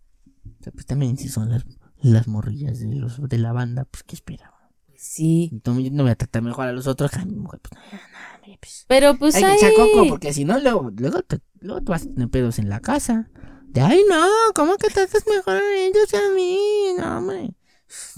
pues 0.73 0.87
también 0.87 1.17
si 1.17 1.29
son 1.29 1.51
las, 1.51 1.65
las 2.01 2.29
morrillas 2.29 2.81
de 2.81 2.95
los 2.95 3.29
de 3.29 3.39
la 3.39 3.53
banda, 3.53 3.87
pues 3.91 4.03
qué 4.03 4.15
esperaba. 4.15 4.71
pues 4.87 5.03
sí. 5.03 5.49
Entonces, 5.53 5.85
yo 5.85 5.91
no 5.91 6.03
voy 6.03 6.13
a 6.13 6.17
tratar 6.17 6.43
mejor 6.43 6.67
a 6.67 6.73
los 6.73 6.87
otros 6.87 7.11
que 7.11 7.21
a 7.21 7.25
mi 7.25 7.37
mujer, 7.37 7.61
pues 7.61 7.81
no, 7.81 8.49
no, 8.49 8.57
pues. 8.61 8.85
Pero 8.89 9.17
pues 9.17 9.35
Hay 9.37 9.43
que 9.43 9.47
ahí... 9.49 9.57
echar 9.57 9.73
coco, 9.75 10.09
porque 10.09 10.33
si 10.33 10.45
no, 10.45 10.59
luego, 10.59 10.91
luego, 10.97 11.23
te, 11.23 11.41
luego 11.61 11.83
te 11.83 11.91
vas 11.91 12.03
a 12.03 12.07
tener 12.07 12.29
pedos 12.31 12.59
en 12.59 12.69
la 12.69 12.81
casa. 12.81 13.31
De 13.75 13.81
ay, 13.81 14.05
no, 14.09 14.25
¿cómo 14.55 14.77
que 14.77 14.89
tratas 14.89 15.27
mejor 15.27 15.57
a 15.57 15.77
ellos 15.77 16.07
que 16.11 16.17
a 16.17 16.31
mí? 16.31 16.95
No, 16.97 17.19
hombre. 17.19 17.51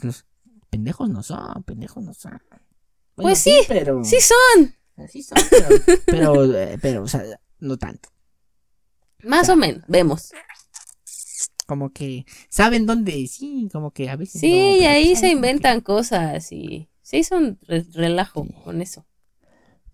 Los 0.02 0.26
pendejos 0.68 1.09
no 1.09 1.22
son, 1.22 1.62
pendejos 1.64 2.04
no 2.04 2.12
son. 2.12 2.32
Bueno, 2.50 3.30
Pues 3.30 3.38
sí, 3.38 3.59
pero. 3.66 4.04
Sí 4.04 4.18
son, 4.20 4.74
Así 4.98 5.22
son, 5.22 5.38
pero, 5.50 5.68
pero, 6.07 6.54
eh, 6.54 6.78
pero, 6.80 7.02
o 7.04 7.09
sea, 7.09 7.22
no 7.59 7.76
tanto. 7.78 8.11
más 9.24 9.48
o 9.48 9.57
menos, 9.57 9.82
vemos. 9.88 10.30
como 11.66 11.90
que 11.90 12.26
saben 12.50 12.84
dónde, 12.86 13.26
sí, 13.26 13.68
como 13.72 13.90
que 13.92 14.09
a 14.11 14.16
veces. 14.16 14.40
Sí, 14.40 14.50
no, 14.52 14.76
y 14.82 14.84
ahí 14.84 15.16
se 15.16 15.22
que- 15.22 15.32
inventan 15.32 15.80
cosas 15.80 16.52
y 16.52 16.88
se 17.02 17.16
hizo 17.18 17.36
un 17.36 17.59
re- 17.62 17.86
relajo 17.94 18.44
Sí. 18.44 18.54
con 18.62 18.82
eso. 18.82 19.07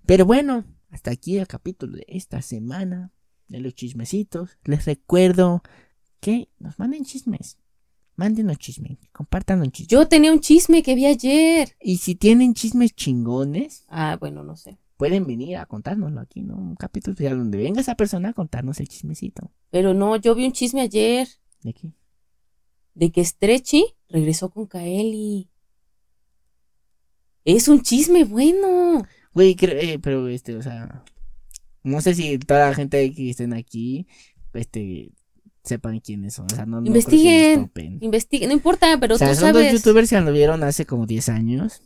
Pero 0.07 0.27
bueno, 0.27 0.65
hasta 0.91 1.13
aquí 1.13 1.39
el 1.39 1.47
capítulo 1.47 1.97
de 1.97 2.05
esta 2.09 2.43
semana 2.43 3.13
de 3.53 3.61
los 3.61 3.75
chismecitos. 3.75 4.59
Les 4.65 4.85
recuerdo 4.87 5.63
que 6.21 6.49
nos 6.59 6.79
manden 6.79 7.05
chismes. 7.05 7.59
Mándenos 8.17 8.59
chismes, 8.59 8.99
compartan 9.13 9.61
un 9.63 9.71
chisme. 9.71 9.89
Yo 9.91 10.07
tenía 10.07 10.33
un 10.33 10.41
chisme 10.41 10.83
que 10.83 10.95
vi 10.95 11.07
ayer. 11.07 11.75
Y 11.81 11.97
si 11.99 12.15
tienen 12.15 12.55
chismes 12.55 12.95
chingones, 12.95 13.85
Ah, 13.89 14.17
bueno, 14.21 14.43
no 14.45 14.55
sé. 14.57 14.77
pueden 14.99 15.27
venir 15.27 15.57
a 15.57 15.67
contárnoslo 15.67 16.21
aquí, 16.21 16.43
¿no? 16.43 16.57
Un 16.57 16.77
capítulo 16.77 17.13
especial 17.13 17.39
donde 17.39 17.59
venga 17.59 17.81
esa 17.81 17.97
persona 17.97 18.29
a 18.29 18.33
contarnos 18.35 18.79
el 18.81 18.89
chismecito. 18.89 19.51
Pero 19.71 19.95
no, 19.95 20.17
yo 20.17 20.35
vi 20.35 20.45
un 20.47 20.53
chisme 20.53 20.81
ayer 20.83 21.27
¿De 21.63 21.73
qué? 21.73 21.93
de 22.95 23.11
que 23.11 23.25
Stretchy 23.25 23.85
regresó 24.11 24.51
con 24.51 24.67
Kaeli. 24.67 25.49
Es 27.45 27.67
un 27.69 27.83
chisme 27.83 28.25
bueno. 28.25 29.03
Güey, 29.35 29.57
eh, 29.61 29.99
pero 30.01 30.29
este, 30.29 30.55
o 30.55 30.63
sea, 30.63 31.03
no 31.83 32.01
sé 32.01 32.15
si 32.15 32.39
toda 32.39 32.69
la 32.69 32.75
gente 32.75 33.13
que 33.13 33.31
estén 33.31 33.53
aquí, 33.53 34.07
este, 34.55 35.13
sepan 35.65 36.01
quiénes 36.01 36.35
son. 36.35 36.47
O 36.47 36.55
sea, 36.55 36.67
no, 36.67 36.81
no 36.81 36.87
Investiguen. 36.87 37.67
topen. 37.67 37.99
Investiga, 38.01 38.47
no 38.47 38.53
importa, 38.53 38.99
pero 39.01 39.15
O 39.15 39.19
sea, 39.19 39.29
tú 39.31 39.37
son 39.37 39.53
dos 39.53 39.71
youtubers 39.71 40.11
que 40.11 40.17
anduvieron 40.17 40.63
hace 40.63 40.87
como 40.87 41.07
10 41.07 41.29
años. 41.29 41.83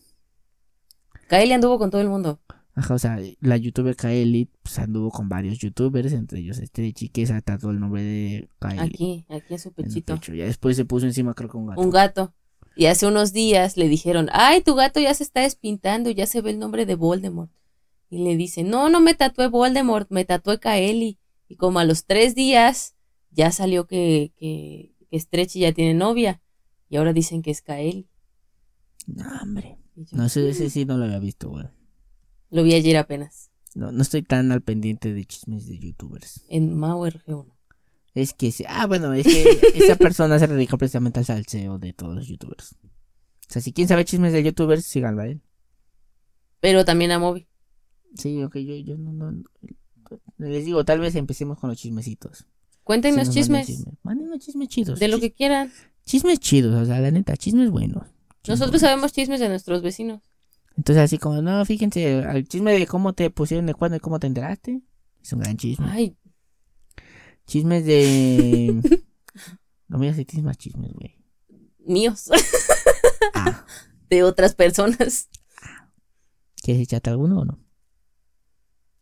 Kaeli 1.28 1.52
anduvo 1.52 1.78
con 1.78 1.90
todo 1.90 2.00
el 2.00 2.08
mundo. 2.08 2.40
Ajá, 2.74 2.92
o 2.92 2.98
sea, 2.98 3.18
la 3.40 3.56
youtuber 3.56 3.96
Kaeli 3.96 4.50
pues, 4.62 4.78
anduvo 4.78 5.10
con 5.10 5.30
varios 5.30 5.58
youtubers, 5.58 6.12
entre 6.12 6.40
ellos 6.40 6.58
este 6.58 6.92
que 6.92 7.26
se 7.26 7.40
tatuó 7.40 7.70
el 7.70 7.80
nombre 7.80 8.02
de 8.02 8.48
Kaeli. 8.58 8.80
Aquí, 8.80 9.26
aquí 9.30 9.54
en 9.54 9.58
su 9.58 9.68
en 9.70 9.74
pechito. 9.76 10.14
pecho. 10.14 10.34
Ya 10.34 10.44
después 10.44 10.76
se 10.76 10.84
puso 10.84 11.06
encima, 11.06 11.32
creo 11.32 11.48
que 11.48 11.56
un 11.56 11.66
gato. 11.68 11.80
Un 11.80 11.90
gato. 11.90 12.34
Y 12.76 12.84
hace 12.86 13.06
unos 13.06 13.32
días 13.32 13.78
le 13.78 13.88
dijeron, 13.88 14.28
ay, 14.30 14.60
tu 14.60 14.74
gato 14.74 15.00
ya 15.00 15.14
se 15.14 15.22
está 15.22 15.40
despintando, 15.40 16.10
ya 16.10 16.26
se 16.26 16.42
ve 16.42 16.50
el 16.50 16.58
nombre 16.58 16.84
de 16.84 16.94
Voldemort. 16.96 17.50
Y 18.08 18.22
le 18.24 18.36
dice, 18.36 18.62
no, 18.62 18.88
no 18.88 19.00
me 19.00 19.14
tatué 19.14 19.48
Voldemort, 19.48 20.10
me 20.10 20.24
tatué 20.24 20.58
Kaeli. 20.60 21.18
Y 21.48 21.56
como 21.56 21.78
a 21.78 21.84
los 21.84 22.04
tres 22.06 22.34
días 22.34 22.94
ya 23.30 23.50
salió 23.52 23.86
que, 23.86 24.32
que, 24.36 24.94
que 25.10 25.20
Stretchy 25.20 25.60
ya 25.60 25.72
tiene 25.72 25.94
novia. 25.94 26.40
Y 26.88 26.96
ahora 26.96 27.12
dicen 27.12 27.42
que 27.42 27.50
es 27.50 27.62
Kaeli. 27.62 28.08
No, 29.06 29.24
hombre. 29.42 29.78
Yo, 29.96 30.04
No 30.16 30.28
sé, 30.28 30.48
ese 30.48 30.70
sí 30.70 30.84
no 30.84 30.96
lo 30.98 31.04
había 31.04 31.18
visto, 31.18 31.48
güey. 31.50 31.66
Lo 32.50 32.62
vi 32.62 32.74
ayer 32.74 32.96
apenas, 32.96 33.50
No, 33.74 33.90
no 33.92 34.02
estoy 34.02 34.22
tan 34.22 34.52
al 34.52 34.62
pendiente 34.62 35.12
de 35.12 35.24
chismes 35.24 35.66
de 35.66 35.78
youtubers. 35.78 36.44
en 36.48 36.74
Mau 36.76 37.04
RG1. 37.04 37.52
Es 38.14 38.32
que, 38.32 38.50
sí- 38.52 38.64
ah, 38.68 38.86
bueno, 38.86 39.12
es 39.12 39.26
que 39.26 39.44
esa 39.74 39.96
persona 39.96 40.38
se 40.38 40.46
dedica 40.46 40.76
precisamente 40.78 41.18
al 41.18 41.26
salseo 41.26 41.78
de 41.78 41.92
todos 41.92 42.14
los 42.14 42.28
youtubers. 42.28 42.74
O 42.82 43.52
sea, 43.52 43.60
si 43.60 43.72
quieren 43.72 43.88
saber 43.88 44.04
chismes 44.06 44.32
de 44.32 44.42
youtubers, 44.42 44.84
síganlo 44.86 45.22
a 45.22 45.26
él. 45.26 45.42
Pero 46.60 46.84
también 46.84 47.10
a 47.12 47.18
Moby. 47.18 47.46
Sí, 48.18 48.42
ok, 48.42 48.56
yo, 48.58 48.74
yo 48.76 48.96
no, 48.98 49.12
no, 49.12 49.42
Les 50.38 50.64
digo, 50.64 50.84
tal 50.84 51.00
vez 51.00 51.14
empecemos 51.16 51.58
con 51.58 51.70
los 51.70 51.78
chismecitos. 51.78 52.46
Cuéntenos 52.84 53.28
Sí, 53.28 53.40
nos 53.40 53.48
manden 53.48 53.64
chismes, 53.64 53.66
chismes. 53.66 53.94
Mándenos 54.04 54.38
chismes 54.38 54.68
chidos. 54.68 54.98
de 55.00 55.08
lo 55.08 55.18
que 55.20 55.32
quieran. 55.32 55.72
Chismes 56.04 56.38
chidos, 56.38 56.74
o 56.74 56.84
sea, 56.86 57.00
la 57.00 57.10
neta, 57.10 57.36
chismes 57.36 57.70
buenos. 57.70 58.04
Chismes 58.04 58.48
Nosotros 58.48 58.70
buenos. 58.70 58.80
sabemos 58.80 59.12
chismes 59.12 59.40
de 59.40 59.48
nuestros 59.48 59.82
vecinos. 59.82 60.22
Entonces, 60.76 61.02
así 61.02 61.18
como, 61.18 61.40
no, 61.42 61.64
fíjense, 61.64 62.18
el 62.18 62.46
chisme 62.46 62.78
de 62.78 62.86
cómo 62.86 63.12
te 63.14 63.30
pusieron 63.30 63.68
el 63.68 63.74
cuerno 63.74 63.96
y 63.96 64.00
cómo 64.00 64.20
te 64.20 64.26
enteraste. 64.28 64.82
Es 65.22 65.32
un 65.32 65.40
gran 65.40 65.56
chisme. 65.56 65.86
Ay, 65.90 66.16
Chismes 67.46 67.84
de. 67.84 68.80
no 69.88 69.98
me 69.98 70.12
si 70.14 70.24
tienes 70.24 70.44
más 70.44 70.58
chismes, 70.58 70.92
güey. 70.92 71.16
míos, 71.84 72.28
Ah, 73.34 73.64
de 74.10 74.22
otras 74.24 74.54
personas. 74.54 75.28
¿quieres 76.62 76.82
echarte 76.82 77.10
alguno 77.10 77.40
o 77.40 77.44
no? 77.44 77.58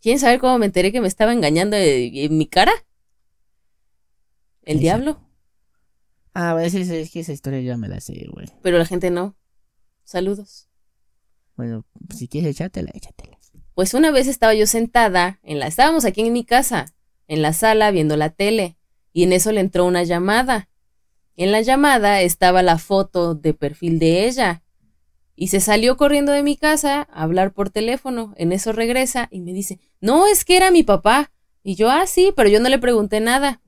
¿Quieren 0.05 0.21
saber 0.21 0.39
cómo 0.39 0.59
me 0.59 0.67
enteré 0.67 0.93
que 0.93 1.01
me 1.01 1.09
estaba 1.09 1.33
engañando 1.33 1.79
en, 1.79 2.15
en 2.15 2.37
mi 2.37 2.45
cara? 2.45 2.75
¿El 4.61 4.79
diablo? 4.79 5.19
Ah, 6.35 6.51
a 6.51 6.55
veces 6.55 6.91
es 6.91 7.11
que 7.11 7.21
esa 7.21 7.33
historia 7.33 7.63
ya 7.63 7.79
me 7.79 7.89
la 7.89 8.01
sé, 8.01 8.27
güey. 8.31 8.47
Pero 8.61 8.77
la 8.77 8.85
gente 8.85 9.11
no. 9.11 9.35
Saludos. 10.03 10.69
Bueno, 11.57 11.87
si 12.15 12.29
quieres 12.29 12.51
echártela, 12.51 12.91
échatela. 12.93 13.39
Pues 13.75 13.95
una 13.95 14.11
vez 14.11 14.27
estaba 14.27 14.53
yo 14.53 14.67
sentada, 14.67 15.41
en 15.43 15.59
la, 15.59 15.69
estábamos 15.69 16.05
aquí 16.05 16.21
en 16.21 16.35
mi 16.35 16.45
casa, 16.45 16.85
en 17.27 17.41
la 17.41 17.55
sala 17.55 17.91
viendo 17.91 18.19
la 18.19 18.29
tele, 18.29 18.77
y 19.15 19.23
en 19.23 19.33
eso 19.33 19.53
le 19.53 19.61
entró 19.61 19.87
una 19.87 20.03
llamada. 20.03 20.69
En 21.35 21.51
la 21.51 21.63
llamada 21.63 22.21
estaba 22.21 22.63
la 22.63 22.77
foto 22.77 23.35
de 23.35 23.55
perfil 23.55 23.99
de 23.99 24.27
ella. 24.27 24.64
Y 25.37 25.49
se 25.49 25.61
salió 25.61 25.97
corriendo 25.97 26.32
de 26.32 26.43
mi 26.43 26.57
casa 26.57 27.09
a 27.12 27.22
hablar 27.22 27.53
por 27.53 27.70
teléfono. 27.70 28.35
En 28.37 28.53
eso 28.53 28.72
regresa 28.72 29.28
y 29.30 29.41
me 29.41 29.53
dice, 29.53 29.80
no, 30.01 30.26
es 30.26 30.45
que 30.45 30.57
era 30.57 30.70
mi 30.70 30.82
papá. 30.82 31.32
Y 31.62 31.74
yo, 31.74 31.91
ah, 31.91 32.07
sí, 32.07 32.32
pero 32.37 32.49
yo 32.49 32.61
no 32.61 32.68
le 32.68 32.78
pregunté 32.78 33.20
nada. 33.20 33.61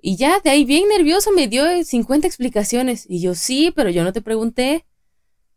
Y 0.00 0.16
ya, 0.16 0.38
de 0.40 0.50
ahí 0.50 0.64
bien 0.64 0.88
nervioso 0.88 1.32
me 1.32 1.48
dio 1.48 1.64
50 1.82 2.26
explicaciones. 2.26 3.06
Y 3.08 3.20
yo, 3.20 3.34
sí, 3.34 3.72
pero 3.74 3.90
yo 3.90 4.04
no 4.04 4.12
te 4.12 4.22
pregunté. 4.22 4.86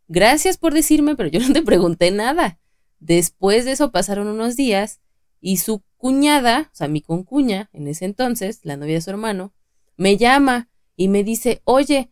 Gracias 0.07 0.57
por 0.57 0.73
decirme, 0.73 1.15
pero 1.15 1.30
yo 1.30 1.39
no 1.39 1.53
te 1.53 1.61
pregunté 1.61 2.09
nada. 2.09 2.59
Después 2.99 3.65
de 3.65 3.73
eso 3.73 3.91
pasaron 3.91 4.27
unos 4.27 4.55
días 4.55 4.99
y 5.39 5.57
su 5.57 5.84
cuñada, 5.97 6.69
o 6.73 6.75
sea, 6.75 6.88
mi 6.88 7.01
concuña, 7.01 7.69
en 7.73 7.88
ese 7.88 8.05
entonces, 8.05 8.61
la 8.63 8.77
novia 8.77 8.95
de 8.95 9.01
su 9.01 9.09
hermano, 9.09 9.53
me 9.97 10.17
llama 10.17 10.69
y 10.95 11.09
me 11.09 11.23
dice, 11.23 11.61
oye, 11.65 12.11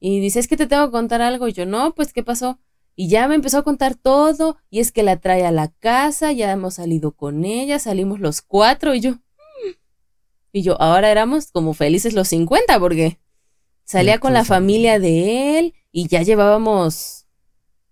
y 0.00 0.20
dice, 0.20 0.40
es 0.40 0.48
que 0.48 0.56
te 0.56 0.66
tengo 0.66 0.86
que 0.86 0.92
contar 0.92 1.22
algo. 1.22 1.48
Y 1.48 1.52
yo, 1.52 1.66
no, 1.66 1.94
pues, 1.94 2.12
¿qué 2.12 2.22
pasó? 2.22 2.58
Y 2.96 3.08
ya 3.08 3.26
me 3.28 3.34
empezó 3.34 3.58
a 3.58 3.62
contar 3.64 3.94
todo, 3.96 4.56
y 4.70 4.80
es 4.80 4.92
que 4.92 5.02
la 5.02 5.16
trae 5.18 5.44
a 5.46 5.50
la 5.50 5.68
casa, 5.68 6.32
ya 6.32 6.52
hemos 6.52 6.74
salido 6.74 7.12
con 7.12 7.44
ella, 7.44 7.78
salimos 7.78 8.20
los 8.20 8.40
cuatro, 8.42 8.94
y 8.94 9.00
yo, 9.00 9.12
"Mm". 9.12 9.16
y 10.52 10.62
yo, 10.62 10.80
ahora 10.80 11.10
éramos 11.10 11.50
como 11.50 11.74
felices 11.74 12.14
los 12.14 12.28
50, 12.28 12.78
porque 12.78 13.18
salía 13.84 14.18
con 14.20 14.32
la 14.32 14.44
familia 14.44 14.98
de 15.00 15.58
él, 15.58 15.74
y 15.90 16.08
ya 16.08 16.22
llevábamos, 16.22 17.26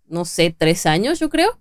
no 0.06 0.24
sé, 0.24 0.54
tres 0.56 0.86
años, 0.86 1.18
yo 1.20 1.28
creo. 1.30 1.58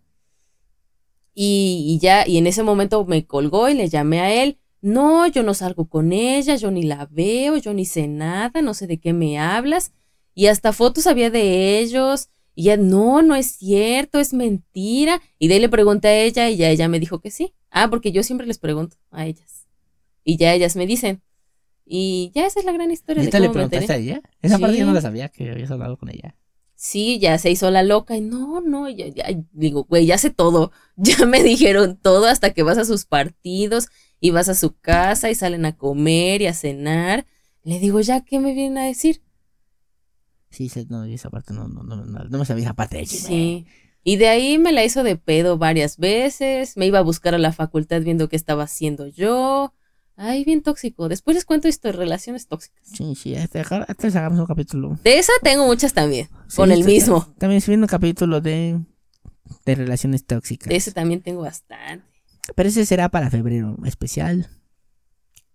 Y, 1.34 1.86
y 1.88 2.00
ya, 2.00 2.28
y 2.28 2.38
en 2.38 2.48
ese 2.48 2.64
momento 2.64 3.06
me 3.06 3.26
colgó 3.26 3.70
y 3.70 3.74
le 3.74 3.89
llamé 3.89 4.20
a 4.22 4.34
él. 4.44 4.60
No, 4.82 5.28
yo 5.28 5.44
no 5.44 5.54
salgo 5.54 5.88
con 5.88 6.12
ella, 6.12 6.56
yo 6.56 6.72
ni 6.72 6.84
la 6.84 7.08
veo, 7.10 7.58
yo 7.58 7.74
ni 7.74 7.86
sé 7.86 8.08
nada, 8.08 8.62
no 8.62 8.74
sé 8.74 8.88
de 8.88 9.00
qué 9.00 9.14
me 9.14 9.39
hablas. 9.39 9.94
Y 10.34 10.48
hasta 10.48 10.74
fotos 10.74 11.08
había 11.08 11.30
de 11.30 11.80
ellos. 11.80 12.30
Y 12.54 12.64
ya, 12.64 12.78
no, 12.78 13.22
no 13.22 13.36
es 13.36 13.48
cierto, 13.48 14.20
es 14.20 14.34
mentira. 14.34 15.22
Y 15.40 15.48
de 15.48 15.56
ahí 15.56 15.60
le 15.60 15.70
pregunté 15.70 16.08
a 16.10 16.18
ella 16.22 16.50
y 16.50 16.58
ya 16.58 16.70
ella 16.70 16.88
me 16.88 17.00
dijo 17.00 17.20
que 17.20 17.32
sí. 17.32 17.54
Ah, 17.70 17.90
porque 17.90 18.12
yo 18.12 18.24
siempre 18.24 18.46
les 18.48 18.58
pregunto 18.58 18.98
a 19.10 19.26
ellas. 19.26 19.68
Y 20.24 20.38
ya 20.38 20.54
ellas 20.54 20.76
me 20.76 20.86
dicen. 20.86 21.22
Y 21.86 22.32
ya 22.36 22.46
esa 22.46 22.60
es 22.60 22.66
la 22.66 22.72
gran 22.72 22.92
historia 22.92 23.22
de 23.22 23.26
¿Neta 23.28 23.40
le 23.40 23.48
cómo 23.48 23.60
me 23.60 23.68
preguntaste 23.68 23.94
a 23.94 23.98
ella? 23.98 24.22
Esa 24.42 24.60
parte 24.60 24.78
yo 24.78 24.86
no 24.86 24.92
Sí. 24.92 24.96
la 24.96 25.02
sabía 25.02 25.30
que 25.30 25.50
habías 25.52 25.72
hablado 25.72 25.98
con 25.98 26.10
ella. 26.10 26.36
Sí, 26.76 27.20
ya 27.20 27.38
se 27.38 27.52
hizo 27.52 27.70
la 27.70 27.84
loca 27.84 28.18
y 28.18 28.22
no, 28.22 28.60
no, 28.62 28.90
ya, 28.90 29.08
ya, 29.08 29.26
digo, 29.52 29.84
güey, 29.86 30.06
ya 30.06 30.18
sé 30.18 30.30
todo. 30.30 30.72
Ya 30.96 31.26
me 31.26 31.44
dijeron 31.44 31.98
todo 32.02 32.26
hasta 32.26 32.54
que 32.54 32.64
vas 32.64 32.78
a 32.78 32.86
sus 32.86 33.06
partidos 33.06 33.88
y 34.20 34.30
vas 34.32 34.50
a 34.50 34.56
su 34.56 34.78
casa 34.78 35.30
y 35.30 35.36
salen 35.36 35.66
a 35.66 35.76
comer 35.78 36.42
y 36.42 36.48
a 36.48 36.54
cenar. 36.54 37.26
Le 37.64 37.80
digo, 37.80 38.00
ya, 38.02 38.22
¿qué 38.22 38.40
me 38.40 38.54
vienen 38.54 38.78
a 38.78 38.86
decir? 38.86 39.22
Sí, 40.52 40.70
no, 40.89 41.06
esa 41.06 41.30
parte 41.30 41.54
no, 41.54 41.68
no, 41.68 41.84
no, 41.84 42.06
no, 42.06 42.38
me 42.38 42.45
sabía 42.45 42.66
esa 42.66 42.74
parte 42.74 42.97
de 42.97 43.06
chisme. 43.06 43.28
Sí. 43.28 43.66
Y 44.04 44.18
de 44.18 44.28
ahí 44.28 44.58
me 44.58 44.72
la 44.72 44.84
hizo 44.84 45.04
de 45.04 45.16
pedo 45.16 45.58
varias 45.58 45.97
veces. 45.97 46.76
Me 46.76 46.88
iba 46.88 46.99
a 46.99 47.04
buscar 47.04 47.36
a 47.36 47.38
la 47.38 47.54
facultad 47.54 48.02
viendo 48.02 48.30
qué 48.30 48.36
estaba 48.36 48.64
haciendo 48.64 49.08
yo. 49.08 49.74
Ay, 50.16 50.43
bien 50.43 50.62
tóxico. 50.62 51.08
Después 51.08 51.36
les 51.36 51.45
cuento 51.45 51.68
esto 51.68 51.88
de 51.88 51.93
relaciones 51.93 52.47
tóxicas. 52.47 52.82
Sí, 52.84 53.16
sí, 53.16 53.36
hasta, 53.36 53.62
hasta 53.62 54.08
hagamos 54.08 54.39
un 54.39 54.45
capítulo. 54.45 54.99
De 55.04 55.20
esa 55.20 55.32
tengo 55.41 55.66
muchas 55.66 55.93
también. 55.93 56.28
Sí, 56.47 56.58
con 56.58 56.72
el 56.72 56.84
mismo. 56.84 57.26
También 57.38 57.58
estoy 57.58 57.74
viendo 57.74 57.86
un 57.86 57.89
capítulo 57.89 58.41
de, 58.41 58.80
de 59.66 59.76
relaciones 59.76 60.26
tóxicas. 60.26 60.70
De 60.70 60.76
ese 60.76 60.91
también 60.91 61.22
tengo 61.22 61.41
bastante. 61.41 62.06
Pero 62.56 62.70
ese 62.70 62.86
será 62.86 63.10
para 63.10 63.30
febrero, 63.30 63.78
especial. 63.86 64.49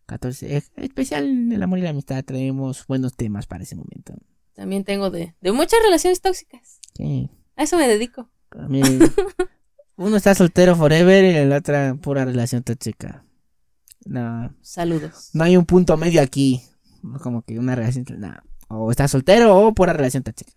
14, 0.06 0.56
eh, 0.56 0.62
especial 0.76 1.48
del 1.48 1.62
amor 1.62 1.80
y 1.80 1.82
la 1.82 1.90
amistad. 1.90 2.24
Traemos 2.24 2.86
buenos 2.86 3.14
temas 3.14 3.46
para 3.46 3.64
ese 3.64 3.74
momento. 3.74 4.14
También 4.56 4.82
tengo 4.84 5.10
de, 5.10 5.34
de 5.40 5.52
muchas 5.52 5.78
relaciones 5.84 6.20
tóxicas. 6.20 6.80
Sí, 6.96 7.30
A 7.56 7.62
eso 7.62 7.76
me 7.76 7.86
dedico. 7.86 8.28
mí- 8.68 8.80
uno 9.96 10.16
está 10.16 10.34
soltero 10.34 10.74
forever 10.74 11.24
y 11.24 11.48
la 11.48 11.58
otra 11.58 11.94
pura 11.94 12.24
relación 12.24 12.62
tóxica. 12.64 13.24
No, 14.04 14.52
Saludos. 14.62 15.30
no 15.34 15.44
hay 15.44 15.56
un 15.56 15.66
punto 15.66 15.96
medio 15.96 16.20
aquí. 16.22 16.62
Como 17.22 17.42
que 17.42 17.58
una 17.58 17.74
relación. 17.76 18.04
No. 18.18 18.34
O 18.68 18.90
estás 18.90 19.10
soltero 19.12 19.56
o 19.56 19.72
pura 19.74 19.92
relación 19.92 20.22
tóxica. 20.24 20.52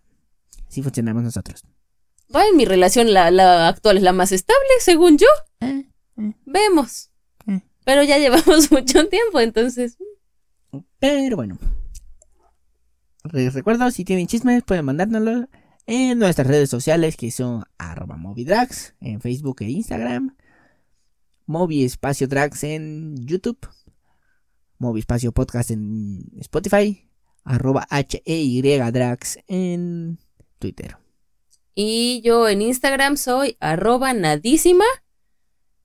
Así 0.67 0.81
funcionamos 0.81 1.21
nosotros. 1.23 1.63
Bueno, 2.29 2.55
mi 2.55 2.63
relación, 2.65 3.13
la, 3.13 3.31
la 3.31 3.67
actual, 3.67 3.97
es 3.97 4.03
la 4.03 4.13
más 4.13 4.31
estable, 4.31 4.69
según 4.81 5.17
yo. 5.17 5.27
Eh, 5.61 5.85
Vemos. 6.45 7.09
Eh. 7.47 7.61
Pero 7.85 8.03
ya 8.03 8.17
llevamos 8.19 8.71
mucho 8.71 9.07
tiempo, 9.09 9.39
entonces. 9.39 9.97
Pero 10.99 11.35
bueno. 11.35 11.57
Les 13.33 13.53
recuerdo, 13.53 13.91
si 13.91 14.05
tienen 14.05 14.27
chismes, 14.27 14.63
pueden 14.63 14.85
mandárnoslo 14.85 15.49
en 15.85 16.19
nuestras 16.19 16.47
redes 16.47 16.69
sociales 16.69 17.17
que 17.17 17.31
son 17.31 17.63
arroba 17.77 18.15
movidrags 18.15 18.95
en 19.01 19.19
Facebook 19.21 19.57
e 19.61 19.69
Instagram. 19.69 20.35
Movi 21.45 21.83
Espacio 21.83 22.27
Drags 22.27 22.63
en 22.63 23.15
YouTube. 23.25 23.57
Movi 24.77 24.99
Espacio 24.99 25.31
Podcast 25.31 25.71
en 25.71 26.25
Spotify. 26.39 27.09
Arroba 27.43 27.87
HEY 27.89 28.61
Drags 28.91 29.39
en 29.47 30.19
Twitter. 30.59 30.97
Y 31.73 32.21
yo 32.23 32.47
en 32.47 32.61
Instagram 32.61 33.17
soy 33.17 33.57
arroba 33.59 34.13
nadísima. 34.13 34.85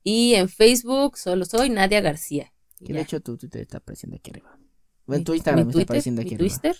Y 0.03 0.35
en 0.35 0.51
Facebook 0.51 1.17
solo 1.17 1.47
soy 1.47 1.71
Nadia 1.71 2.03
García. 2.03 2.53
Que 2.85 2.93
de 2.93 3.01
hecho 3.01 3.21
tu 3.21 3.39
Twitter 3.39 3.63
está 3.63 3.79
apareciendo 3.79 4.17
aquí 4.17 4.31
arriba. 4.31 4.59
Bueno, 5.07 5.25
tu 5.25 5.33
Instagram 5.33 5.61
está 5.63 5.73
Twitter, 5.73 5.85
apareciendo 5.85 6.21
mi 6.21 6.27
aquí 6.27 6.35
arriba. 6.35 6.51
Twitter. 6.51 6.77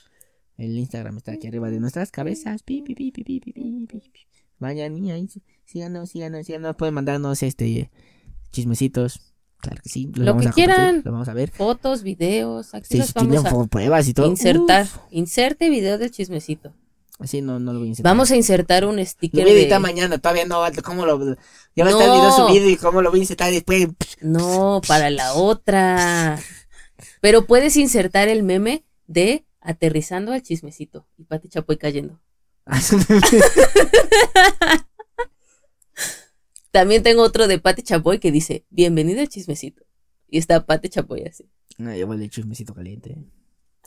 El 0.57 0.79
Instagram 0.79 1.17
está 1.17 1.33
aquí 1.33 1.49
arriba 1.49 1.71
de 1.71 1.81
nuestras 1.81 2.11
cabezas. 2.11 2.63
Pi, 2.63 2.83
pi, 2.83 2.95
pi, 2.95 3.43
Vayan 4.59 4.97
y 4.97 5.29
síganos, 5.65 6.11
síganos, 6.11 6.47
síganos. 6.47 6.77
Pueden 6.77 6.95
mandarnos 6.95 7.43
este 7.43 7.91
chismecitos. 8.53 9.21
Claro 9.59 9.81
que 9.83 9.89
sí. 9.89 10.11
Lo 10.15 10.37
que 10.39 10.51
quieran. 10.51 11.03
Lo 11.05 11.13
vamos 11.13 11.29
a 11.29 11.35
ver. 11.35 11.51
Fotos, 11.51 12.03
videos. 12.03 12.75
Aquí 12.75 13.03
sí, 13.03 13.13
pruebas 13.71 14.09
y 14.09 14.15
todo. 14.15 14.27
Insertar. 14.27 14.87
Inserte 15.11 15.71
video 15.71 15.99
del 15.99 16.11
chismecito. 16.11 16.73
Así 17.19 17.43
no, 17.43 17.59
no 17.61 17.73
lo 17.73 17.79
voy 17.79 17.89
a 17.89 17.91
insertar. 17.91 18.11
Vamos 18.11 18.31
a 18.31 18.37
insertar 18.37 18.85
un 18.85 19.05
sticker. 19.05 19.41
Lo 19.41 19.51
voy 19.51 19.59
a 19.59 19.61
editar 19.63 19.81
mañana, 19.81 20.19
todavía 20.19 20.45
no. 20.47 20.63
¿Cómo 20.85 21.07
lo.? 21.07 21.37
Ya 21.75 21.85
va 21.85 21.91
no. 21.91 22.27
a 22.27 22.33
subido 22.33 22.69
y 22.69 22.77
cómo 22.77 23.03
lo 23.03 23.11
voy 23.11 23.21
a 23.21 23.23
insertar 23.23 23.51
después. 23.51 23.89
No, 24.21 24.81
para 24.87 25.11
la 25.11 25.35
otra. 25.35 26.39
Pero 27.21 27.47
puedes 27.47 27.77
insertar 27.77 28.29
el 28.29 28.43
meme 28.43 28.85
de 29.07 29.45
aterrizando 29.65 30.33
al 30.33 30.43
chismecito 30.43 31.09
y 31.17 31.25
Pati 31.25 31.49
Chapoy 31.49 31.79
cayendo. 31.79 32.21
También 36.71 37.03
tengo 37.03 37.23
otro 37.23 37.49
de 37.49 37.59
Pati 37.59 37.83
Chapoy 37.83 38.21
que 38.21 38.31
dice, 38.31 38.65
bienvenido 38.71 39.21
al 39.21 39.29
chismecito. 39.29 39.85
Y 40.29 40.39
está 40.39 40.65
Pati 40.67 40.89
Chapoy 40.91 41.25
así. 41.25 41.51
no, 41.79 41.97
yo 41.97 42.07
voy 42.07 42.17
a 42.17 42.19
leer 42.21 42.31
chismecito 42.31 42.75
caliente. 42.75 43.17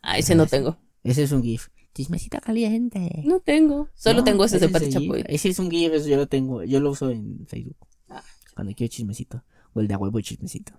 Ah, 0.01 0.17
ese 0.17 0.36
no 0.36 0.47
tengo. 0.47 0.78
Ese 1.03 1.23
es 1.23 1.32
un 1.32 1.43
GIF. 1.43 1.67
Chismecito 1.93 2.39
caliente. 2.39 3.21
No 3.23 3.39
tengo. 3.39 3.89
Solo 3.93 4.19
No, 4.19 4.23
tengo 4.23 4.45
ese 4.45 4.59
de 4.59 4.69
Pati 4.69 4.86
el 4.86 4.93
Chapoy. 4.93 5.23
Ese 5.28 5.49
es 5.49 5.59
un 5.59 5.69
GIF, 5.69 5.93
eso 5.93 6.07
yo 6.07 6.17
lo 6.17 6.28
tengo. 6.28 6.63
Yo 6.63 6.80
lo 6.80 6.91
uso 6.91 7.09
en 7.11 7.45
Facebook. 7.47 7.78
Ah. 8.09 8.23
Cuando 8.55 8.73
quiero 8.73 8.91
chismecito. 8.91 9.43
O 9.73 9.80
el 9.80 9.88
de 9.88 9.93
a 9.93 9.97
huevo 9.97 10.19
chismecito. 10.21 10.73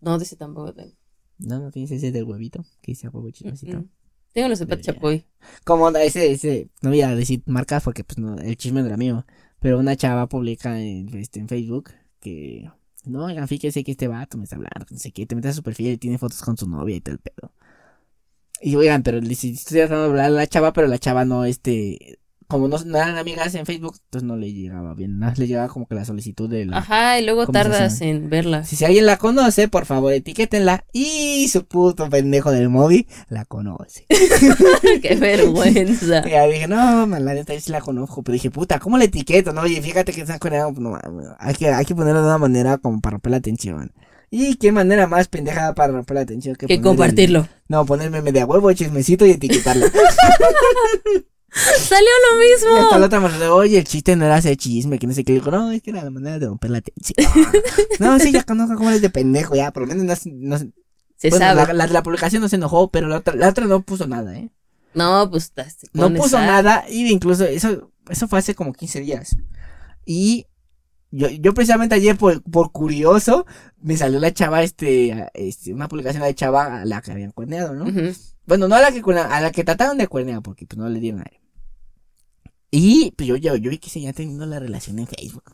No, 0.00 0.16
de 0.16 0.24
ese 0.24 0.36
tampoco 0.36 0.72
tengo. 0.72 0.94
No, 1.38 1.58
no 1.58 1.70
tienes 1.70 1.90
ese 1.90 2.12
del 2.12 2.24
huevito. 2.24 2.64
Que 2.80 2.92
dice 2.92 3.08
a 3.08 3.10
huevo 3.10 3.30
chismecito. 3.30 3.78
Mm. 3.80 3.90
Tengo 4.38 4.50
los 4.50 4.60
Debería. 4.60 4.84
Chapoy. 4.84 5.26
Como 5.64 5.88
ese, 5.90 6.30
ese, 6.30 6.68
no 6.80 6.90
voy 6.90 7.02
a 7.02 7.12
decir 7.16 7.42
marcas 7.46 7.82
porque 7.82 8.04
pues 8.04 8.18
no, 8.18 8.38
el 8.38 8.56
chisme 8.56 8.82
no 8.82 8.86
era 8.86 8.96
mío. 8.96 9.26
Pero 9.58 9.80
una 9.80 9.96
chava 9.96 10.28
publica 10.28 10.80
en, 10.80 11.12
este, 11.16 11.40
en 11.40 11.48
Facebook 11.48 11.90
que 12.20 12.70
no, 13.04 13.24
oigan, 13.24 13.48
fíjese 13.48 13.82
que 13.82 13.90
este 13.90 14.06
vato 14.06 14.38
me 14.38 14.44
está 14.44 14.54
hablando, 14.54 14.86
no 14.88 14.96
sé 14.96 15.10
qué, 15.10 15.26
te 15.26 15.34
metes 15.34 15.50
a 15.50 15.54
su 15.54 15.64
perfil 15.64 15.88
y 15.88 15.98
tiene 15.98 16.18
fotos 16.18 16.40
con 16.40 16.56
su 16.56 16.68
novia 16.68 16.94
y 16.94 17.00
todo 17.00 17.14
el 17.14 17.18
pedo. 17.18 17.52
Y 18.60 18.76
oigan, 18.76 19.02
pero 19.02 19.20
si 19.34 19.54
estoy 19.54 19.78
tratando 19.78 20.04
de 20.04 20.10
hablar 20.10 20.26
a 20.26 20.30
la 20.30 20.46
chava, 20.46 20.72
pero 20.72 20.86
la 20.86 20.98
chava 20.98 21.24
no, 21.24 21.44
este, 21.44 22.20
como 22.48 22.66
no, 22.66 22.78
no 22.84 22.96
eran 22.96 23.18
amigas 23.18 23.54
en 23.54 23.66
Facebook, 23.66 23.96
entonces 24.04 24.26
no 24.26 24.36
le 24.36 24.52
llegaba 24.52 24.94
bien, 24.94 25.18
nada 25.18 25.32
más 25.32 25.38
le 25.38 25.46
llegaba 25.46 25.68
como 25.68 25.86
que 25.86 25.94
la 25.94 26.04
solicitud 26.06 26.48
de 26.48 26.64
la... 26.64 26.78
Ajá, 26.78 27.20
y 27.20 27.24
luego 27.24 27.46
tardas 27.46 28.00
en 28.00 28.30
verla. 28.30 28.64
Si, 28.64 28.74
si 28.74 28.84
alguien 28.86 29.04
la 29.04 29.18
conoce, 29.18 29.68
por 29.68 29.84
favor, 29.84 30.12
etiquétenla 30.14 30.84
y 30.92 31.46
su 31.48 31.66
puto 31.66 32.08
pendejo 32.08 32.50
del 32.50 32.70
móvil 32.70 33.06
la 33.28 33.44
conoce. 33.44 34.06
Qué 35.02 35.14
vergüenza. 35.16 36.22
Y 36.26 36.30
ya 36.30 36.46
dije, 36.46 36.66
no, 36.68 37.06
man, 37.06 37.24
la 37.24 37.34
neta 37.34 37.52
yo 37.52 37.60
sí 37.60 37.70
la 37.70 37.80
conozco. 37.82 38.22
Pero 38.22 38.32
dije, 38.32 38.50
puta, 38.50 38.78
¿cómo 38.78 38.96
la 38.96 39.04
etiqueto? 39.04 39.52
No, 39.52 39.60
oye, 39.60 39.82
fíjate 39.82 40.12
que 40.12 40.22
está 40.22 40.38
coreano. 40.38 40.72
No, 40.78 40.90
mames, 40.90 41.26
hay 41.38 41.54
que, 41.54 41.68
hay 41.68 41.84
que 41.84 41.94
ponerlo 41.94 42.20
de 42.22 42.26
una 42.28 42.38
manera 42.38 42.78
como 42.78 43.00
para 43.00 43.12
romper 43.16 43.30
la 43.32 43.36
atención. 43.36 43.92
Y 44.30 44.56
qué 44.56 44.72
manera 44.72 45.06
más 45.06 45.28
pendeja 45.28 45.74
para 45.74 45.92
romper 45.92 46.14
la 46.14 46.20
atención 46.22 46.54
que, 46.54 46.66
Que 46.66 46.76
poner 46.76 46.78
el- 46.78 46.82
compartirlo. 46.84 47.48
no, 47.68 47.84
ponerme 47.86 48.22
media 48.22 48.46
huevo, 48.46 48.72
chismecito 48.72 49.26
y 49.26 49.32
etiquetarla. 49.32 49.86
Salió 51.50 52.08
lo 52.30 52.42
y 52.42 52.52
hasta 52.52 52.68
la 52.68 52.80
mismo. 52.82 53.04
otra 53.06 53.20
manera, 53.20 53.54
oye, 53.54 53.78
el 53.78 53.84
chiste 53.84 54.14
no 54.16 54.26
era 54.26 54.36
hacer 54.36 54.56
chisme, 54.56 54.98
que 54.98 55.06
no 55.06 55.14
sé 55.14 55.24
qué. 55.24 55.32
Le 55.32 55.38
digo, 55.40 55.50
no, 55.50 55.70
es 55.72 55.82
que 55.82 55.90
era 55.90 56.04
la 56.04 56.10
manera 56.10 56.38
de 56.38 56.46
romper 56.46 56.70
la 56.70 56.78
atención. 56.78 57.16
no, 58.00 58.18
sí, 58.18 58.32
ya 58.32 58.44
conozco 58.44 58.76
cómo 58.76 58.90
eres 58.90 59.00
de 59.02 59.10
pendejo, 59.10 59.54
ya, 59.54 59.72
por 59.72 59.82
lo 59.82 59.88
menos 59.88 60.04
no, 60.04 60.14
se- 60.16 60.30
no 60.32 60.58
se- 60.58 60.70
bueno, 61.30 61.46
sabe. 61.46 61.66
La, 61.68 61.72
la 61.72 61.86
de 61.86 61.92
la 61.94 62.02
publicación 62.02 62.42
no 62.42 62.48
se 62.48 62.56
enojó, 62.56 62.90
pero 62.90 63.08
la 63.08 63.16
otra, 63.18 63.34
la 63.34 63.48
otra 63.48 63.64
no 63.66 63.82
puso 63.82 64.06
nada, 64.06 64.36
¿eh? 64.36 64.50
No, 64.94 65.28
pues 65.30 65.52
No 65.92 66.12
puso 66.14 66.38
a- 66.38 66.46
nada 66.46 66.84
y 66.88 67.10
incluso 67.10 67.44
eso, 67.44 67.90
eso 68.08 68.28
fue 68.28 68.38
hace 68.38 68.54
como 68.54 68.72
15 68.72 69.00
días. 69.00 69.36
Y 70.04 70.46
yo, 71.10 71.28
yo 71.28 71.54
precisamente 71.54 71.94
ayer 71.94 72.16
por, 72.16 72.42
por 72.42 72.72
curioso 72.72 73.46
me 73.80 73.96
salió 73.96 74.18
la 74.18 74.32
chava, 74.32 74.62
este, 74.62 75.28
este, 75.34 75.72
una 75.72 75.88
publicación 75.88 76.22
de 76.22 76.34
chava 76.34 76.82
a 76.82 76.84
la 76.84 77.00
que 77.00 77.12
habían 77.12 77.32
cuerneado, 77.32 77.74
¿no? 77.74 77.86
Bueno, 78.46 78.68
no 78.68 78.76
a 78.76 78.80
la 78.80 78.92
que 78.92 79.02
a 79.12 79.40
la 79.40 79.52
que 79.52 79.64
trataron 79.64 79.98
de 79.98 80.08
cuernear 80.08 80.42
porque 80.42 80.66
pues 80.66 80.78
no 80.78 80.88
le 80.88 81.00
dieron 81.00 81.20
aire. 81.20 81.40
Y 82.70 83.12
pues 83.16 83.26
yo, 83.26 83.36
yo, 83.36 83.56
yo 83.56 83.70
vi 83.70 83.78
que 83.78 83.90
seguía 83.90 84.12
teniendo 84.12 84.44
la 84.46 84.58
relación 84.58 84.98
en 84.98 85.06
Facebook. 85.06 85.44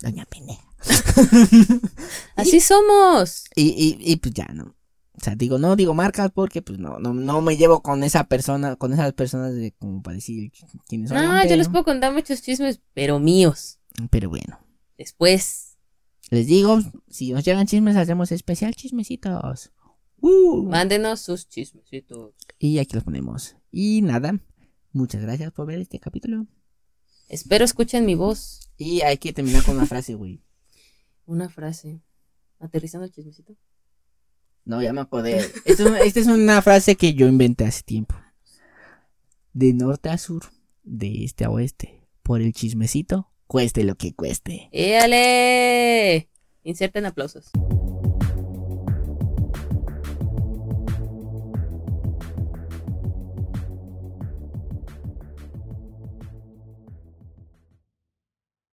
Doña 0.00 0.24
pendeja. 0.26 0.62
Así 2.36 2.60
somos. 2.60 3.44
Y, 3.54 3.68
y, 3.68 4.12
y 4.12 4.16
pues 4.16 4.34
ya, 4.34 4.46
¿no? 4.52 4.74
O 5.14 5.24
sea, 5.24 5.34
digo, 5.34 5.58
no 5.58 5.76
digo 5.76 5.94
marcas 5.94 6.30
porque 6.34 6.62
pues 6.62 6.78
no, 6.78 6.98
no, 6.98 7.12
no 7.12 7.42
me 7.42 7.56
llevo 7.56 7.82
con 7.82 8.02
esa 8.02 8.24
persona, 8.24 8.76
con 8.76 8.92
esas 8.92 9.12
personas 9.12 9.54
de 9.54 9.72
como 9.72 10.02
para 10.02 10.16
decir 10.16 10.50
quiénes 10.88 11.10
son. 11.10 11.18
No, 11.18 11.46
yo 11.46 11.56
les 11.56 11.68
puedo 11.68 11.84
contar 11.84 12.12
muchos 12.12 12.42
chismes, 12.42 12.80
pero 12.94 13.18
míos. 13.18 13.78
Pero 14.10 14.28
bueno, 14.28 14.58
Después. 14.98 15.76
les 16.30 16.46
digo, 16.46 16.80
si 17.08 17.32
nos 17.32 17.44
llegan 17.44 17.66
chismes, 17.66 17.96
hacemos 17.96 18.32
especial 18.32 18.74
chismecitos. 18.74 19.72
Uh. 20.20 20.62
Mándenos 20.64 21.20
sus 21.20 21.48
chismecitos. 21.48 22.34
Y 22.58 22.78
aquí 22.78 22.94
los 22.94 23.04
ponemos. 23.04 23.56
Y 23.70 24.02
nada, 24.02 24.38
muchas 24.92 25.22
gracias 25.22 25.50
por 25.52 25.66
ver 25.66 25.80
este 25.80 25.98
capítulo. 25.98 26.46
Espero 27.28 27.64
escuchen 27.64 28.04
mi 28.06 28.14
voz. 28.14 28.70
Y 28.76 29.00
hay 29.02 29.18
que 29.18 29.32
terminar 29.32 29.64
con 29.64 29.76
una 29.76 29.86
frase, 29.86 30.14
güey. 30.14 30.42
Una 31.26 31.48
frase. 31.48 32.00
Aterrizando 32.58 33.04
el 33.06 33.12
chismecito. 33.12 33.56
No, 34.64 34.80
ya 34.82 34.92
me 34.92 35.00
acordé. 35.00 35.38
Esta 35.64 35.72
es, 35.72 35.80
una- 35.80 36.00
esta 36.00 36.20
es 36.20 36.26
una 36.28 36.62
frase 36.62 36.96
que 36.96 37.14
yo 37.14 37.26
inventé 37.26 37.64
hace 37.64 37.82
tiempo. 37.82 38.14
De 39.52 39.72
norte 39.72 40.08
a 40.08 40.18
sur, 40.18 40.44
de 40.84 41.24
este 41.24 41.44
a 41.44 41.50
oeste, 41.50 42.06
por 42.22 42.40
el 42.40 42.52
chismecito, 42.52 43.31
cueste 43.52 43.84
lo 43.84 43.96
que 43.96 44.14
cueste. 44.14 44.70
¡Éale! 44.72 46.30
Inserten 46.64 47.04
aplausos. 47.04 47.50